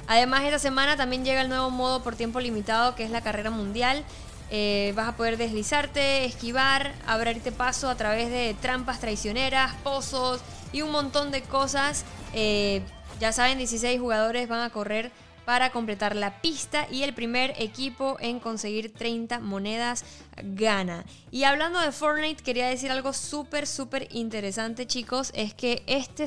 Además, 0.07 0.43
esta 0.45 0.59
semana 0.59 0.97
también 0.97 1.25
llega 1.25 1.41
el 1.41 1.49
nuevo 1.49 1.71
modo 1.71 2.03
por 2.03 2.15
tiempo 2.17 2.41
limitado, 2.41 2.95
que 2.95 3.05
es 3.05 3.11
la 3.11 3.23
carrera 3.23 3.51
mundial. 3.51 4.05
Eh, 4.51 4.93
vas 4.97 5.09
a 5.09 5.17
poder 5.17 5.37
deslizarte, 5.37 6.25
esquivar, 6.25 6.95
abrirte 7.07 7.53
paso 7.53 7.89
a 7.89 7.97
través 7.97 8.31
de 8.31 8.57
trampas 8.61 9.01
traicioneras, 9.01 9.75
pozos 9.83 10.41
y 10.73 10.83
un 10.83 10.91
montón 10.91 11.31
de 11.31 11.43
cosas. 11.43 12.05
Eh, 12.33 12.83
ya 13.21 13.33
saben, 13.33 13.59
16 13.59 14.01
jugadores 14.01 14.49
van 14.49 14.61
a 14.61 14.71
correr 14.71 15.11
para 15.49 15.71
completar 15.71 16.15
la 16.15 16.43
pista 16.43 16.87
y 16.91 17.05
el 17.05 17.15
primer 17.15 17.55
equipo 17.57 18.19
en 18.21 18.39
conseguir 18.39 18.93
30 18.93 19.41
monedas 19.41 20.05
gana. 20.43 21.07
Y 21.31 21.45
hablando 21.45 21.81
de 21.81 21.91
Fortnite, 21.91 22.43
quería 22.43 22.69
decir 22.69 22.91
algo 22.91 23.15
súper, 23.15 23.67
súper 23.67 24.09
interesante, 24.11 24.87
chicos. 24.87 25.31
Es 25.35 25.55
que 25.55 25.83
este, 25.87 26.27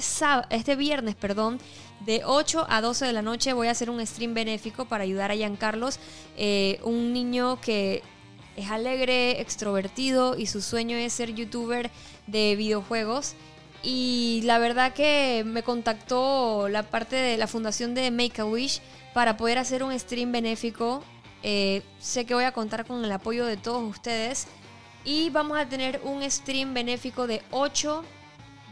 este 0.50 0.76
viernes, 0.76 1.14
perdón, 1.14 1.60
de 2.06 2.24
8 2.26 2.66
a 2.70 2.82
12 2.82 3.06
de 3.06 3.14
la 3.14 3.22
noche 3.22 3.54
voy 3.54 3.68
a 3.68 3.72
hacer 3.72 3.90
un 3.90 4.06
stream 4.06 4.34
benéfico 4.34 4.86
para 4.86 5.04
ayudar 5.04 5.32
a 5.32 5.36
Giancarlos, 5.36 6.00
eh, 6.38 6.80
un 6.84 7.14
niño 7.14 7.60
que 7.62 8.04
es 8.56 8.70
alegre, 8.70 9.40
extrovertido 9.40 10.38
y 10.38 10.48
su 10.48 10.62
sueño 10.62 10.98
es 10.98 11.14
ser 11.14 11.34
youtuber 11.34 11.90
de 12.28 12.56
videojuegos. 12.56 13.36
Y 13.84 14.42
la 14.44 14.60
verdad 14.60 14.94
que 14.94 15.44
me 15.46 15.64
contactó 15.64 16.70
la 16.70 16.84
parte 16.84 17.16
de 17.16 17.38
la 17.38 17.48
fundación 17.48 17.96
de 17.96 18.12
Make 18.12 18.42
a 18.42 18.46
Wish 18.46 18.80
para 19.14 19.38
poder 19.38 19.58
hacer 19.58 19.84
un 19.84 19.98
stream 19.98 20.32
benéfico. 20.32 21.04
Eh, 21.42 21.82
sé 22.00 22.26
que 22.26 22.36
voy 22.36 22.44
a 22.44 22.52
contar 22.52 22.86
con 22.86 23.04
el 23.04 23.12
apoyo 23.12 23.46
de 23.46 23.58
todos 23.58 23.84
ustedes. 23.90 24.48
Y 25.04 25.32
vamos 25.32 25.58
a 25.58 25.68
tener 25.68 26.00
un 26.04 26.30
stream 26.30 26.76
benéfico 26.76 27.26
de 27.26 27.42
8 27.50 28.04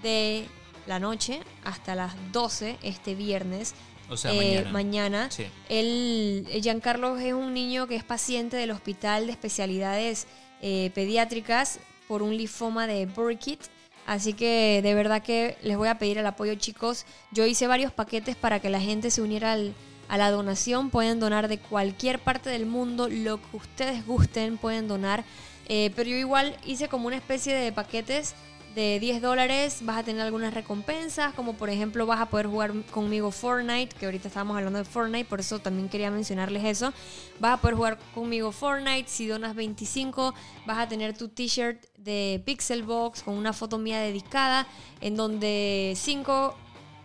de 0.04 0.48
la 0.90 1.00
noche 1.00 1.40
hasta 1.64 1.96
las 1.96 2.14
12 2.34 2.78
este 2.84 3.16
viernes. 3.16 3.76
O 4.10 4.18
sea, 4.18 4.34
eh, 4.34 4.56
mañana. 4.66 4.72
mañana. 4.72 5.32
Sí. 5.32 5.46
Él, 5.70 6.46
eh, 6.50 6.60
Giancarlo 6.62 7.18
es 7.18 7.32
un 7.32 7.54
niño 7.54 7.88
que 7.88 7.96
es 7.96 8.04
paciente 8.04 8.58
del 8.58 8.72
Hospital 8.72 9.28
de 9.28 9.32
Especialidades 9.32 10.26
eh, 10.62 10.92
Pediátricas 10.96 11.80
por 12.08 12.24
un 12.24 12.36
linfoma 12.36 12.88
de 12.88 13.06
Burkitt. 13.06 13.62
Así 14.08 14.34
que 14.34 14.82
de 14.82 14.94
verdad 14.96 15.22
que 15.22 15.56
les 15.62 15.78
voy 15.78 15.88
a 15.90 16.00
pedir 16.00 16.18
el 16.18 16.26
apoyo, 16.26 16.56
chicos. 16.56 17.06
Yo 17.32 17.46
hice 17.46 17.68
varios 17.68 17.92
paquetes 17.92 18.36
para 18.36 18.60
que 18.60 18.72
la 18.72 18.82
gente 18.82 19.12
se 19.12 19.22
uniera 19.22 19.52
al- 19.54 19.76
a 20.08 20.18
la 20.18 20.32
donación. 20.32 20.90
Pueden 20.90 21.20
donar 21.20 21.48
de 21.48 21.60
cualquier 21.60 22.18
parte 22.18 22.50
del 22.50 22.66
mundo, 22.66 23.08
lo 23.10 23.38
que 23.40 23.58
ustedes 23.58 24.04
gusten, 24.08 24.58
pueden 24.58 24.88
donar. 24.88 25.24
Eh, 25.68 25.92
pero 25.96 26.10
yo 26.10 26.16
igual 26.16 26.58
hice 26.66 26.88
como 26.88 27.06
una 27.06 27.18
especie 27.18 27.54
de 27.54 27.72
paquetes 27.72 28.34
de 28.76 29.00
10 29.00 29.22
dólares. 29.22 29.80
Vas 29.82 29.98
a 29.98 30.04
tener 30.04 30.22
algunas 30.22 30.54
recompensas, 30.54 31.34
como 31.34 31.54
por 31.54 31.70
ejemplo 31.70 32.06
vas 32.06 32.22
a 32.22 32.28
poder 32.28 32.48
jugar 32.48 32.74
conmigo 32.92 33.32
Fortnite, 33.32 33.96
que 33.96 34.06
ahorita 34.06 34.28
estábamos 34.28 34.58
hablando 34.58 34.80
de 34.80 34.86
Fortnite, 34.86 35.26
por 35.26 35.40
eso 35.40 35.60
también 35.60 35.90
quería 35.90 36.12
mencionarles 36.12 36.64
eso. 36.64 36.94
Vas 37.40 37.54
a 37.54 37.62
poder 37.62 37.76
jugar 37.76 38.00
conmigo 38.14 38.52
Fortnite. 38.52 39.10
Si 39.10 39.28
donas 39.28 39.56
25, 39.56 40.34
vas 40.66 40.78
a 40.78 40.88
tener 40.88 41.18
tu 41.18 41.30
t-shirt 41.30 41.84
de 41.98 42.42
Pixelbox 42.46 43.24
con 43.24 43.36
una 43.36 43.54
foto 43.54 43.78
mía 43.78 44.00
dedicada, 44.00 44.68
en 45.02 45.16
donde 45.16 45.94
5 45.96 46.56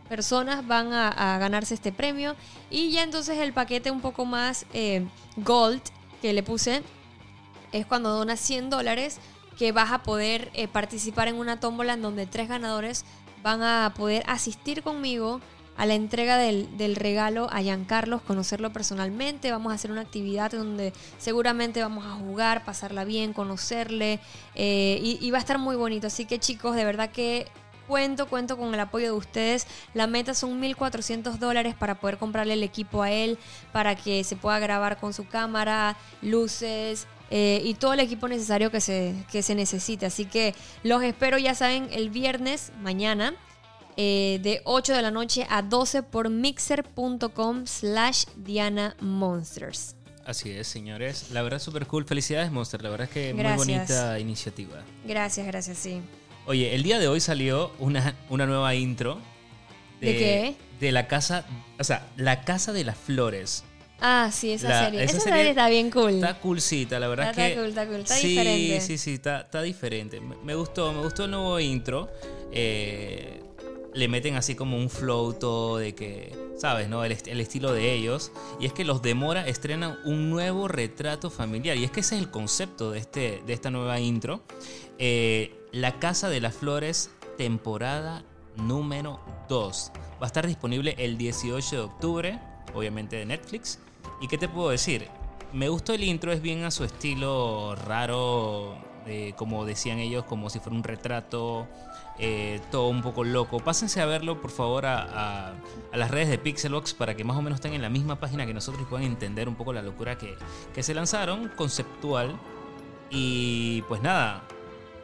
personas 0.08 0.66
van 0.66 0.92
a, 0.92 1.38
ganarse 1.38 1.74
este 1.74 1.92
premio. 1.92 2.36
Y 2.70 2.90
ya 2.90 3.02
entonces 3.02 3.38
el 3.38 3.52
paquete 3.52 3.90
un 3.90 4.00
poco 4.00 4.24
más 4.24 4.66
eh, 4.72 5.06
gold 5.36 5.82
que 6.20 6.32
le 6.32 6.42
puse 6.42 6.82
es 7.72 7.86
cuando 7.86 8.10
donas 8.10 8.38
100 8.40 8.70
dólares 8.70 9.18
que 9.58 9.72
vas 9.72 9.92
a 9.92 10.02
poder 10.02 10.50
eh, 10.54 10.68
participar 10.68 11.28
en 11.28 11.36
una 11.36 11.60
tómbola 11.60 11.94
en 11.94 12.02
donde 12.02 12.26
tres 12.26 12.48
ganadores 12.48 13.04
van 13.42 13.62
a 13.62 13.92
poder 13.96 14.22
asistir 14.26 14.82
conmigo 14.82 15.40
a 15.76 15.86
la 15.86 15.94
entrega 15.94 16.38
del, 16.38 16.76
del 16.76 16.96
regalo 16.96 17.48
a 17.50 17.60
Giancarlos, 17.60 18.22
conocerlo 18.22 18.72
personalmente. 18.72 19.50
Vamos 19.50 19.72
a 19.72 19.74
hacer 19.74 19.90
una 19.90 20.02
actividad 20.02 20.52
donde 20.52 20.92
seguramente 21.18 21.82
vamos 21.82 22.06
a 22.06 22.10
jugar, 22.10 22.64
pasarla 22.64 23.04
bien, 23.04 23.32
conocerle 23.32 24.20
eh, 24.54 25.00
y, 25.02 25.18
y 25.20 25.30
va 25.30 25.38
a 25.38 25.40
estar 25.40 25.58
muy 25.58 25.76
bonito. 25.76 26.06
Así 26.06 26.26
que 26.26 26.38
chicos, 26.38 26.76
de 26.76 26.84
verdad 26.84 27.10
que 27.10 27.48
cuento, 27.86 28.26
cuento 28.26 28.56
con 28.56 28.72
el 28.72 28.80
apoyo 28.80 29.06
de 29.06 29.12
ustedes. 29.12 29.66
La 29.94 30.06
meta 30.06 30.34
son 30.34 30.60
1.400 30.62 31.38
dólares 31.38 31.74
para 31.74 31.96
poder 31.96 32.18
comprarle 32.18 32.54
el 32.54 32.62
equipo 32.62 33.02
a 33.02 33.10
él, 33.10 33.38
para 33.72 33.94
que 33.96 34.24
se 34.24 34.36
pueda 34.36 34.58
grabar 34.58 34.98
con 34.98 35.12
su 35.12 35.26
cámara, 35.26 35.96
luces. 36.22 37.06
Eh, 37.36 37.60
y 37.64 37.74
todo 37.74 37.94
el 37.94 37.98
equipo 37.98 38.28
necesario 38.28 38.70
que 38.70 38.80
se, 38.80 39.12
que 39.32 39.42
se 39.42 39.56
necesite. 39.56 40.06
Así 40.06 40.24
que 40.24 40.54
los 40.84 41.02
espero, 41.02 41.36
ya 41.36 41.56
saben, 41.56 41.88
el 41.90 42.08
viernes, 42.08 42.70
mañana, 42.80 43.34
eh, 43.96 44.38
de 44.40 44.62
8 44.62 44.94
de 44.94 45.02
la 45.02 45.10
noche 45.10 45.44
a 45.50 45.62
12 45.62 46.04
por 46.04 46.30
mixer.com 46.30 47.66
slash 47.66 48.26
Diana 48.36 48.94
Monsters. 49.00 49.96
Así 50.24 50.52
es, 50.52 50.68
señores. 50.68 51.32
La 51.32 51.42
verdad, 51.42 51.58
súper 51.58 51.88
cool. 51.88 52.04
Felicidades, 52.04 52.52
Monster. 52.52 52.80
La 52.84 52.90
verdad 52.90 53.08
es 53.08 53.12
que 53.12 53.32
Gracias. 53.32 53.66
muy 53.66 53.74
bonita 53.74 54.18
iniciativa. 54.20 54.84
Gracias, 55.04 55.44
gracias, 55.44 55.76
sí. 55.76 56.02
Oye, 56.46 56.72
el 56.76 56.84
día 56.84 57.00
de 57.00 57.08
hoy 57.08 57.18
salió 57.18 57.72
una, 57.80 58.14
una 58.30 58.46
nueva 58.46 58.76
intro. 58.76 59.18
¿De 60.00 60.16
qué? 60.16 60.56
De 60.78 60.92
la 60.92 61.08
casa, 61.08 61.44
o 61.80 61.84
sea, 61.84 62.06
la 62.16 62.42
casa 62.42 62.72
de 62.72 62.84
las 62.84 62.96
flores. 62.96 63.64
Ah, 64.00 64.30
sí, 64.32 64.52
esa 64.52 64.68
La- 64.68 64.84
serie. 64.84 65.02
esa 65.04 65.12
Esa, 65.12 65.20
serie 65.22 65.36
serie 65.38 65.50
está 65.50 65.68
bien 65.68 65.90
cool. 65.90 66.14
Está 66.14 66.38
coolcita, 66.40 66.98
la 67.00 67.08
verdad 67.08 67.30
Está- 67.30 67.42
es 67.46 67.48
está 67.52 67.54
que... 67.54 67.60
cool, 67.60 67.68
está 67.70 67.86
cool, 67.86 68.00
está 68.00 68.14
sí, 68.16 68.28
diferente. 68.28 68.80
Sí, 68.80 68.98
sí, 68.98 69.14
está, 69.14 69.40
está 69.42 69.62
diferente. 69.62 70.20
Me, 70.20 70.36
me 70.44 70.54
gustó, 70.54 70.92
me 70.92 71.02
gustó 71.02 71.24
el 71.24 71.30
nuevo 71.30 71.58
intro. 71.60 72.10
Eh, 72.52 73.40
le 73.94 74.08
meten 74.08 74.34
así 74.34 74.54
como 74.56 74.76
un 74.76 74.90
flow 74.90 75.34
todo 75.34 75.78
de 75.78 75.94
que, 75.94 76.36
¿sabes? 76.58 76.88
no 76.88 77.04
el, 77.04 77.12
est- 77.12 77.28
el 77.28 77.40
estilo 77.40 77.72
de 77.72 77.92
ellos. 77.94 78.32
Y 78.60 78.66
es 78.66 78.72
que 78.72 78.84
los 78.84 79.00
Demora 79.02 79.46
estrenan 79.46 79.98
un 80.04 80.30
nuevo 80.30 80.66
retrato 80.68 81.30
familiar. 81.30 81.76
Y 81.76 81.84
es 81.84 81.90
que 81.90 82.00
ese 82.00 82.16
es 82.16 82.20
el 82.22 82.30
concepto 82.30 82.90
de, 82.90 82.98
este, 82.98 83.42
de 83.46 83.52
esta 83.52 83.70
nueva 83.70 84.00
intro. 84.00 84.42
Eh, 84.98 85.54
la 85.72 85.98
Casa 86.00 86.28
de 86.28 86.40
las 86.40 86.54
Flores, 86.54 87.10
temporada 87.38 88.24
número 88.56 89.20
2. 89.48 89.92
Va 90.20 90.24
a 90.24 90.26
estar 90.26 90.46
disponible 90.46 90.94
el 90.98 91.16
18 91.16 91.76
de 91.76 91.82
octubre, 91.82 92.38
obviamente 92.74 93.16
de 93.16 93.24
Netflix. 93.26 93.78
¿Y 94.20 94.28
qué 94.28 94.38
te 94.38 94.48
puedo 94.48 94.70
decir? 94.70 95.08
Me 95.52 95.68
gustó 95.68 95.92
el 95.94 96.02
intro, 96.04 96.32
es 96.32 96.42
bien 96.42 96.64
a 96.64 96.70
su 96.70 96.84
estilo 96.84 97.76
raro, 97.76 98.76
eh, 99.06 99.34
como 99.36 99.64
decían 99.64 99.98
ellos, 99.98 100.24
como 100.24 100.50
si 100.50 100.58
fuera 100.58 100.76
un 100.76 100.82
retrato, 100.82 101.66
eh, 102.18 102.60
todo 102.70 102.88
un 102.88 103.02
poco 103.02 103.22
loco. 103.24 103.60
Pásense 103.60 104.00
a 104.00 104.06
verlo, 104.06 104.40
por 104.40 104.50
favor, 104.50 104.84
a, 104.86 105.02
a- 105.48 105.52
a 105.92 105.96
las 105.96 106.10
redes 106.10 106.28
de 106.28 106.38
Pixelbox 106.38 106.94
para 106.94 107.14
que 107.14 107.22
más 107.24 107.36
o 107.36 107.42
menos 107.42 107.58
estén 107.58 107.72
en 107.74 107.82
la 107.82 107.88
misma 107.88 108.18
página 108.18 108.46
que 108.46 108.54
nosotros 108.54 108.82
y 108.82 108.86
puedan 108.86 109.06
entender 109.06 109.48
un 109.48 109.54
poco 109.54 109.72
la 109.72 109.82
locura 109.82 110.18
que, 110.18 110.34
que 110.74 110.82
se 110.82 110.92
lanzaron, 110.94 111.48
conceptual. 111.56 112.36
Y 113.10 113.82
pues 113.82 114.02
nada, 114.02 114.42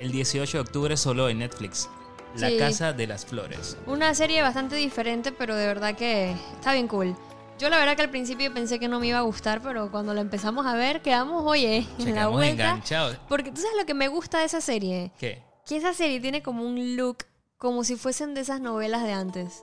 el 0.01 0.11
18 0.11 0.57
de 0.59 0.61
octubre 0.63 0.97
solo 0.97 1.29
en 1.29 1.39
Netflix. 1.39 1.89
La 2.37 2.49
Sí. 2.49 2.59
Casa 2.59 2.93
de 2.93 3.07
las 3.09 3.27
Flores. 3.27 3.77
Una 3.87 4.15
serie 4.15 4.41
bastante 4.43 4.77
diferente, 4.77 5.33
pero 5.33 5.55
de 5.57 5.67
verdad 5.67 5.97
que 5.97 6.33
está 6.55 6.73
bien 6.73 6.87
cool. 6.89 7.17
Yo 7.61 7.69
la 7.69 7.77
verdad 7.79 7.95
que 7.95 8.03
al 8.03 8.11
principio 8.11 8.53
pensé 8.55 8.79
que 8.79 8.89
no 8.89 8.99
me 9.01 9.09
iba 9.09 9.19
a 9.19 9.23
gustar, 9.23 9.61
pero 9.61 9.91
cuando 9.91 10.15
la 10.15 10.23
empezamos 10.23 10.65
a 10.65 10.75
ver, 10.75 11.03
quedamos, 11.03 11.43
oye, 11.45 11.87
Se 11.99 12.09
en 12.09 12.15
la 12.15 12.29
vuelta. 12.29 12.53
enganchados. 12.71 13.19
Porque 13.29 13.51
tú 13.53 13.61
sabes 13.61 13.77
lo 13.79 13.85
que 13.85 13.93
me 13.93 14.09
gusta 14.09 14.39
de 14.39 14.47
esa 14.47 14.63
serie, 14.63 15.13
¿Qué? 15.19 15.43
que 15.67 15.77
esa 15.77 15.93
serie 15.93 16.21
tiene 16.21 16.43
como 16.43 16.63
un 16.65 16.97
look 16.97 17.19
como 17.59 17.85
si 17.85 17.97
fuesen 17.97 18.33
de 18.33 18.41
esas 18.41 18.61
novelas 18.63 19.03
de 19.03 19.13
antes. 19.13 19.61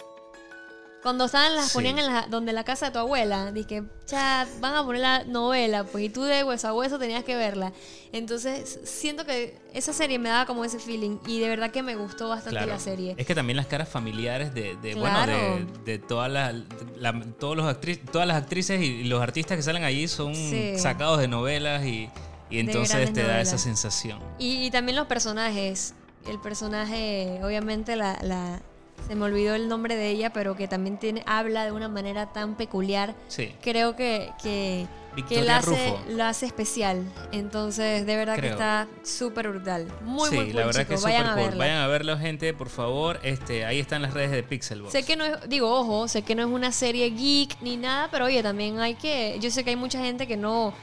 Cuando 1.08 1.24
estaban 1.24 1.56
las 1.56 1.68
Sí. 1.70 1.74
ponían 1.76 1.98
en 2.00 2.06
la, 2.08 2.28
donde 2.28 2.52
la 2.52 2.66
casa 2.66 2.88
de 2.88 2.92
tu 2.92 3.00
abuela, 3.00 3.54
dije, 3.54 3.82
chat, 4.06 4.46
van 4.60 4.76
a 4.76 4.84
poner 4.84 5.02
la 5.02 5.24
novela, 5.24 5.86
pues 5.86 6.04
y 6.04 6.10
tú 6.10 6.24
de 6.24 6.44
hueso 6.44 6.68
a 6.68 6.74
hueso 6.74 7.00
tenías 7.00 7.24
que 7.24 7.34
verla. 7.38 7.72
Entonces, 8.12 8.82
siento 8.84 9.26
que 9.26 9.58
esa 9.74 9.94
serie 9.94 10.20
me 10.20 10.28
daba 10.28 10.46
como 10.46 10.66
ese 10.66 10.80
feeling 10.80 11.18
y 11.26 11.40
de 11.40 11.48
verdad 11.48 11.72
que 11.72 11.82
me 11.82 11.96
gustó 11.96 12.28
bastante 12.28 12.58
Claro. 12.58 12.74
la 12.74 12.80
serie. 12.80 13.16
Es 13.18 13.26
que 13.26 13.34
también 13.34 13.56
las 13.56 13.68
caras 13.68 13.88
familiares 13.88 14.54
de, 14.54 14.76
de, 14.82 14.94
Claro. 14.96 15.32
bueno, 15.32 15.66
de, 15.86 15.94
de 15.94 16.00
todas 16.00 16.30
las 16.30 16.54
la- 16.98 17.18
todos 17.40 17.56
los 17.56 17.66
actri- 17.68 18.02
todas 18.12 18.28
las 18.28 18.36
actrices 18.36 18.82
y 18.82 19.06
los 19.06 19.22
artistas 19.22 19.56
que 19.56 19.64
salen 19.64 19.86
allí 19.86 20.10
son 20.10 20.36
Sí. 20.36 20.74
sacados 20.78 21.20
de 21.20 21.30
novelas 21.30 21.86
y, 21.86 22.10
y 22.50 22.60
entonces 22.60 23.14
te 23.14 23.22
da 23.22 23.28
novelas. 23.28 23.48
esa 23.48 23.58
sensación. 23.58 24.20
Y, 24.40 24.66
y 24.66 24.72
también 24.72 24.98
los 24.98 25.08
personajes. 25.08 25.94
El 26.28 26.38
personaje, 26.42 27.40
obviamente, 27.44 27.96
la, 27.96 28.20
la- 28.22 28.62
se 29.08 29.16
me 29.16 29.26
olvidó 29.26 29.56
el 29.56 29.68
nombre 29.68 29.96
de 29.96 30.10
ella, 30.10 30.32
pero 30.34 30.56
que 30.56 30.68
también 30.68 30.98
tiene, 30.98 31.24
habla 31.26 31.66
de 31.66 31.72
una 31.72 31.90
manera 31.90 32.28
tan 32.34 32.56
peculiar. 32.56 33.16
Sí. 33.28 33.54
Creo 33.62 33.96
que, 33.96 34.32
que, 34.42 34.86
que 35.12 35.16
Victoria 35.16 35.44
la, 35.44 35.58
hace, 35.58 35.96
la 36.10 36.30
hace 36.30 36.46
especial. 36.46 37.04
Entonces, 37.32 38.06
de 38.06 38.16
verdad 38.16 38.38
que 38.38 38.50
está 38.50 38.88
súper 39.04 39.50
brutal. 39.50 39.88
Muy, 40.04 40.30
sí, 40.30 40.36
muy 40.36 40.46
cool, 40.48 40.56
la 40.56 40.66
verdad 40.66 40.82
chicos. 40.82 40.88
que 40.88 40.96
es 40.96 41.04
Vayan 41.04 41.26
a 41.26 41.34
cool. 41.34 41.44
verla. 41.44 41.58
Vayan 41.58 41.78
a 41.78 41.88
verlo, 41.88 42.18
gente, 42.18 42.54
por 42.54 42.70
favor. 42.70 43.20
Este, 43.24 43.66
ahí 43.66 43.80
están 43.80 44.02
las 44.02 44.14
redes 44.14 44.32
de 44.32 44.44
Pixelbox. 44.44 44.92
Sé 44.92 45.04
que 45.04 45.16
no 45.16 45.24
es, 45.26 45.50
digo, 45.50 45.72
ojo, 45.74 46.08
sé 46.08 46.24
que 46.24 46.36
no 46.36 46.42
es 46.42 46.50
una 46.50 46.72
serie 46.72 47.10
geek 47.10 47.62
ni 47.62 47.78
nada, 47.78 48.10
pero 48.12 48.26
oye, 48.26 48.44
también 48.44 48.80
hay 48.80 48.96
que, 48.96 49.38
yo 49.40 49.50
sé 49.52 49.64
que 49.64 49.70
hay 49.70 49.76
mucha 49.78 50.00
gente 50.00 50.28
que 50.28 50.36
no, 50.38 50.74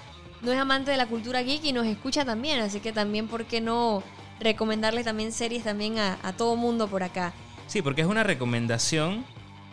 no 0.40 0.52
es 0.52 0.58
amante 0.58 0.90
de 0.90 0.96
la 0.96 1.06
cultura 1.06 1.42
geek 1.42 1.62
y 1.64 1.72
nos 1.72 1.86
escucha 1.86 2.24
también, 2.24 2.60
así 2.60 2.80
que 2.80 2.92
también, 2.92 3.28
¿por 3.28 3.44
qué 3.44 3.60
no 3.60 4.02
recomendarles 4.40 5.04
también 5.04 5.30
series 5.30 5.62
también 5.64 5.98
a, 5.98 6.18
a 6.22 6.32
todo 6.32 6.56
mundo 6.56 6.88
por 6.88 7.02
acá? 7.02 7.32
Sí, 7.66 7.82
porque 7.82 8.02
es 8.02 8.06
una 8.06 8.22
recomendación 8.22 9.24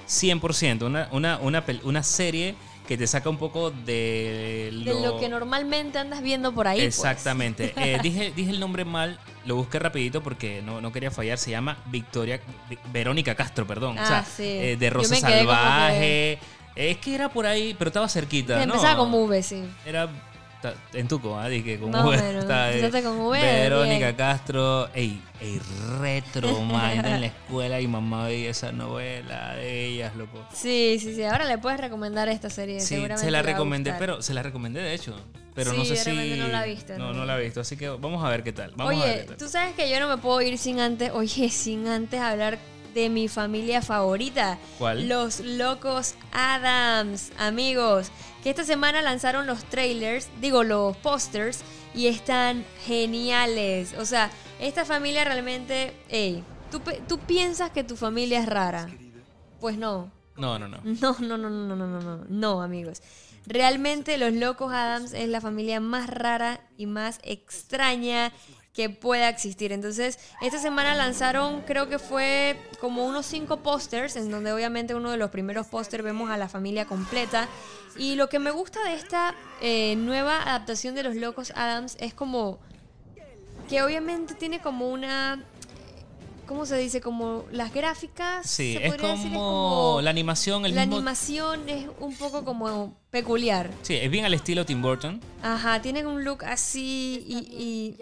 100%, 0.07 0.83
una, 0.85 1.07
una, 1.11 1.37
una, 1.37 1.65
pel- 1.65 1.81
una 1.83 2.03
serie 2.03 2.55
que 2.87 2.97
te 2.97 3.07
saca 3.07 3.29
un 3.29 3.37
poco 3.37 3.71
de 3.71 4.71
De 4.83 4.93
lo 5.01 5.17
que 5.19 5.29
normalmente 5.29 5.97
andas 5.99 6.21
viendo 6.21 6.51
por 6.53 6.67
ahí. 6.67 6.79
pues. 6.79 6.95
Exactamente. 6.97 7.73
Eh, 7.77 7.99
dije, 8.01 8.33
dije 8.35 8.51
el 8.51 8.59
nombre 8.59 8.83
mal, 8.85 9.19
lo 9.45 9.55
busqué 9.55 9.79
rapidito 9.79 10.21
porque 10.21 10.61
no, 10.61 10.81
no 10.81 10.91
quería 10.91 11.11
fallar. 11.11 11.37
Se 11.37 11.51
llama 11.51 11.77
Victoria, 11.85 12.41
Vi- 12.69 12.77
Verónica 12.91 13.35
Castro, 13.35 13.65
perdón. 13.65 13.97
o 13.97 14.01
Ah, 14.01 14.05
sea, 14.05 14.25
sí. 14.25 14.43
eh, 14.43 14.77
de 14.77 14.89
Rosa 14.89 15.15
Salvaje. 15.15 16.39
Es 16.75 16.97
que 16.97 17.15
era 17.15 17.29
por 17.29 17.45
ahí, 17.45 17.75
pero 17.77 17.89
estaba 17.89 18.09
cerquita. 18.09 18.55
¿no? 18.57 18.63
empezaba 18.73 18.97
con 18.97 19.13
V, 19.13 19.43
sí. 19.43 19.63
Era 19.85 20.09
en 20.93 21.07
Tuco, 21.07 21.37
¿ah? 21.37 21.47
Dije, 21.47 21.79
con 21.79 21.91
Más 21.91 22.05
o 22.05 22.09
V. 22.09 22.17
menos. 22.17 22.43
Está, 22.43 22.71
eh, 22.73 23.03
con 23.03 23.19
V, 23.19 23.39
Verónica 23.41 24.05
bien. 24.07 24.15
Castro. 24.15 24.89
Ey, 24.93 25.21
ey, 25.39 25.59
retro, 25.99 26.61
man. 26.61 27.05
En 27.05 27.21
la 27.21 27.27
escuela 27.27 27.79
y 27.81 27.87
mamá 27.87 28.25
veía 28.27 28.49
esa 28.51 28.71
novela 28.71 29.55
de 29.55 29.85
ellas, 29.87 30.15
loco. 30.15 30.43
Sí, 30.53 30.97
sí, 30.99 31.15
sí. 31.15 31.23
Ahora 31.23 31.45
le 31.45 31.57
puedes 31.57 31.79
recomendar 31.79 32.29
esta 32.29 32.49
serie. 32.49 32.79
Sí, 32.79 32.87
seguramente 32.95 33.25
se 33.25 33.31
la 33.31 33.41
recomendé, 33.41 33.93
pero 33.97 34.21
se 34.21 34.33
la 34.33 34.43
recomendé 34.43 34.81
de 34.81 34.93
hecho. 34.93 35.15
Pero 35.53 35.71
Sí, 35.71 35.77
no 35.77 35.85
sé 35.85 35.95
si. 35.97 36.39
no 36.39 36.47
la 36.47 36.63
viste, 36.63 36.97
No, 36.97 37.07
¿no? 37.07 37.13
no 37.19 37.25
la 37.25 37.37
he 37.39 37.43
visto. 37.43 37.59
Así 37.61 37.75
que 37.75 37.89
vamos 37.89 38.23
a 38.23 38.29
ver 38.29 38.41
qué 38.43 38.53
tal. 38.53 38.71
Vamos 38.75 38.93
a 38.93 39.05
ver 39.05 39.09
Oye, 39.13 39.19
qué 39.21 39.27
tal. 39.27 39.37
tú 39.37 39.49
sabes 39.49 39.75
que 39.75 39.89
yo 39.89 39.99
no 39.99 40.07
me 40.07 40.17
puedo 40.17 40.41
ir 40.41 40.57
sin 40.57 40.79
antes, 40.79 41.11
oye, 41.13 41.49
sin 41.49 41.87
antes 41.87 42.19
hablar 42.21 42.57
de 42.93 43.09
mi 43.09 43.27
familia 43.27 43.81
favorita. 43.81 44.57
¿Cuál? 44.77 45.07
Los 45.09 45.39
Locos 45.41 46.15
Adams, 46.31 47.31
amigos 47.37 48.11
que 48.43 48.49
esta 48.49 48.63
semana 48.63 49.01
lanzaron 49.01 49.47
los 49.47 49.63
trailers, 49.65 50.29
digo 50.39 50.63
los 50.63 50.97
posters, 50.97 51.63
y 51.93 52.07
están 52.07 52.65
geniales. 52.85 53.93
O 53.97 54.05
sea, 54.05 54.31
esta 54.59 54.85
familia 54.85 55.23
realmente, 55.23 55.93
hey, 56.09 56.43
¿tú, 56.71 56.81
¿tú 57.07 57.19
piensas 57.19 57.71
que 57.71 57.83
tu 57.83 57.95
familia 57.95 58.39
es 58.39 58.45
rara? 58.47 58.89
Pues 59.59 59.77
no. 59.77 60.11
No, 60.37 60.57
no, 60.57 60.67
no. 60.67 60.79
No, 60.83 61.15
no, 61.19 61.37
no, 61.37 61.49
no, 61.49 61.75
no, 61.75 61.87
no, 61.87 62.01
no, 62.01 62.25
no, 62.27 62.61
amigos. 62.61 63.01
Realmente 63.45 64.17
Los 64.17 64.33
Locos 64.33 64.71
Adams 64.71 65.13
es 65.13 65.27
la 65.27 65.41
familia 65.41 65.79
más 65.79 66.07
rara 66.09 66.61
y 66.77 66.85
más 66.85 67.19
extraña 67.23 68.31
que 68.73 68.89
pueda 68.89 69.27
existir. 69.29 69.71
Entonces, 69.73 70.17
esta 70.41 70.57
semana 70.59 70.95
lanzaron, 70.95 71.61
creo 71.61 71.89
que 71.89 71.99
fue 71.99 72.57
como 72.79 73.05
unos 73.05 73.25
cinco 73.25 73.57
pósters, 73.57 74.15
en 74.15 74.31
donde 74.31 74.53
obviamente 74.53 74.95
uno 74.95 75.11
de 75.11 75.17
los 75.17 75.29
primeros 75.29 75.67
pósters 75.67 76.03
vemos 76.03 76.29
a 76.29 76.37
la 76.37 76.47
familia 76.47 76.85
completa. 76.85 77.49
Y 77.97 78.15
lo 78.15 78.29
que 78.29 78.39
me 78.39 78.51
gusta 78.51 78.81
de 78.85 78.93
esta 78.95 79.35
eh, 79.61 79.95
nueva 79.97 80.41
adaptación 80.41 80.95
de 80.95 81.03
Los 81.03 81.15
Locos 81.15 81.51
Adams 81.55 81.97
es 81.99 82.13
como 82.13 82.59
que 83.69 83.81
obviamente 83.83 84.33
tiene 84.35 84.61
como 84.61 84.89
una... 84.89 85.43
¿Cómo 86.47 86.65
se 86.65 86.77
dice? 86.77 86.99
Como 86.99 87.45
las 87.51 87.73
gráficas. 87.73 88.45
Sí, 88.49 88.73
se 88.77 88.87
es 88.87 88.95
como, 88.95 89.07
decir, 89.13 89.31
como- 89.33 89.99
la 90.01 90.09
animación, 90.09 90.65
el 90.65 90.75
la 90.75 90.81
mismo... 90.81 90.97
animación 90.97 91.69
es 91.69 91.87
un 92.01 92.13
poco 92.17 92.43
como 92.43 92.97
peculiar. 93.09 93.69
Sí, 93.83 93.95
es 93.95 94.11
bien 94.11 94.25
al 94.25 94.33
estilo 94.33 94.65
Tim 94.65 94.81
Burton. 94.81 95.21
Ajá, 95.41 95.81
tienen 95.81 96.07
un 96.07 96.25
look 96.25 96.43
así 96.43 97.23
y, 97.25 97.37
y, 97.37 97.97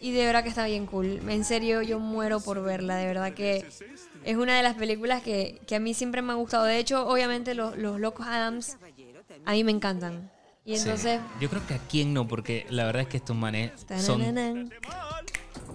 y 0.00 0.12
de 0.12 0.24
verdad 0.26 0.42
que 0.42 0.48
está 0.48 0.64
bien 0.66 0.86
cool. 0.86 1.20
En 1.28 1.44
serio, 1.44 1.82
yo 1.82 1.98
muero 1.98 2.40
por 2.40 2.62
verla. 2.62 2.96
De 2.96 3.06
verdad 3.06 3.32
que 3.34 3.66
es 4.24 4.36
una 4.36 4.56
de 4.56 4.62
las 4.62 4.74
películas 4.74 5.22
que, 5.22 5.60
que 5.66 5.76
a 5.76 5.80
mí 5.80 5.94
siempre 5.94 6.22
me 6.22 6.32
ha 6.32 6.36
gustado. 6.36 6.64
De 6.64 6.78
hecho, 6.78 7.06
obviamente 7.08 7.54
los, 7.54 7.76
los 7.76 7.98
Locos 8.00 8.26
Adams 8.26 8.76
a 9.44 9.52
mí 9.52 9.64
me 9.64 9.72
encantan. 9.72 10.30
Y 10.64 10.76
Sí. 10.76 10.82
entonces... 10.82 11.20
Yo 11.40 11.48
creo 11.48 11.66
que 11.66 11.74
a 11.74 11.78
quién 11.88 12.12
no, 12.12 12.28
porque 12.28 12.66
la 12.68 12.84
verdad 12.84 13.02
es 13.02 13.08
que 13.08 13.16
estos 13.16 13.34
manes 13.36 13.72
son... 14.00 14.70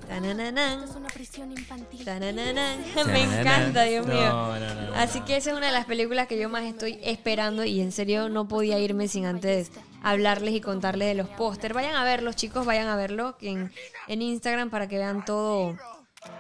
Es 0.10 0.96
una 0.96 1.08
prisión 1.10 1.52
infantil. 1.52 2.06
tanananan. 2.06 2.80
Me 3.08 3.24
encanta, 3.24 3.84
Dios 3.84 4.06
mío. 4.06 4.16
No, 4.30 4.60
no, 4.60 4.76
no, 4.76 4.82
no. 4.92 4.94
Así 4.96 5.22
que 5.22 5.38
esa 5.38 5.52
es 5.52 5.58
una 5.58 5.68
de 5.68 5.74
las 5.74 5.86
películas 5.86 6.28
que 6.28 6.38
yo 6.38 6.50
más 6.50 6.64
estoy 6.64 7.00
esperando 7.04 7.64
y 7.64 7.82
en 7.82 7.92
serio 7.92 8.30
no 8.30 8.48
podía 8.48 8.80
irme 8.80 9.08
sin 9.08 9.26
antes 9.26 9.72
hablarles 10.04 10.54
y 10.54 10.62
contarles 10.62 11.08
de 11.08 11.16
los 11.16 11.30
póster. 11.30 11.74
Vayan 11.74 11.96
a 11.96 12.04
verlos, 12.04 12.36
chicos, 12.36 12.66
vayan 12.66 12.88
a 12.88 12.96
verlo 12.96 13.38
en, 13.42 13.72
en 14.08 14.22
Instagram 14.22 14.70
para 14.70 14.88
que 14.88 14.98
vean 14.98 15.24
todo, 15.26 15.78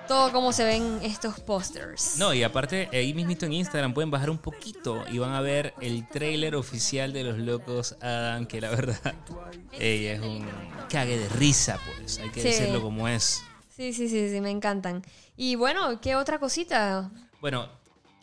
todo 0.07 0.31
cómo 0.31 0.51
se 0.51 0.65
ven 0.65 0.99
estos 1.01 1.39
pósters. 1.39 2.17
No, 2.17 2.33
y 2.33 2.43
aparte, 2.43 2.89
ahí 2.91 3.13
mismito 3.13 3.45
en 3.45 3.53
Instagram 3.53 3.93
pueden 3.93 4.11
bajar 4.11 4.29
un 4.29 4.37
poquito 4.37 5.03
y 5.11 5.17
van 5.17 5.31
a 5.33 5.41
ver 5.41 5.73
el 5.81 6.07
tráiler 6.09 6.55
oficial 6.55 7.13
de 7.13 7.23
Los 7.23 7.37
Locos 7.39 7.95
Adam, 8.01 8.45
que 8.45 8.59
la 8.61 8.69
verdad 8.69 9.15
es 9.79 10.19
un 10.21 10.45
cague 10.89 11.17
de 11.17 11.29
risa, 11.29 11.79
pues. 11.97 12.19
Hay 12.19 12.29
que 12.29 12.41
Sí. 12.41 12.49
decirlo 12.49 12.81
como 12.81 13.07
es. 13.07 13.41
Sí, 13.75 13.91
sí, 13.91 14.07
sí, 14.07 14.29
sí, 14.29 14.39
me 14.39 14.51
encantan. 14.51 15.01
Y 15.35 15.55
bueno, 15.55 15.99
¿qué 15.99 16.15
otra 16.15 16.37
cosita? 16.37 17.09
Bueno, 17.41 17.67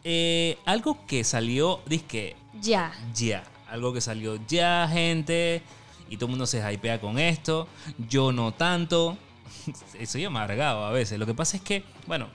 eh, 0.05 0.57
algo 0.65 1.05
que 1.07 1.25
salió, 1.25 1.81
disque 1.87 2.37
Ya. 2.61 2.93
ya. 3.15 3.43
Algo 3.69 3.93
que 3.93 4.01
salió 4.01 4.39
ya, 4.47 4.89
gente. 4.91 5.63
Y 6.09 6.17
todo 6.17 6.27
el 6.27 6.31
mundo 6.31 6.47
se 6.47 6.59
hypea 6.73 7.01
con 7.01 7.19
esto. 7.19 7.67
Yo 8.09 8.31
no 8.31 8.53
tanto. 8.53 9.17
Soy 10.07 10.25
amargado 10.25 10.85
a 10.85 10.91
veces. 10.93 11.19
Lo 11.19 11.27
que 11.27 11.35
pasa 11.35 11.57
es 11.57 11.63
que, 11.65 11.85
bueno, 12.07 12.29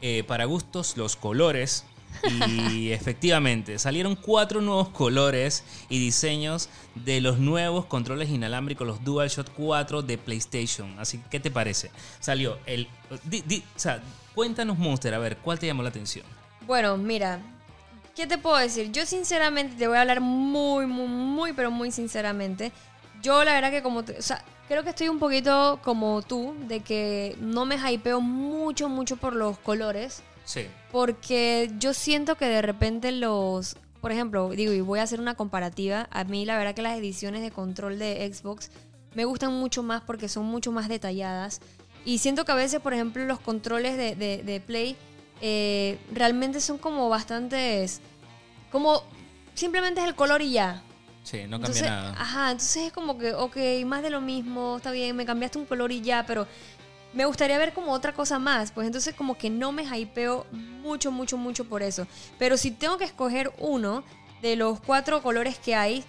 eh, 0.00 0.22
para 0.24 0.44
gustos 0.44 0.96
los 0.96 1.16
colores. 1.16 1.84
Y 2.28 2.90
efectivamente, 2.92 3.78
salieron 3.78 4.14
cuatro 4.16 4.60
nuevos 4.60 4.88
colores 4.90 5.64
y 5.88 5.98
diseños 5.98 6.68
de 6.94 7.20
los 7.20 7.38
nuevos 7.38 7.86
controles 7.86 8.28
inalámbricos, 8.30 8.86
los 8.86 9.02
DualShock 9.04 9.48
4 9.56 10.02
de 10.02 10.18
PlayStation. 10.18 10.98
Así 10.98 11.18
que, 11.18 11.28
¿qué 11.30 11.40
te 11.40 11.50
parece? 11.50 11.90
Salió 12.18 12.58
el... 12.66 12.88
o 13.10 13.16
sea, 13.76 14.02
cuéntanos, 14.34 14.78
Monster, 14.78 15.14
a 15.14 15.18
ver, 15.18 15.38
¿cuál 15.38 15.58
te 15.58 15.66
llamó 15.66 15.82
la 15.82 15.88
atención? 15.90 16.26
Bueno, 16.66 16.96
mira, 16.96 17.40
¿qué 18.14 18.26
te 18.26 18.38
puedo 18.38 18.56
decir? 18.56 18.92
Yo 18.92 19.06
sinceramente 19.06 19.76
te 19.76 19.88
voy 19.88 19.96
a 19.96 20.02
hablar 20.02 20.20
muy, 20.20 20.86
muy, 20.86 21.08
muy, 21.08 21.52
pero 21.52 21.70
muy 21.70 21.90
sinceramente. 21.90 22.70
Yo 23.22 23.44
la 23.44 23.52
verdad 23.54 23.70
que 23.70 23.82
como, 23.82 24.02
te- 24.04 24.18
o 24.18 24.22
sea, 24.22 24.42
creo 24.68 24.82
que 24.84 24.90
estoy 24.90 25.08
un 25.08 25.18
poquito 25.18 25.80
como 25.82 26.22
tú, 26.22 26.54
de 26.68 26.80
que 26.80 27.36
no 27.40 27.66
me 27.66 27.76
hypeo 27.76 28.20
mucho, 28.20 28.88
mucho 28.88 29.16
por 29.16 29.34
los 29.34 29.58
colores, 29.58 30.22
Sí. 30.52 30.66
porque 30.90 31.70
yo 31.78 31.94
siento 31.94 32.34
que 32.36 32.46
de 32.46 32.60
repente 32.60 33.12
los, 33.12 33.76
por 34.00 34.10
ejemplo, 34.10 34.48
digo, 34.50 34.72
y 34.72 34.80
voy 34.80 34.98
a 34.98 35.04
hacer 35.04 35.20
una 35.20 35.34
comparativa, 35.34 36.08
a 36.10 36.24
mí 36.24 36.44
la 36.44 36.58
verdad 36.58 36.74
que 36.74 36.82
las 36.82 36.98
ediciones 36.98 37.42
de 37.42 37.50
control 37.52 37.98
de 38.00 38.28
Xbox 38.34 38.70
me 39.14 39.24
gustan 39.26 39.52
mucho 39.52 39.82
más 39.84 40.00
porque 40.02 40.28
son 40.28 40.46
mucho 40.46 40.72
más 40.72 40.88
detalladas. 40.88 41.60
Y 42.04 42.18
siento 42.18 42.44
que 42.44 42.52
a 42.52 42.56
veces, 42.56 42.80
por 42.80 42.94
ejemplo, 42.94 43.24
los 43.26 43.38
controles 43.38 43.96
de, 43.96 44.16
de- 44.16 44.42
de 44.42 44.60
Play 44.60 44.96
eh, 45.40 45.98
realmente 46.12 46.60
son 46.60 46.78
como 46.78 47.08
bastantes... 47.08 48.00
Como 48.72 49.02
simplemente 49.54 50.00
es 50.00 50.06
el 50.08 50.14
color 50.14 50.42
y 50.42 50.52
ya. 50.52 50.82
Sí, 51.22 51.38
no 51.42 51.60
cambia 51.60 51.66
Entonces, 51.66 51.82
nada. 51.82 52.14
Ajá, 52.18 52.50
entonces 52.52 52.84
es 52.86 52.92
como 52.92 53.18
que, 53.18 53.34
ok, 53.34 53.56
más 53.84 54.02
de 54.02 54.10
lo 54.10 54.20
mismo, 54.20 54.78
está 54.78 54.90
bien, 54.90 55.14
me 55.16 55.26
cambiaste 55.26 55.58
un 55.58 55.66
color 55.66 55.92
y 55.92 56.00
ya, 56.00 56.24
pero 56.26 56.46
me 57.12 57.24
gustaría 57.24 57.58
ver 57.58 57.72
como 57.72 57.92
otra 57.92 58.12
cosa 58.12 58.38
más. 58.38 58.72
Pues 58.72 58.86
entonces 58.86 59.14
como 59.14 59.36
que 59.36 59.50
no 59.50 59.72
me 59.72 59.82
hypeo 59.82 60.46
mucho, 60.52 61.10
mucho, 61.10 61.36
mucho 61.36 61.64
por 61.64 61.82
eso. 61.82 62.06
Pero 62.38 62.56
si 62.56 62.70
tengo 62.70 62.98
que 62.98 63.04
escoger 63.04 63.52
uno 63.58 64.04
de 64.42 64.56
los 64.56 64.80
cuatro 64.80 65.22
colores 65.22 65.58
que 65.58 65.74
hay, 65.74 66.04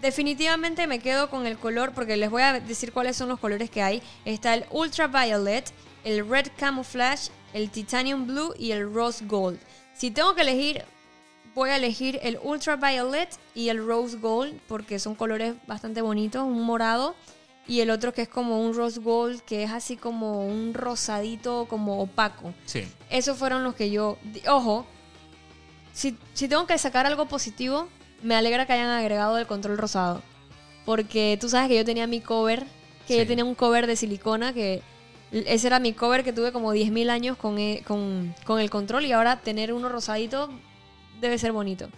definitivamente 0.00 0.86
me 0.86 0.98
quedo 0.98 1.30
con 1.30 1.46
el 1.46 1.58
color, 1.58 1.92
porque 1.92 2.16
les 2.16 2.30
voy 2.30 2.42
a 2.42 2.60
decir 2.60 2.92
cuáles 2.92 3.16
son 3.16 3.28
los 3.28 3.38
colores 3.38 3.70
que 3.70 3.82
hay. 3.82 4.02
Está 4.24 4.54
el 4.54 4.64
Ultraviolet, 4.70 5.72
el 6.04 6.28
Red 6.28 6.48
Camouflage, 6.56 7.30
el 7.52 7.70
Titanium 7.70 8.26
Blue 8.26 8.54
y 8.58 8.72
el 8.72 8.92
Rose 8.92 9.24
Gold. 9.26 9.58
Si 9.94 10.10
tengo 10.10 10.34
que 10.34 10.42
elegir 10.42 10.84
voy 11.54 11.70
a 11.70 11.76
elegir 11.76 12.18
el 12.22 12.38
Ultraviolet 12.42 13.28
y 13.54 13.68
el 13.68 13.84
Rose 13.86 14.16
Gold 14.16 14.58
porque 14.68 14.98
son 14.98 15.14
colores 15.14 15.54
bastante 15.66 16.00
bonitos, 16.02 16.42
un 16.42 16.62
morado 16.62 17.14
y 17.66 17.80
el 17.80 17.90
otro 17.90 18.12
que 18.12 18.22
es 18.22 18.28
como 18.28 18.60
un 18.60 18.74
Rose 18.74 19.00
Gold 19.00 19.40
que 19.42 19.62
es 19.62 19.70
así 19.70 19.96
como 19.96 20.46
un 20.46 20.74
rosadito 20.74 21.66
como 21.68 22.00
opaco. 22.02 22.52
Sí. 22.66 22.84
Esos 23.10 23.38
fueron 23.38 23.62
los 23.64 23.74
que 23.74 23.90
yo... 23.90 24.18
Ojo, 24.48 24.86
si, 25.92 26.16
si 26.34 26.48
tengo 26.48 26.66
que 26.66 26.76
sacar 26.78 27.06
algo 27.06 27.26
positivo, 27.26 27.88
me 28.22 28.34
alegra 28.34 28.66
que 28.66 28.72
hayan 28.72 28.88
agregado 28.90 29.38
el 29.38 29.46
control 29.46 29.78
rosado. 29.78 30.22
Porque 30.84 31.38
tú 31.40 31.48
sabes 31.48 31.68
que 31.68 31.76
yo 31.76 31.84
tenía 31.84 32.06
mi 32.06 32.20
cover, 32.20 32.64
que 33.06 33.14
Sí. 33.14 33.18
yo 33.18 33.26
tenía 33.26 33.44
un 33.44 33.54
cover 33.54 33.86
de 33.86 33.94
silicona, 33.96 34.52
que 34.52 34.82
ese 35.30 35.66
era 35.66 35.78
mi 35.78 35.92
cover 35.92 36.24
que 36.24 36.32
tuve 36.32 36.52
como 36.52 36.72
10.000 36.74 37.08
años 37.10 37.36
con, 37.36 37.58
e- 37.58 37.82
con, 37.86 38.34
con 38.44 38.60
el 38.60 38.68
control 38.70 39.04
y 39.06 39.12
ahora 39.12 39.40
tener 39.40 39.72
uno 39.72 39.88
rosadito 39.88 40.50
debe 41.20 41.38
ser 41.38 41.52
bonito. 41.52 41.88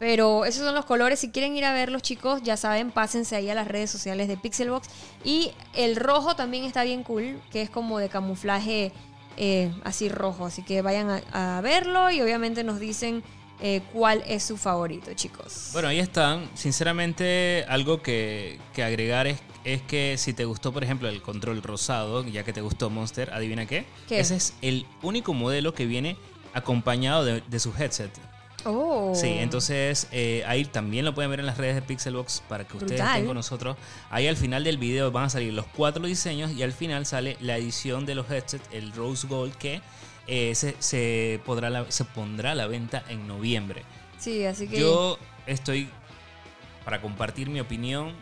Pero 0.00 0.46
esos 0.46 0.64
son 0.64 0.74
los 0.74 0.86
colores. 0.86 1.20
Si 1.20 1.30
quieren 1.30 1.54
ir 1.56 1.64
a 1.66 1.74
verlos, 1.74 2.00
chicos, 2.00 2.42
ya 2.42 2.56
saben, 2.56 2.90
pásense 2.90 3.36
ahí 3.36 3.50
a 3.50 3.54
las 3.54 3.68
redes 3.68 3.90
sociales 3.90 4.28
de 4.28 4.38
Pixelbox. 4.38 4.88
Y 5.24 5.52
el 5.74 5.94
rojo 5.94 6.34
también 6.34 6.64
está 6.64 6.84
bien 6.84 7.04
cool, 7.04 7.38
que 7.52 7.60
es 7.60 7.68
como 7.68 7.98
de 7.98 8.08
camuflaje 8.08 8.92
eh, 9.36 9.70
así 9.84 10.08
rojo. 10.08 10.46
Así 10.46 10.62
que 10.62 10.80
vayan 10.80 11.10
a, 11.10 11.58
a 11.58 11.60
verlo 11.60 12.10
y 12.10 12.22
obviamente 12.22 12.64
nos 12.64 12.80
dicen 12.80 13.22
eh, 13.60 13.82
cuál 13.92 14.24
es 14.26 14.42
su 14.42 14.56
favorito, 14.56 15.12
chicos. 15.12 15.68
Bueno, 15.74 15.88
ahí 15.88 15.98
están. 15.98 16.48
Sinceramente, 16.54 17.66
algo 17.68 18.00
que, 18.00 18.58
que 18.72 18.82
agregar 18.82 19.26
es, 19.26 19.38
es 19.64 19.82
que 19.82 20.16
si 20.16 20.32
te 20.32 20.46
gustó, 20.46 20.72
por 20.72 20.82
ejemplo, 20.82 21.10
el 21.10 21.20
control 21.20 21.62
rosado, 21.62 22.24
ya 22.24 22.42
que 22.42 22.54
te 22.54 22.62
gustó 22.62 22.88
Monster, 22.88 23.34
adivina 23.34 23.66
qué. 23.66 23.84
¿Qué? 24.08 24.18
Ese 24.18 24.36
es 24.36 24.54
el 24.62 24.86
único 25.02 25.34
modelo 25.34 25.74
que 25.74 25.84
viene 25.84 26.16
acompañado 26.54 27.22
de, 27.22 27.42
de 27.42 27.60
su 27.60 27.74
headset. 27.78 28.10
Oh. 28.64 29.12
Sí, 29.14 29.26
entonces 29.28 30.08
eh, 30.12 30.42
ahí 30.46 30.64
también 30.64 31.04
lo 31.04 31.14
pueden 31.14 31.30
ver 31.30 31.40
en 31.40 31.46
las 31.46 31.56
redes 31.58 31.74
de 31.76 31.82
Pixelbox 31.82 32.42
para 32.48 32.64
que 32.64 32.74
ustedes 32.76 32.92
Brutal. 32.92 33.08
estén 33.14 33.26
con 33.26 33.36
nosotros. 33.36 33.76
Ahí 34.10 34.26
al 34.26 34.36
final 34.36 34.64
del 34.64 34.78
video 34.78 35.10
van 35.10 35.24
a 35.24 35.30
salir 35.30 35.52
los 35.52 35.66
cuatro 35.66 36.04
diseños 36.06 36.50
y 36.52 36.62
al 36.62 36.72
final 36.72 37.06
sale 37.06 37.36
la 37.40 37.56
edición 37.56 38.06
de 38.06 38.14
los 38.14 38.30
headsets, 38.30 38.68
el 38.72 38.92
Rose 38.92 39.26
Gold, 39.26 39.54
que 39.54 39.80
eh, 40.26 40.54
se, 40.54 40.76
se 40.78 41.40
podrá 41.44 41.70
la- 41.70 41.90
se 41.90 42.04
pondrá 42.04 42.52
a 42.52 42.54
la 42.54 42.66
venta 42.66 43.02
en 43.08 43.26
noviembre. 43.26 43.82
Sí, 44.18 44.44
así 44.44 44.68
que. 44.68 44.78
Yo 44.78 45.18
estoy, 45.46 45.88
para 46.84 47.00
compartir 47.00 47.48
mi 47.48 47.58
opinión, 47.60 48.12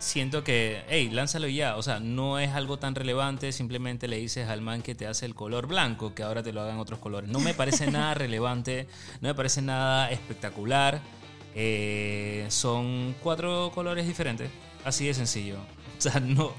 siento 0.00 0.42
que, 0.42 0.82
hey, 0.88 1.08
lánzalo 1.12 1.46
ya. 1.46 1.76
O 1.76 1.82
sea, 1.82 2.00
no 2.00 2.40
es 2.40 2.50
algo 2.50 2.78
tan 2.78 2.96
relevante. 2.96 3.52
Simplemente 3.52 4.08
le 4.08 4.16
dices 4.16 4.48
al 4.48 4.60
man 4.60 4.82
que 4.82 4.96
te 4.96 5.06
hace 5.06 5.26
el 5.26 5.34
color 5.34 5.68
blanco, 5.68 6.14
que 6.14 6.24
ahora 6.24 6.42
te 6.42 6.52
lo 6.52 6.62
hagan 6.62 6.78
otros 6.78 6.98
colores. 6.98 7.30
No 7.30 7.38
me 7.38 7.54
parece 7.54 7.86
nada 7.90 8.14
relevante, 8.14 8.88
no 9.20 9.28
me 9.28 9.34
parece 9.34 9.62
nada 9.62 10.10
espectacular. 10.10 11.00
Eh, 11.54 12.46
son 12.48 13.14
cuatro 13.22 13.70
colores 13.74 14.06
diferentes, 14.06 14.50
así 14.84 15.06
de 15.06 15.14
sencillo. 15.14 15.58
O 15.98 16.00
sea, 16.02 16.20
no, 16.20 16.52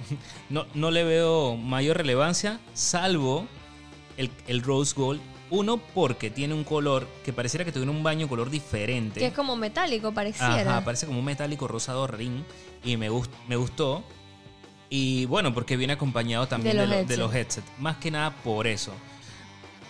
no, 0.49 0.67
no 0.73 0.91
le 0.91 1.03
veo 1.03 1.57
mayor 1.57 1.97
relevancia, 1.97 2.59
salvo 2.73 3.47
el, 4.17 4.29
el 4.47 4.61
Rose 4.61 4.93
Gold. 4.95 5.21
Uno, 5.51 5.77
porque 5.93 6.29
tiene 6.29 6.53
un 6.53 6.63
color 6.63 7.07
que 7.23 7.33
pareciera 7.33 7.63
que 7.65 7.71
tuviera 7.71 7.91
un 7.91 8.01
baño 8.03 8.27
color 8.27 8.49
diferente. 8.49 9.19
que 9.19 9.27
es 9.27 9.33
como 9.33 9.55
metálico, 9.55 10.11
pareciera. 10.13 10.55
Ajá, 10.77 10.83
parece 10.85 11.05
como 11.05 11.19
un 11.19 11.25
metálico 11.25 11.67
rosado 11.67 12.07
ring 12.07 12.43
y 12.83 12.97
me, 12.97 13.09
gust- 13.11 13.29
me 13.47 13.55
gustó. 13.57 14.03
Y 14.89 15.25
bueno, 15.25 15.53
porque 15.53 15.77
viene 15.77 15.93
acompañado 15.93 16.47
también 16.47 16.75
De 16.77 16.81
de, 16.83 16.87
los 16.87 16.97
lo- 17.01 17.05
de 17.05 17.17
los 17.17 17.35
headsets. 17.35 17.67
Más 17.79 17.97
que 17.97 18.11
nada 18.11 18.31
por 18.43 18.65
eso. 18.65 18.91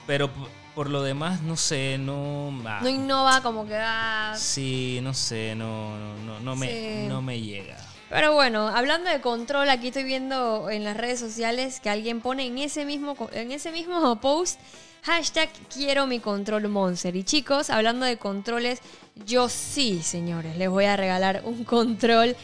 Pero 0.07 0.29
por 0.75 0.89
lo 0.89 1.03
demás, 1.03 1.41
no 1.41 1.55
sé, 1.57 1.97
no... 1.99 2.51
ah, 2.65 2.79
No 2.81 2.89
innova 2.89 3.41
como 3.43 3.65
que. 3.67 3.75
ah, 3.77 4.33
sí, 4.37 4.99
no 5.03 5.13
sé, 5.13 5.53
no, 5.55 5.97
no, 5.97 6.15
no, 6.25 6.39
no 6.39 6.55
me, 6.55 6.67
Sí. 6.67 7.07
no 7.07 7.21
me 7.21 7.39
llega. 7.39 7.77
Pero 8.09 8.33
bueno, 8.33 8.67
hablando 8.67 9.09
de 9.09 9.21
control, 9.21 9.69
aquí 9.69 9.87
estoy 9.87 10.03
viendo 10.03 10.69
en 10.69 10.83
las 10.83 10.97
redes 10.97 11.19
sociales 11.19 11.79
que 11.79 11.89
alguien 11.89 12.19
pone 12.19 12.45
en 12.45 12.57
ese 12.57 12.83
mismo, 12.85 13.15
en 13.31 13.51
ese 13.51 13.71
mismo 13.71 14.19
post 14.19 14.59
hashtag 15.03 15.49
quiero 15.73 16.07
mi 16.07 16.19
control 16.19 16.67
monster. 16.67 17.15
Y 17.15 17.23
chicos, 17.23 17.69
hablando 17.69 18.05
de 18.05 18.17
controles, 18.17 18.79
yo 19.25 19.49
sí, 19.49 20.01
señores, 20.03 20.57
les 20.57 20.69
voy 20.69 20.85
a 20.85 20.95
regalar 20.95 21.41
un 21.45 21.63
control 21.63 22.35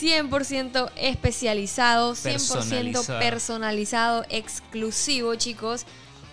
100% 0.00 0.90
especializado, 0.96 2.14
100% 2.14 2.22
Personalizado. 2.32 3.18
personalizado, 3.18 4.24
exclusivo, 4.28 5.34
chicos. 5.36 5.86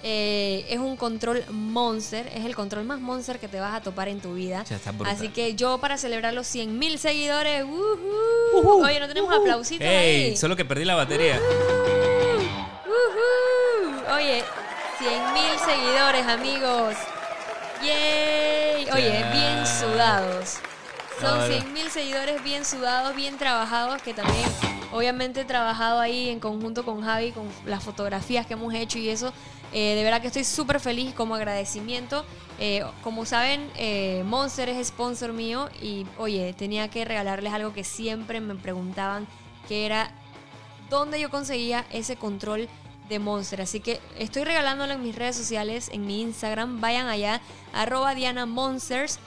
Eh, 0.05 0.65
es 0.69 0.79
un 0.79 0.97
control 0.97 1.45
monster, 1.49 2.27
es 2.35 2.43
el 2.43 2.55
control 2.55 2.83
más 2.83 2.99
monster 2.99 3.39
que 3.39 3.47
te 3.47 3.61
vas 3.61 3.73
a 3.73 3.81
topar 3.81 4.09
en 4.09 4.19
tu 4.19 4.33
vida. 4.33 4.65
Así 5.05 5.29
que 5.29 5.55
yo 5.55 5.77
para 5.77 5.97
celebrar 5.97 6.33
los 6.33 6.45
100 6.47 6.77
mil 6.77 6.99
seguidores, 6.99 7.63
¡wujú! 7.63 8.83
oye, 8.83 8.99
no 8.99 9.07
tenemos 9.07 9.33
aplausitos 9.33 9.87
¡Ey! 9.87 10.25
ahí. 10.31 10.35
Solo 10.35 10.57
que 10.57 10.65
perdí 10.65 10.83
la 10.83 10.95
batería. 10.95 11.39
Oye, 14.13 14.43
100 14.99 15.33
mil 15.33 15.59
seguidores, 15.59 16.25
amigos. 16.27 16.95
¡Yay! 17.81 18.85
Oye, 18.93 19.25
bien 19.31 19.65
sudados. 19.65 20.57
Son 21.19 21.35
Claro. 21.37 21.47
100 21.47 21.73
mil 21.73 21.89
seguidores 21.89 22.43
bien 22.43 22.65
sudados, 22.65 23.15
bien 23.15 23.37
trabajados, 23.37 24.01
que 24.01 24.13
también 24.13 24.45
obviamente 24.91 25.41
he 25.41 25.45
trabajado 25.45 25.99
ahí 25.99 26.29
en 26.29 26.39
conjunto 26.39 26.85
con 26.85 27.01
Javi, 27.01 27.31
con 27.31 27.47
las 27.65 27.83
fotografías 27.83 28.45
que 28.45 28.53
hemos 28.53 28.73
hecho 28.73 28.99
y 28.99 29.09
eso. 29.09 29.33
Eh, 29.73 29.95
de 29.95 30.03
verdad 30.03 30.21
que 30.21 30.27
estoy 30.27 30.43
súper 30.43 30.79
feliz 30.79 31.13
como 31.13 31.35
agradecimiento. 31.35 32.25
Eh, 32.59 32.83
como 33.03 33.25
saben, 33.25 33.69
eh, 33.75 34.23
Monster 34.25 34.69
es 34.69 34.87
sponsor 34.87 35.33
mío 35.33 35.69
y 35.81 36.05
oye, 36.17 36.53
tenía 36.53 36.87
que 36.89 37.03
regalarles 37.05 37.51
algo 37.53 37.73
que 37.73 37.83
siempre 37.83 38.39
me 38.41 38.55
preguntaban, 38.55 39.27
que 39.67 39.85
era 39.85 40.11
dónde 40.89 41.19
yo 41.19 41.29
conseguía 41.31 41.85
ese 41.91 42.15
control 42.15 42.69
de 43.09 43.19
Monster. 43.19 43.61
Así 43.61 43.79
que 43.79 43.99
estoy 44.17 44.43
regalándolo 44.43 44.93
en 44.93 45.01
mis 45.01 45.15
redes 45.15 45.35
sociales, 45.35 45.89
en 45.91 46.05
mi 46.05 46.21
Instagram. 46.21 46.81
Vayan 46.81 47.07
allá, 47.07 47.41
arroba 47.73 48.15
Diana 48.15 48.45
Monsters. 48.45 49.19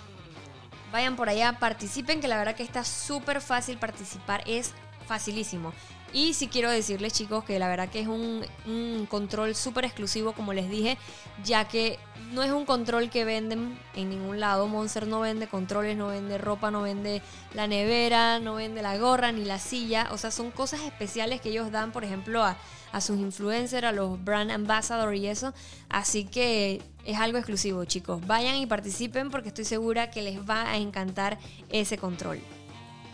Vayan 0.93 1.16
por 1.16 1.29
allá, 1.29 1.59
participen, 1.59 2.20
que 2.20 2.29
la 2.29 2.39
verdad 2.39 2.55
que 2.55 2.62
está 2.62 2.85
súper 2.85 3.41
fácil 3.41 3.77
participar, 3.77 4.43
es 4.47 4.72
facilísimo. 5.07 5.72
Y 6.12 6.35
sí 6.35 6.49
quiero 6.49 6.70
decirles 6.70 7.12
chicos 7.12 7.45
que 7.45 7.59
la 7.59 7.68
verdad 7.68 7.89
que 7.89 8.01
es 8.01 8.07
un, 8.07 8.45
un 8.64 9.07
control 9.07 9.55
súper 9.55 9.85
exclusivo, 9.85 10.33
como 10.33 10.53
les 10.53 10.70
dije, 10.70 10.97
ya 11.45 11.66
que 11.66 11.99
no 12.33 12.43
es 12.43 12.53
un 12.53 12.64
control 12.64 13.11
que 13.11 13.24
venden 13.24 13.79
en 13.95 14.11
ningún 14.11 14.41
lado. 14.41 14.66
Monster 14.68 15.07
no 15.07 15.20
vende 15.20 15.49
controles, 15.49 15.97
no 15.97 16.09
vende 16.09 16.39
ropa, 16.39 16.70
no 16.70 16.83
vende 16.83 17.22
la 17.53 17.66
nevera, 17.66 18.39
no 18.39 18.55
vende 18.55 18.83
la 18.83 18.97
gorra 18.97 19.33
ni 19.33 19.45
la 19.45 19.59
silla. 19.59 20.09
O 20.12 20.16
sea, 20.16 20.31
son 20.31 20.51
cosas 20.51 20.81
especiales 20.83 21.41
que 21.41 21.51
ellos 21.51 21.70
dan, 21.70 21.93
por 21.93 22.05
ejemplo, 22.05 22.43
a, 22.43 22.57
a 22.97 23.01
sus 23.03 23.18
influencers, 23.18 23.84
a 23.84 23.92
los 23.92 24.24
brand 24.24 24.51
ambassadors 24.51 25.18
y 25.18 25.26
eso. 25.26 25.53
Así 25.90 26.24
que 26.24 26.80
es 27.05 27.18
algo 27.18 27.36
exclusivo, 27.36 27.84
chicos. 27.84 28.26
Vayan 28.26 28.57
y 28.57 28.64
participen 28.64 29.30
porque 29.30 29.49
estoy 29.49 29.66
segura 29.66 30.11
que 30.11 30.22
les 30.22 30.38
va 30.49 30.70
a 30.70 30.78
encantar 30.78 31.38
ese 31.68 31.99
control. 31.99 32.40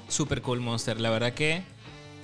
Super 0.09 0.41
cool 0.41 0.61
Monster. 0.61 1.01
La 1.01 1.11
verdad 1.11 1.35
que, 1.35 1.65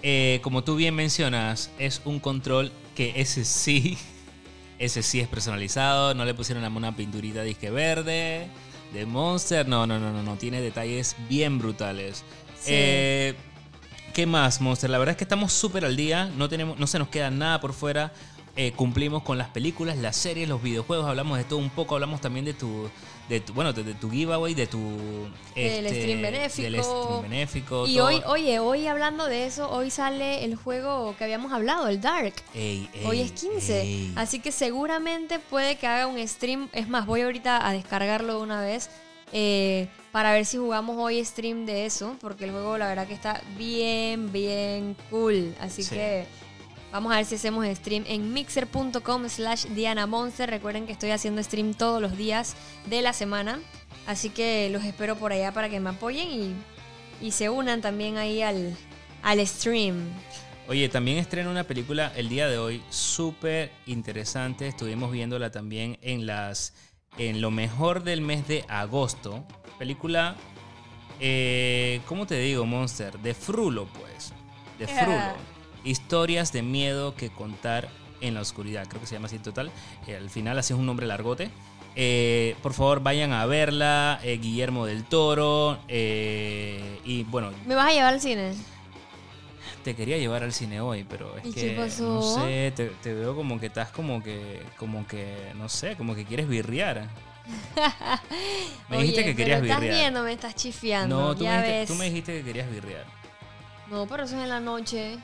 eh, 0.03 0.39
como 0.45 0.63
tú 0.63 0.77
bien 0.77 0.95
mencionas, 0.95 1.73
es 1.81 2.01
un 2.05 2.21
control 2.21 2.71
que 2.95 3.15
ese 3.17 3.45
sí, 3.45 3.99
ese 4.79 5.03
sí 5.03 5.19
es 5.19 5.27
personalizado. 5.27 6.15
No 6.15 6.25
le 6.25 6.35
pusieron 6.35 6.65
a 6.65 6.69
una 6.69 6.95
pinturita 6.95 7.43
disque 7.43 7.71
verde 7.71 8.47
de 8.93 9.05
Monster. 9.05 9.67
No, 9.67 9.85
no, 9.85 9.99
no, 9.99 10.13
no, 10.13 10.23
no. 10.23 10.37
Tiene 10.37 10.61
detalles 10.61 11.17
bien 11.29 11.59
brutales. 11.59 12.23
Sí. 12.61 12.71
Eh, 12.73 13.35
¿Qué 14.19 14.27
más, 14.27 14.61
Monster? 14.61 14.91
La 14.91 14.99
verdad 14.99 15.13
es 15.13 15.17
que 15.17 15.23
estamos 15.23 15.53
súper 15.53 15.85
al 15.85 15.95
día. 15.95 16.29
No, 16.37 16.49
tenemos, 16.49 16.77
no 16.77 16.89
se 16.89 16.99
nos 16.99 17.07
queda 17.07 17.31
nada 17.31 17.61
por 17.61 17.73
fuera. 17.73 18.13
Eh, 18.57 18.73
cumplimos 18.73 19.23
con 19.23 19.39
las 19.39 19.47
películas, 19.47 19.97
las 19.97 20.17
series, 20.17 20.49
los 20.49 20.61
videojuegos. 20.61 21.07
Hablamos 21.07 21.39
de 21.39 21.45
todo 21.45 21.61
un 21.61 21.71
poco. 21.71 21.95
Hablamos 21.95 22.21
también 22.21 22.45
de 22.45 22.53
tu, 22.53 22.91
de 23.29 23.39
tu 23.39 23.53
bueno, 23.53 23.73
de, 23.73 23.85
de 23.85 23.95
tu 23.95 24.11
giveaway, 24.11 24.55
de 24.55 24.67
tu 24.67 24.81
Del 25.55 25.87
este, 25.87 26.01
stream 26.01 26.23
benéfico. 26.23 26.63
del 26.69 26.83
stream 26.83 27.23
benéfico. 27.23 27.87
Y 27.87 27.95
todo. 27.95 28.07
hoy, 28.09 28.23
oye, 28.27 28.59
hoy 28.59 28.87
hablando 28.89 29.25
de 29.27 29.47
eso, 29.47 29.71
hoy 29.71 29.89
sale 29.93 30.45
el 30.45 30.57
juego 30.57 31.15
que 31.17 31.23
habíamos 31.23 31.53
hablado, 31.53 31.87
el 31.87 32.01
Dark. 32.01 32.35
Ey, 32.55 32.91
ey, 32.95 33.07
Hoy 33.07 33.21
es 33.21 33.31
15. 33.31 33.83
ey. 33.83 34.13
Así 34.17 34.41
que 34.41 34.51
seguramente 34.51 35.39
puede 35.39 35.77
que 35.77 35.87
haga 35.87 36.09
un 36.09 36.19
stream. 36.27 36.69
Es 36.73 36.89
más, 36.89 37.07
voy 37.07 37.21
ahorita 37.21 37.65
a 37.65 37.73
descargarlo 37.73 38.39
de 38.39 38.43
una 38.43 38.61
vez. 38.63 38.91
eh, 39.33 39.87
para 40.13 40.33
ver 40.33 40.45
si 40.47 40.57
jugamos 40.57 40.97
hoy 40.99 41.25
stream 41.25 41.67
de 41.67 41.87
eso. 41.87 42.17
Porque 42.21 42.45
el 42.45 42.51
juego 42.51 42.79
la 42.79 42.89
verdad 42.89 43.07
que 43.07 43.15
está 43.15 43.43
bien, 43.57 44.33
bien 44.33 44.97
cool. 45.11 45.55
Así 45.61 45.83
Sí. 45.83 45.95
que 45.95 46.27
vamos 46.93 47.13
a 47.13 47.17
ver 47.17 47.25
si 47.27 47.35
hacemos 47.37 47.67
stream 47.77 48.05
en 48.07 48.33
mixer.com 48.33 49.29
slash 49.29 49.67
Diana 49.67 50.07
Monster. 50.07 50.49
Recuerden 50.51 50.87
que 50.87 50.93
estoy 50.93 51.11
haciendo 51.11 51.43
stream 51.43 51.75
todos 51.75 52.01
los 52.01 52.17
días 52.17 52.55
de 52.87 53.03
la 53.03 53.13
semana. 53.13 53.61
Así 54.07 54.31
que 54.31 54.71
los 54.71 54.85
espero 54.85 55.17
por 55.17 55.33
allá 55.33 55.53
para 55.53 55.69
que 55.69 55.81
me 55.81 55.91
apoyen 55.91 56.29
y, 56.31 56.55
y 57.27 57.33
se 57.33 57.51
unan 57.51 57.81
también 57.83 58.17
ahí 58.17 58.41
al, 58.43 58.75
al 59.23 59.47
stream. 59.47 60.09
Oye, 60.67 60.89
también 60.91 61.17
estrena 61.19 61.51
una 61.51 61.65
película 61.65 62.13
el 62.15 62.29
día 62.29 62.47
de 62.49 62.59
hoy 62.59 62.83
súper 62.91 63.71
interesante. 63.87 64.69
Estuvimos 64.69 65.11
viéndola 65.11 65.51
también 65.51 65.99
en 66.03 66.27
las 66.27 66.75
en 67.19 67.41
lo 67.41 67.51
mejor 67.51 68.03
del 68.03 68.21
mes 68.21 68.47
de 68.49 68.65
agosto. 68.69 69.45
Película, 69.79 70.37
eh, 71.21 72.01
¿cómo 72.07 72.27
te 72.27 72.39
digo, 72.39 72.65
Monster? 72.67 73.19
De 73.19 73.35
Frulo, 73.35 73.87
pues. 74.01 74.33
De 74.79 74.87
Frulo. 74.87 75.19
Historias 75.85 76.53
de 76.53 76.63
miedo 76.63 77.15
que 77.15 77.31
contar 77.31 77.89
en 78.21 78.35
la 78.35 78.41
oscuridad. 78.41 78.87
Creo 78.89 79.01
que 79.01 79.07
se 79.07 79.15
llama 79.15 79.27
así 79.27 79.37
en 79.37 79.43
total. 79.43 79.71
Eh, 80.07 80.17
al 80.17 80.31
final 80.31 80.59
así 80.59 80.73
es 80.73 80.79
un 80.79 80.87
nombre 80.87 81.07
largote. 81.07 81.51
Eh, 81.95 82.55
por 82.63 82.75
favor, 82.75 83.01
vayan 83.03 83.33
a 83.33 83.47
verla. 83.47 84.21
eh, 84.23 84.39
Guillermo 84.39 84.87
del 84.87 85.05
Toro. 85.05 85.79
eh, 85.89 87.01
y 87.05 87.25
bueno, 87.25 87.51
¿Me 87.67 87.75
vas 87.75 87.89
a 87.91 87.93
llevar 87.93 88.15
al 88.15 88.21
cine? 88.21 88.53
Te 89.89 89.97
quería 89.97 90.19
llevar 90.19 90.43
al 90.43 90.53
cine 90.53 90.83
hoy, 90.83 91.07
pero 91.09 91.35
es 91.39 91.47
¿Y 91.47 91.53
que 91.53 91.61
qué 91.61 91.71
pasó? 91.81 92.03
no 92.03 92.21
sé, 92.23 92.73
te, 92.77 92.87
te 93.03 93.15
veo 93.15 93.35
como 93.35 93.59
que 93.59 93.67
estás 93.67 93.89
como 93.91 94.23
que, 94.23 94.63
como 94.77 95.07
que, 95.07 95.51
no 95.57 95.71
sé, 95.71 95.97
como 95.97 96.15
que 96.15 96.27
quieres 96.27 96.47
birrear. 96.47 97.09
Me 98.91 98.99
dijiste 98.99 99.21
Oye, 99.23 99.31
que 99.31 99.37
querías 99.37 99.61
pero 99.61 99.73
estás 99.73 99.81
viendo, 99.89 100.23
me 100.23 100.33
estás 100.35 100.55
chifiando. 100.55 101.19
No, 101.19 101.35
tú 101.35 101.45
ya 101.45 101.53
me, 101.53 101.57
dijiste, 101.59 101.79
ves. 101.79 101.89
tú 101.89 101.95
me 101.95 102.05
dijiste 102.05 102.39
que 102.39 102.45
querías 102.45 102.71
birrear. 102.71 103.05
No, 103.91 104.07
pero 104.07 104.25
eso 104.25 104.37
es 104.37 104.43
en 104.43 104.49
la 104.51 104.61
noche. 104.61 105.17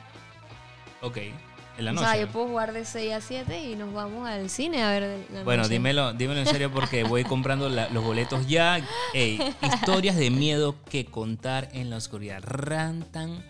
Ok, 1.01 1.17
en 1.17 1.85
la 1.85 1.91
o 1.91 1.93
noche. 1.93 2.07
sea, 2.07 2.17
yo 2.17 2.27
puedo 2.29 2.47
jugar 2.47 2.73
de 2.73 2.85
6 2.85 3.13
a 3.13 3.21
7 3.21 3.61
y 3.61 3.75
nos 3.75 3.93
vamos 3.93 4.27
al 4.27 4.49
cine 4.49 4.81
a 4.81 4.89
ver 4.89 5.19
la 5.31 5.43
Bueno, 5.43 5.61
noche. 5.63 5.73
dímelo, 5.75 6.13
dímelo 6.13 6.39
en 6.39 6.47
serio 6.47 6.71
porque 6.71 7.03
voy 7.03 7.23
comprando 7.35 7.69
la- 7.69 7.89
los 7.89 8.03
boletos 8.03 8.47
ya. 8.47 8.79
Ey, 9.13 9.39
historias 9.61 10.15
de 10.15 10.31
miedo 10.31 10.75
que 10.89 11.05
contar 11.05 11.69
en 11.73 11.91
la 11.91 11.97
oscuridad. 11.97 12.41
Rantan 12.43 13.43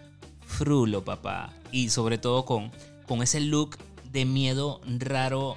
frulo, 0.55 1.03
papá. 1.03 1.53
Y 1.71 1.89
sobre 1.89 2.17
todo 2.17 2.45
con, 2.45 2.71
con 3.07 3.21
ese 3.21 3.39
look 3.39 3.77
de 4.11 4.25
miedo 4.25 4.81
raro, 4.99 5.55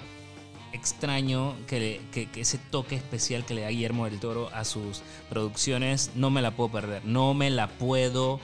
extraño, 0.73 1.55
que, 1.67 2.01
que, 2.13 2.29
que 2.31 2.41
ese 2.43 2.59
toque 2.59 2.97
especial 2.97 3.45
que 3.45 3.55
le 3.55 3.63
da 3.63 3.69
Guillermo 3.69 4.05
del 4.05 4.19
Toro 4.21 4.51
a 4.53 4.65
sus 4.65 5.03
producciones. 5.31 6.11
No 6.15 6.31
me 6.31 6.43
la 6.43 6.51
puedo 6.53 6.71
perder. 6.71 7.05
No 7.05 7.35
me 7.35 7.51
la 7.51 7.69
puedo 7.69 8.41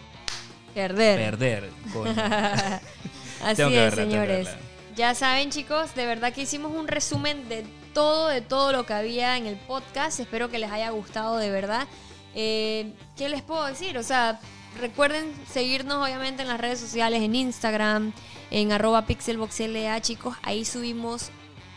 Perder. 0.75 1.19
perder. 1.19 1.71
coño. 1.93 2.15
Así 3.45 3.63
es, 3.63 3.71
verla, 3.71 4.03
señores. 4.05 4.49
Ya 4.97 5.15
saben, 5.15 5.51
chicos, 5.51 5.95
de 5.95 6.07
verdad 6.07 6.33
que 6.33 6.43
hicimos 6.43 6.73
un 6.73 6.87
resumen 6.89 7.49
de 7.49 7.65
todo, 7.93 8.29
de 8.29 8.41
todo 8.41 8.73
lo 8.73 8.87
que 8.87 8.93
había 8.93 9.37
en 9.37 9.47
el 9.47 9.57
podcast. 9.57 10.21
Espero 10.21 10.51
que 10.51 10.59
les 10.59 10.71
haya 10.71 10.91
gustado 10.91 11.37
de 11.37 11.51
verdad. 11.51 11.87
Eh, 12.37 12.93
¿Qué 13.17 13.29
les 13.29 13.43
puedo 13.43 13.65
decir? 13.67 13.99
O 13.99 14.03
sea, 14.05 14.41
recuerden 14.79 15.33
seguirnos 15.51 16.03
obviamente 16.03 16.43
en 16.43 16.49
las 16.49 16.61
redes 16.61 16.81
sociales, 16.81 17.23
en 17.23 17.35
Instagram, 17.35 18.13
en 18.51 18.73
arroba 18.73 19.07
pixelboxla, 19.07 20.01
chicos. 20.01 20.37
Ahí 20.43 20.65
subimos 20.65 21.31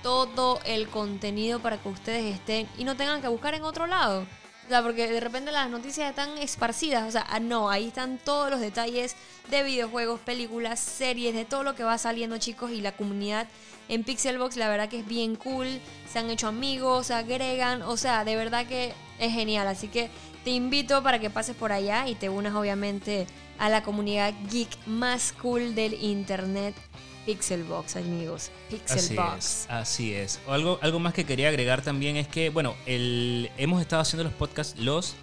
todo 0.03 0.59
el 0.65 0.87
contenido 0.87 1.59
para 1.59 1.77
que 1.77 1.89
ustedes 1.89 2.35
estén 2.35 2.67
y 2.77 2.83
no 2.83 2.95
tengan 2.95 3.21
que 3.21 3.27
buscar 3.27 3.53
en 3.53 3.63
otro 3.63 3.87
lado. 3.87 4.25
O 4.67 4.69
sea, 4.69 4.83
porque 4.83 5.07
de 5.07 5.21
repente 5.21 5.53
las 5.53 5.69
noticias 5.69 6.09
están 6.09 6.37
esparcidas. 6.37 7.07
O 7.07 7.11
sea, 7.11 7.25
ah, 7.29 7.39
no, 7.39 7.69
ahí 7.69 7.87
están 7.87 8.17
todos 8.17 8.49
los 8.51 8.59
detalles 8.59 9.15
de 9.49 9.63
videojuegos, 9.63 10.19
películas, 10.19 10.81
series, 10.81 11.33
de 11.33 11.45
todo 11.45 11.63
lo 11.63 11.73
que 11.73 11.85
va 11.85 11.97
saliendo, 11.97 12.37
chicos. 12.37 12.71
Y 12.71 12.81
la 12.81 12.91
comunidad 12.91 13.47
en 13.87 14.03
Pixelbox, 14.03 14.57
la 14.57 14.67
verdad 14.67 14.89
que 14.89 14.99
es 14.99 15.07
bien 15.07 15.37
cool. 15.37 15.79
Se 16.11 16.19
han 16.19 16.29
hecho 16.29 16.49
amigos, 16.49 17.07
se 17.07 17.13
agregan. 17.13 17.81
O 17.81 17.95
sea, 17.95 18.25
de 18.25 18.35
verdad 18.35 18.67
que 18.67 18.93
es 19.19 19.31
genial. 19.31 19.67
Así 19.67 19.87
que 19.87 20.09
te 20.47 20.53
invito 20.53 21.03
para 21.03 21.19
que 21.19 21.29
pases 21.29 21.57
por 21.57 21.73
allá 21.73 22.07
y 22.07 22.15
te 22.15 22.29
unas, 22.29 22.55
obviamente, 22.55 23.27
a 23.59 23.67
la 23.67 23.83
comunidad 23.83 24.33
geek 24.49 24.69
más 24.85 25.33
cool 25.41 25.75
del 25.75 25.93
internet. 26.01 26.73
Pixelbox, 27.25 27.97
amigos. 27.97 28.49
Así 28.69 28.77
Pixelbox. 28.77 29.37
es, 29.37 29.67
así 29.69 30.13
es. 30.13 30.39
Algo, 30.47 30.79
algo 30.81 30.99
más 30.99 31.13
que 31.13 31.25
quería 31.25 31.49
agregar 31.49 31.81
también 31.81 32.15
es 32.15 32.29
que, 32.29 32.49
bueno, 32.49 32.75
hemos 32.85 33.81
estado 33.81 34.01
haciendo 34.01 34.23
los 34.23 34.31
podcasts 34.31 34.79
los, 34.79 35.17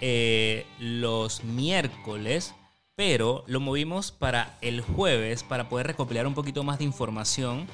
eh, 0.00 0.66
los 0.80 1.44
miércoles, 1.44 2.52
pero 2.96 3.44
lo 3.46 3.60
movimos 3.60 4.10
para 4.10 4.58
el 4.60 4.80
jueves 4.80 5.44
para 5.44 5.68
poder 5.68 5.86
recopilar 5.86 6.26
un 6.26 6.34
poquito 6.34 6.64
más 6.64 6.78
de 6.78 6.84
información. 6.84 7.68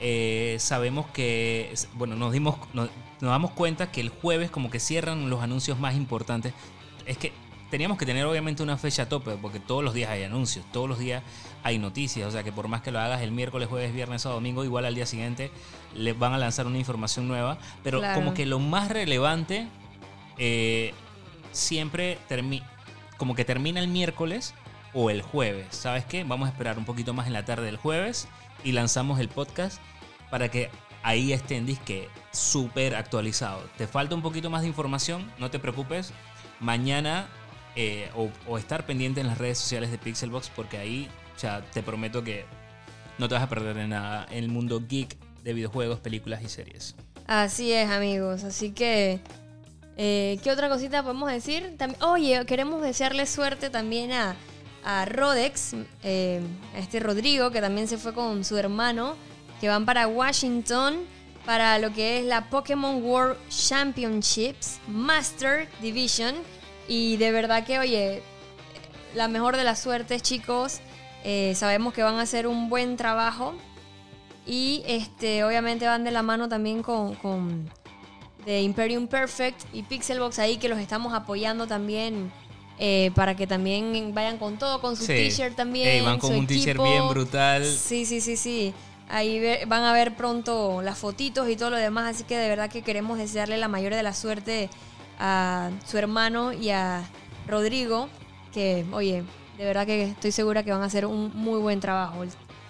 Eh, 0.00 0.58
sabemos 0.60 1.06
que, 1.08 1.74
bueno, 1.94 2.14
nos 2.14 2.32
dimos, 2.32 2.58
nos 3.20 3.30
damos 3.30 3.52
cuenta 3.52 3.90
que 3.90 4.00
el 4.00 4.08
jueves 4.10 4.50
como 4.50 4.70
que 4.70 4.80
cierran 4.80 5.30
los 5.30 5.42
anuncios 5.42 5.78
más 5.78 5.94
importantes. 5.94 6.52
Es 7.06 7.16
que 7.18 7.32
teníamos 7.70 7.98
que 7.98 8.06
tener 8.06 8.24
obviamente 8.26 8.62
una 8.62 8.76
fecha 8.76 9.08
tope, 9.08 9.32
porque 9.40 9.58
todos 9.60 9.82
los 9.82 9.94
días 9.94 10.10
hay 10.10 10.22
anuncios, 10.22 10.64
todos 10.72 10.88
los 10.88 10.98
días 10.98 11.22
hay 11.64 11.78
noticias, 11.78 12.28
o 12.28 12.30
sea 12.30 12.42
que 12.42 12.52
por 12.52 12.68
más 12.68 12.82
que 12.82 12.92
lo 12.92 13.00
hagas 13.00 13.22
el 13.22 13.32
miércoles, 13.32 13.68
jueves, 13.68 13.92
viernes 13.92 14.24
o 14.26 14.30
domingo, 14.30 14.64
igual 14.64 14.84
al 14.84 14.94
día 14.94 15.06
siguiente 15.06 15.50
les 15.94 16.16
van 16.18 16.32
a 16.34 16.38
lanzar 16.38 16.66
una 16.66 16.78
información 16.78 17.26
nueva, 17.26 17.58
pero 17.82 17.98
Claro. 17.98 18.14
como 18.16 18.34
que 18.34 18.46
lo 18.46 18.58
más 18.58 18.90
relevante 18.90 19.66
eh, 20.38 20.92
siempre 21.52 22.18
termina, 22.28 22.68
como 23.16 23.34
que 23.34 23.44
termina 23.44 23.80
el 23.80 23.88
miércoles 23.88 24.54
o 24.92 25.10
el 25.10 25.22
jueves, 25.22 25.66
¿sabes 25.70 26.04
qué? 26.04 26.22
Vamos 26.24 26.48
a 26.48 26.52
esperar 26.52 26.78
un 26.78 26.84
poquito 26.84 27.12
más 27.14 27.26
en 27.26 27.32
la 27.32 27.44
tarde 27.44 27.66
del 27.66 27.76
jueves 27.76 28.28
y 28.62 28.72
lanzamos 28.72 29.18
el 29.20 29.28
podcast 29.28 29.80
para 30.30 30.48
que 30.50 30.70
ahí 31.02 31.32
esté 31.32 31.56
en 31.56 31.66
disque 31.66 32.08
súper 32.34 32.94
actualizado. 32.94 33.62
Te 33.76 33.86
falta 33.86 34.14
un 34.14 34.22
poquito 34.22 34.50
más 34.50 34.62
de 34.62 34.68
información, 34.68 35.30
no 35.38 35.50
te 35.50 35.58
preocupes. 35.58 36.12
Mañana 36.60 37.28
eh, 37.76 38.10
o, 38.46 38.58
estar 38.58 38.86
pendiente 38.86 39.20
en 39.20 39.26
las 39.26 39.38
redes 39.38 39.58
sociales 39.58 39.90
de 39.90 39.98
Pixelbox 39.98 40.50
porque 40.54 40.78
ahí 40.78 41.08
ya 41.40 41.60
te 41.72 41.82
prometo 41.82 42.22
que 42.22 42.44
no 43.18 43.28
te 43.28 43.34
vas 43.34 43.42
a 43.42 43.48
perder 43.48 43.74
de 43.74 43.88
nada 43.88 44.26
en 44.30 44.44
el 44.44 44.48
mundo 44.48 44.82
geek 44.88 45.16
de 45.42 45.52
videojuegos, 45.52 45.98
películas 46.00 46.42
y 46.42 46.48
series. 46.48 46.94
Así 47.26 47.72
es, 47.72 47.90
amigos. 47.90 48.44
Así 48.44 48.70
que, 48.70 49.20
eh, 49.96 50.38
¿qué 50.42 50.50
otra 50.50 50.68
cosita 50.68 51.02
podemos 51.02 51.30
decir? 51.30 51.76
Oye, 52.00 52.44
queremos 52.46 52.80
desearle 52.80 53.26
suerte 53.26 53.70
también 53.70 54.12
a, 54.12 54.36
a 54.84 55.04
Rodex, 55.04 55.74
eh, 56.02 56.40
a 56.74 56.78
este 56.78 57.00
Rodrigo, 57.00 57.50
que 57.50 57.60
también 57.60 57.88
se 57.88 57.98
fue 57.98 58.14
con 58.14 58.44
su 58.44 58.56
hermano, 58.56 59.16
que 59.60 59.68
van 59.68 59.84
para 59.84 60.06
Washington 60.06 61.00
para 61.44 61.78
lo 61.78 61.92
que 61.92 62.18
es 62.18 62.24
la 62.24 62.48
Pokémon 62.50 63.02
World 63.04 63.36
Championships 63.48 64.78
Master 64.88 65.68
Division. 65.80 66.34
Y 66.88 67.16
de 67.16 67.32
verdad 67.32 67.64
que, 67.64 67.78
oye, 67.78 68.22
la 69.14 69.28
mejor 69.28 69.56
de 69.56 69.64
las 69.64 69.80
suertes, 69.80 70.22
chicos. 70.22 70.80
Eh, 71.24 71.54
sabemos 71.56 71.94
que 71.94 72.02
van 72.02 72.16
a 72.16 72.22
hacer 72.22 72.46
un 72.46 72.68
buen 72.68 72.96
trabajo. 72.96 73.54
Y 74.46 74.82
este, 74.86 75.42
obviamente 75.44 75.86
van 75.86 76.04
de 76.04 76.10
la 76.10 76.22
mano 76.22 76.48
también 76.48 76.82
con, 76.82 77.14
con 77.14 77.70
de 78.44 78.60
Imperium 78.60 79.06
Perfect 79.06 79.58
y 79.72 79.82
Pixelbox 79.84 80.38
ahí 80.38 80.58
que 80.58 80.68
los 80.68 80.78
estamos 80.78 81.14
apoyando 81.14 81.66
también 81.66 82.30
eh, 82.78 83.10
para 83.14 83.34
que 83.36 83.46
también 83.46 84.12
vayan 84.14 84.36
con 84.36 84.58
todo, 84.58 84.82
con 84.82 84.96
su 84.96 85.04
Sí. 85.06 85.14
t-shirt 85.14 85.56
también. 85.56 86.04
Van 86.04 86.18
con 86.18 86.32
su 86.32 86.38
un 86.40 86.46
t-shirt 86.46 86.78
bien 86.82 87.08
brutal. 87.08 87.64
Sí, 87.64 88.04
sí, 88.04 88.20
sí, 88.20 88.36
sí. 88.36 88.74
Ahí 89.08 89.38
ve- 89.38 89.64
van 89.66 89.82
a 89.84 89.92
ver 89.92 90.14
pronto 90.16 90.80
las 90.82 90.98
fotitos 90.98 91.48
y 91.48 91.56
todo 91.56 91.70
lo 91.70 91.76
demás, 91.76 92.14
así 92.14 92.24
que 92.24 92.36
de 92.36 92.48
verdad 92.48 92.70
que 92.70 92.82
queremos 92.82 93.18
desearle 93.18 93.58
la 93.58 93.68
mayor 93.68 93.94
de 93.94 94.02
la 94.02 94.14
suerte 94.14 94.70
a 95.18 95.70
su 95.86 95.98
hermano 95.98 96.52
y 96.52 96.70
a 96.70 97.02
Rodrigo, 97.46 98.08
que, 98.52 98.84
oye, 98.92 99.22
de 99.58 99.64
verdad 99.64 99.86
que 99.86 100.04
estoy 100.04 100.32
segura 100.32 100.62
que 100.62 100.70
van 100.72 100.82
a 100.82 100.86
hacer 100.86 101.06
un 101.06 101.30
muy 101.34 101.60
buen 101.60 101.80
trabajo. 101.80 102.24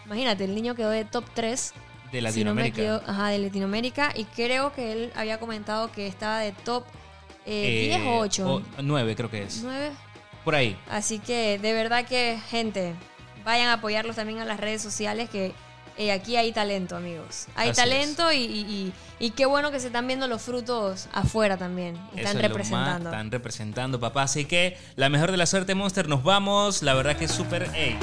Imagínate, 0.07 0.45
el 0.45 0.55
niño 0.55 0.75
quedó 0.75 0.91
de 0.91 1.05
top 1.05 1.25
3 1.35 1.73
De 2.13 2.33
si 2.33 2.45
no 2.45 2.55
me 2.55 2.65
Latinoamérica. 2.65 3.11
ajá, 3.11 3.29
de 3.29 3.39
Latinoamérica. 3.39 4.13
Y 4.15 4.25
creo 4.25 4.73
que 4.73 4.93
él 4.93 5.13
había 5.15 5.39
comentado 5.39 5.91
que 5.93 6.07
estaba 6.07 6.41
de 6.41 6.53
top 6.53 6.85
eh, 7.47 7.97
10 7.97 8.07
o 8.09 8.19
8. 8.19 8.63
9 8.83 9.17
creo 9.17 9.31
que 9.31 9.43
es. 9.45 9.63
9. 9.63 9.91
Por 10.45 10.55
ahí. 10.55 10.77
Así 10.91 11.21
que 11.21 11.59
de 11.59 11.73
verdad 11.73 12.05
que, 12.05 12.39
gente, 12.51 12.93
vayan 13.45 13.69
a 13.69 13.75
apoyarlos 13.75 14.17
también 14.17 14.41
a 14.41 14.45
las 14.45 14.61
redes 14.61 14.83
sociales 14.83 15.31
que 15.31 15.55
eh, 15.97 16.13
aquí 16.13 16.37
hay 16.37 16.53
talento, 16.53 16.97
amigos. 16.97 17.47
Hay 17.55 17.71
Así 17.71 17.81
talento 17.81 18.33
y, 18.33 18.37
y- 18.39 18.61
y- 18.61 18.93
y 19.27 19.31
qué 19.31 19.47
bueno 19.47 19.71
que 19.71 19.79
se 19.81 19.87
están 19.87 20.07
viendo 20.07 20.27
los 20.27 20.43
frutos 20.43 21.07
afuera 21.13 21.57
también. 21.57 21.97
Están 22.17 22.39
representando. 22.41 23.11
están 23.11 23.31
representando, 23.31 24.01
papá. 24.01 24.23
Así 24.23 24.45
que 24.45 24.77
la 24.97 25.09
mejor 25.09 25.31
de 25.31 25.37
la 25.37 25.47
suerte, 25.47 25.75
Monster. 25.75 26.09
Nos 26.09 26.23
vamos. 26.25 26.83
La 26.83 26.95
verdad 26.95 27.17
que 27.17 27.27
es 27.27 27.31
súper. 27.33 27.71
Ey. 27.75 27.97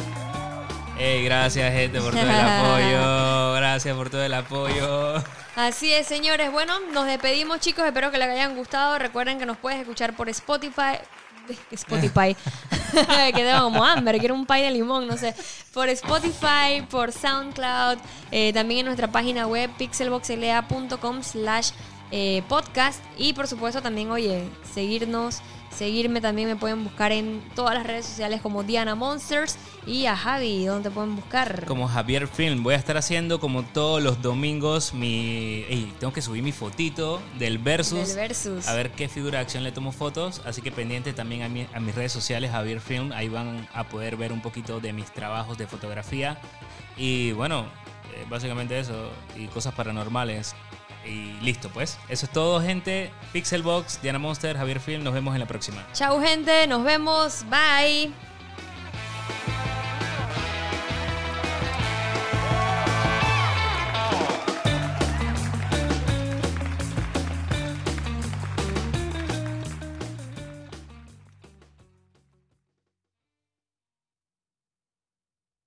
Ey, 0.99 1.23
gracias, 1.25 1.73
gente, 1.73 1.99
por 1.99 2.11
todo 2.11 2.21
el 2.21 2.29
apoyo. 2.31 3.53
Gracias 3.55 3.95
por 3.95 4.09
todo 4.09 4.23
el 4.23 4.33
apoyo. 4.33 5.15
Así 5.55 5.91
es, 5.91 6.07
señores. 6.07 6.51
Bueno, 6.51 6.79
nos 6.93 7.05
despedimos, 7.07 7.59
chicos. 7.59 7.85
Espero 7.85 8.11
que 8.11 8.17
les 8.17 8.29
hayan 8.29 8.55
gustado. 8.55 8.97
Recuerden 8.99 9.39
que 9.39 9.45
nos 9.45 9.57
puedes 9.57 9.79
escuchar 9.81 10.15
por 10.15 10.29
Spotify. 10.29 10.97
Spotify. 11.71 12.35
que 13.33 13.43
tengo 13.43 13.63
como 13.63 13.83
hambre, 13.83 14.19
quiero 14.19 14.35
un 14.35 14.45
pay 14.45 14.63
de 14.63 14.71
limón, 14.71 15.07
no 15.07 15.17
sé. 15.17 15.33
Por 15.73 15.89
Spotify, 15.89 16.81
por 16.89 17.11
SoundCloud, 17.11 17.97
eh, 18.31 18.51
también 18.53 18.81
en 18.81 18.85
nuestra 18.87 19.11
página 19.11 19.47
web 19.47 19.69
pixelboxlea.com 19.77 21.23
slash 21.23 21.71
eh, 22.11 22.43
podcast. 22.47 23.01
Y 23.17 23.33
por 23.33 23.47
supuesto 23.47 23.81
también, 23.81 24.11
oye, 24.11 24.49
seguirnos, 24.73 25.41
seguirme 25.75 26.21
también 26.21 26.47
me 26.47 26.55
pueden 26.55 26.83
buscar 26.83 27.11
en 27.11 27.41
todas 27.55 27.73
las 27.75 27.85
redes 27.85 28.05
sociales 28.05 28.41
como 28.41 28.63
Diana 28.63 28.95
Monsters 28.95 29.57
y 29.87 30.05
a 30.05 30.15
Javi, 30.15 30.65
donde 30.65 30.89
te 30.89 30.93
pueden 30.93 31.15
buscar. 31.15 31.65
Como 31.65 31.87
Javier 31.87 32.27
Film, 32.27 32.61
voy 32.63 32.75
a 32.75 32.77
estar 32.77 32.97
haciendo 32.97 33.39
como 33.39 33.63
todos 33.63 34.01
los 34.03 34.21
domingos 34.21 34.93
mi. 34.93 35.63
Ey, 35.69 35.91
tengo 35.99 36.13
que 36.13 36.21
subir 36.21 36.43
mi 36.43 36.51
fotito 36.51 37.21
del 37.39 37.57
Versus. 37.57 38.09
Del 38.09 38.17
Versus. 38.17 38.67
A 38.67 38.73
ver 38.75 38.91
qué 38.91 39.09
figura 39.09 39.39
de 39.39 39.43
acción 39.45 39.63
le 39.63 39.71
tomo 39.71 39.91
fotos. 39.91 40.41
Así 40.45 40.61
que 40.61 40.71
pendiente 40.71 41.13
también 41.13 41.41
a, 41.43 41.49
mi- 41.49 41.67
a 41.73 41.79
mis 41.79 41.95
redes 41.95 42.11
sociales, 42.11 42.51
Javier 42.51 42.79
Film. 42.79 43.11
Ahí 43.13 43.27
van 43.29 43.67
a 43.73 43.85
poder 43.85 44.17
ver 44.17 44.31
un 44.31 44.41
poquito 44.41 44.79
de 44.79 44.93
mis 44.93 45.11
trabajos 45.11 45.57
de 45.57 45.65
fotografía. 45.67 46.37
Y 46.97 47.31
bueno, 47.31 47.61
eh, 48.15 48.25
básicamente 48.29 48.79
eso. 48.79 49.09
Y 49.35 49.47
cosas 49.47 49.73
paranormales. 49.73 50.53
Y 51.05 51.33
listo, 51.41 51.69
pues. 51.69 51.97
Eso 52.09 52.25
es 52.25 52.31
todo, 52.31 52.61
gente. 52.61 53.11
Pixelbox, 53.33 54.01
Diana 54.01 54.19
Monster, 54.19 54.57
Javier 54.57 54.79
Film. 54.79 55.03
Nos 55.03 55.13
vemos 55.13 55.33
en 55.33 55.39
la 55.39 55.47
próxima. 55.47 55.85
Chau, 55.93 56.21
gente. 56.21 56.67
Nos 56.67 56.83
vemos. 56.83 57.45
Bye. 57.49 58.11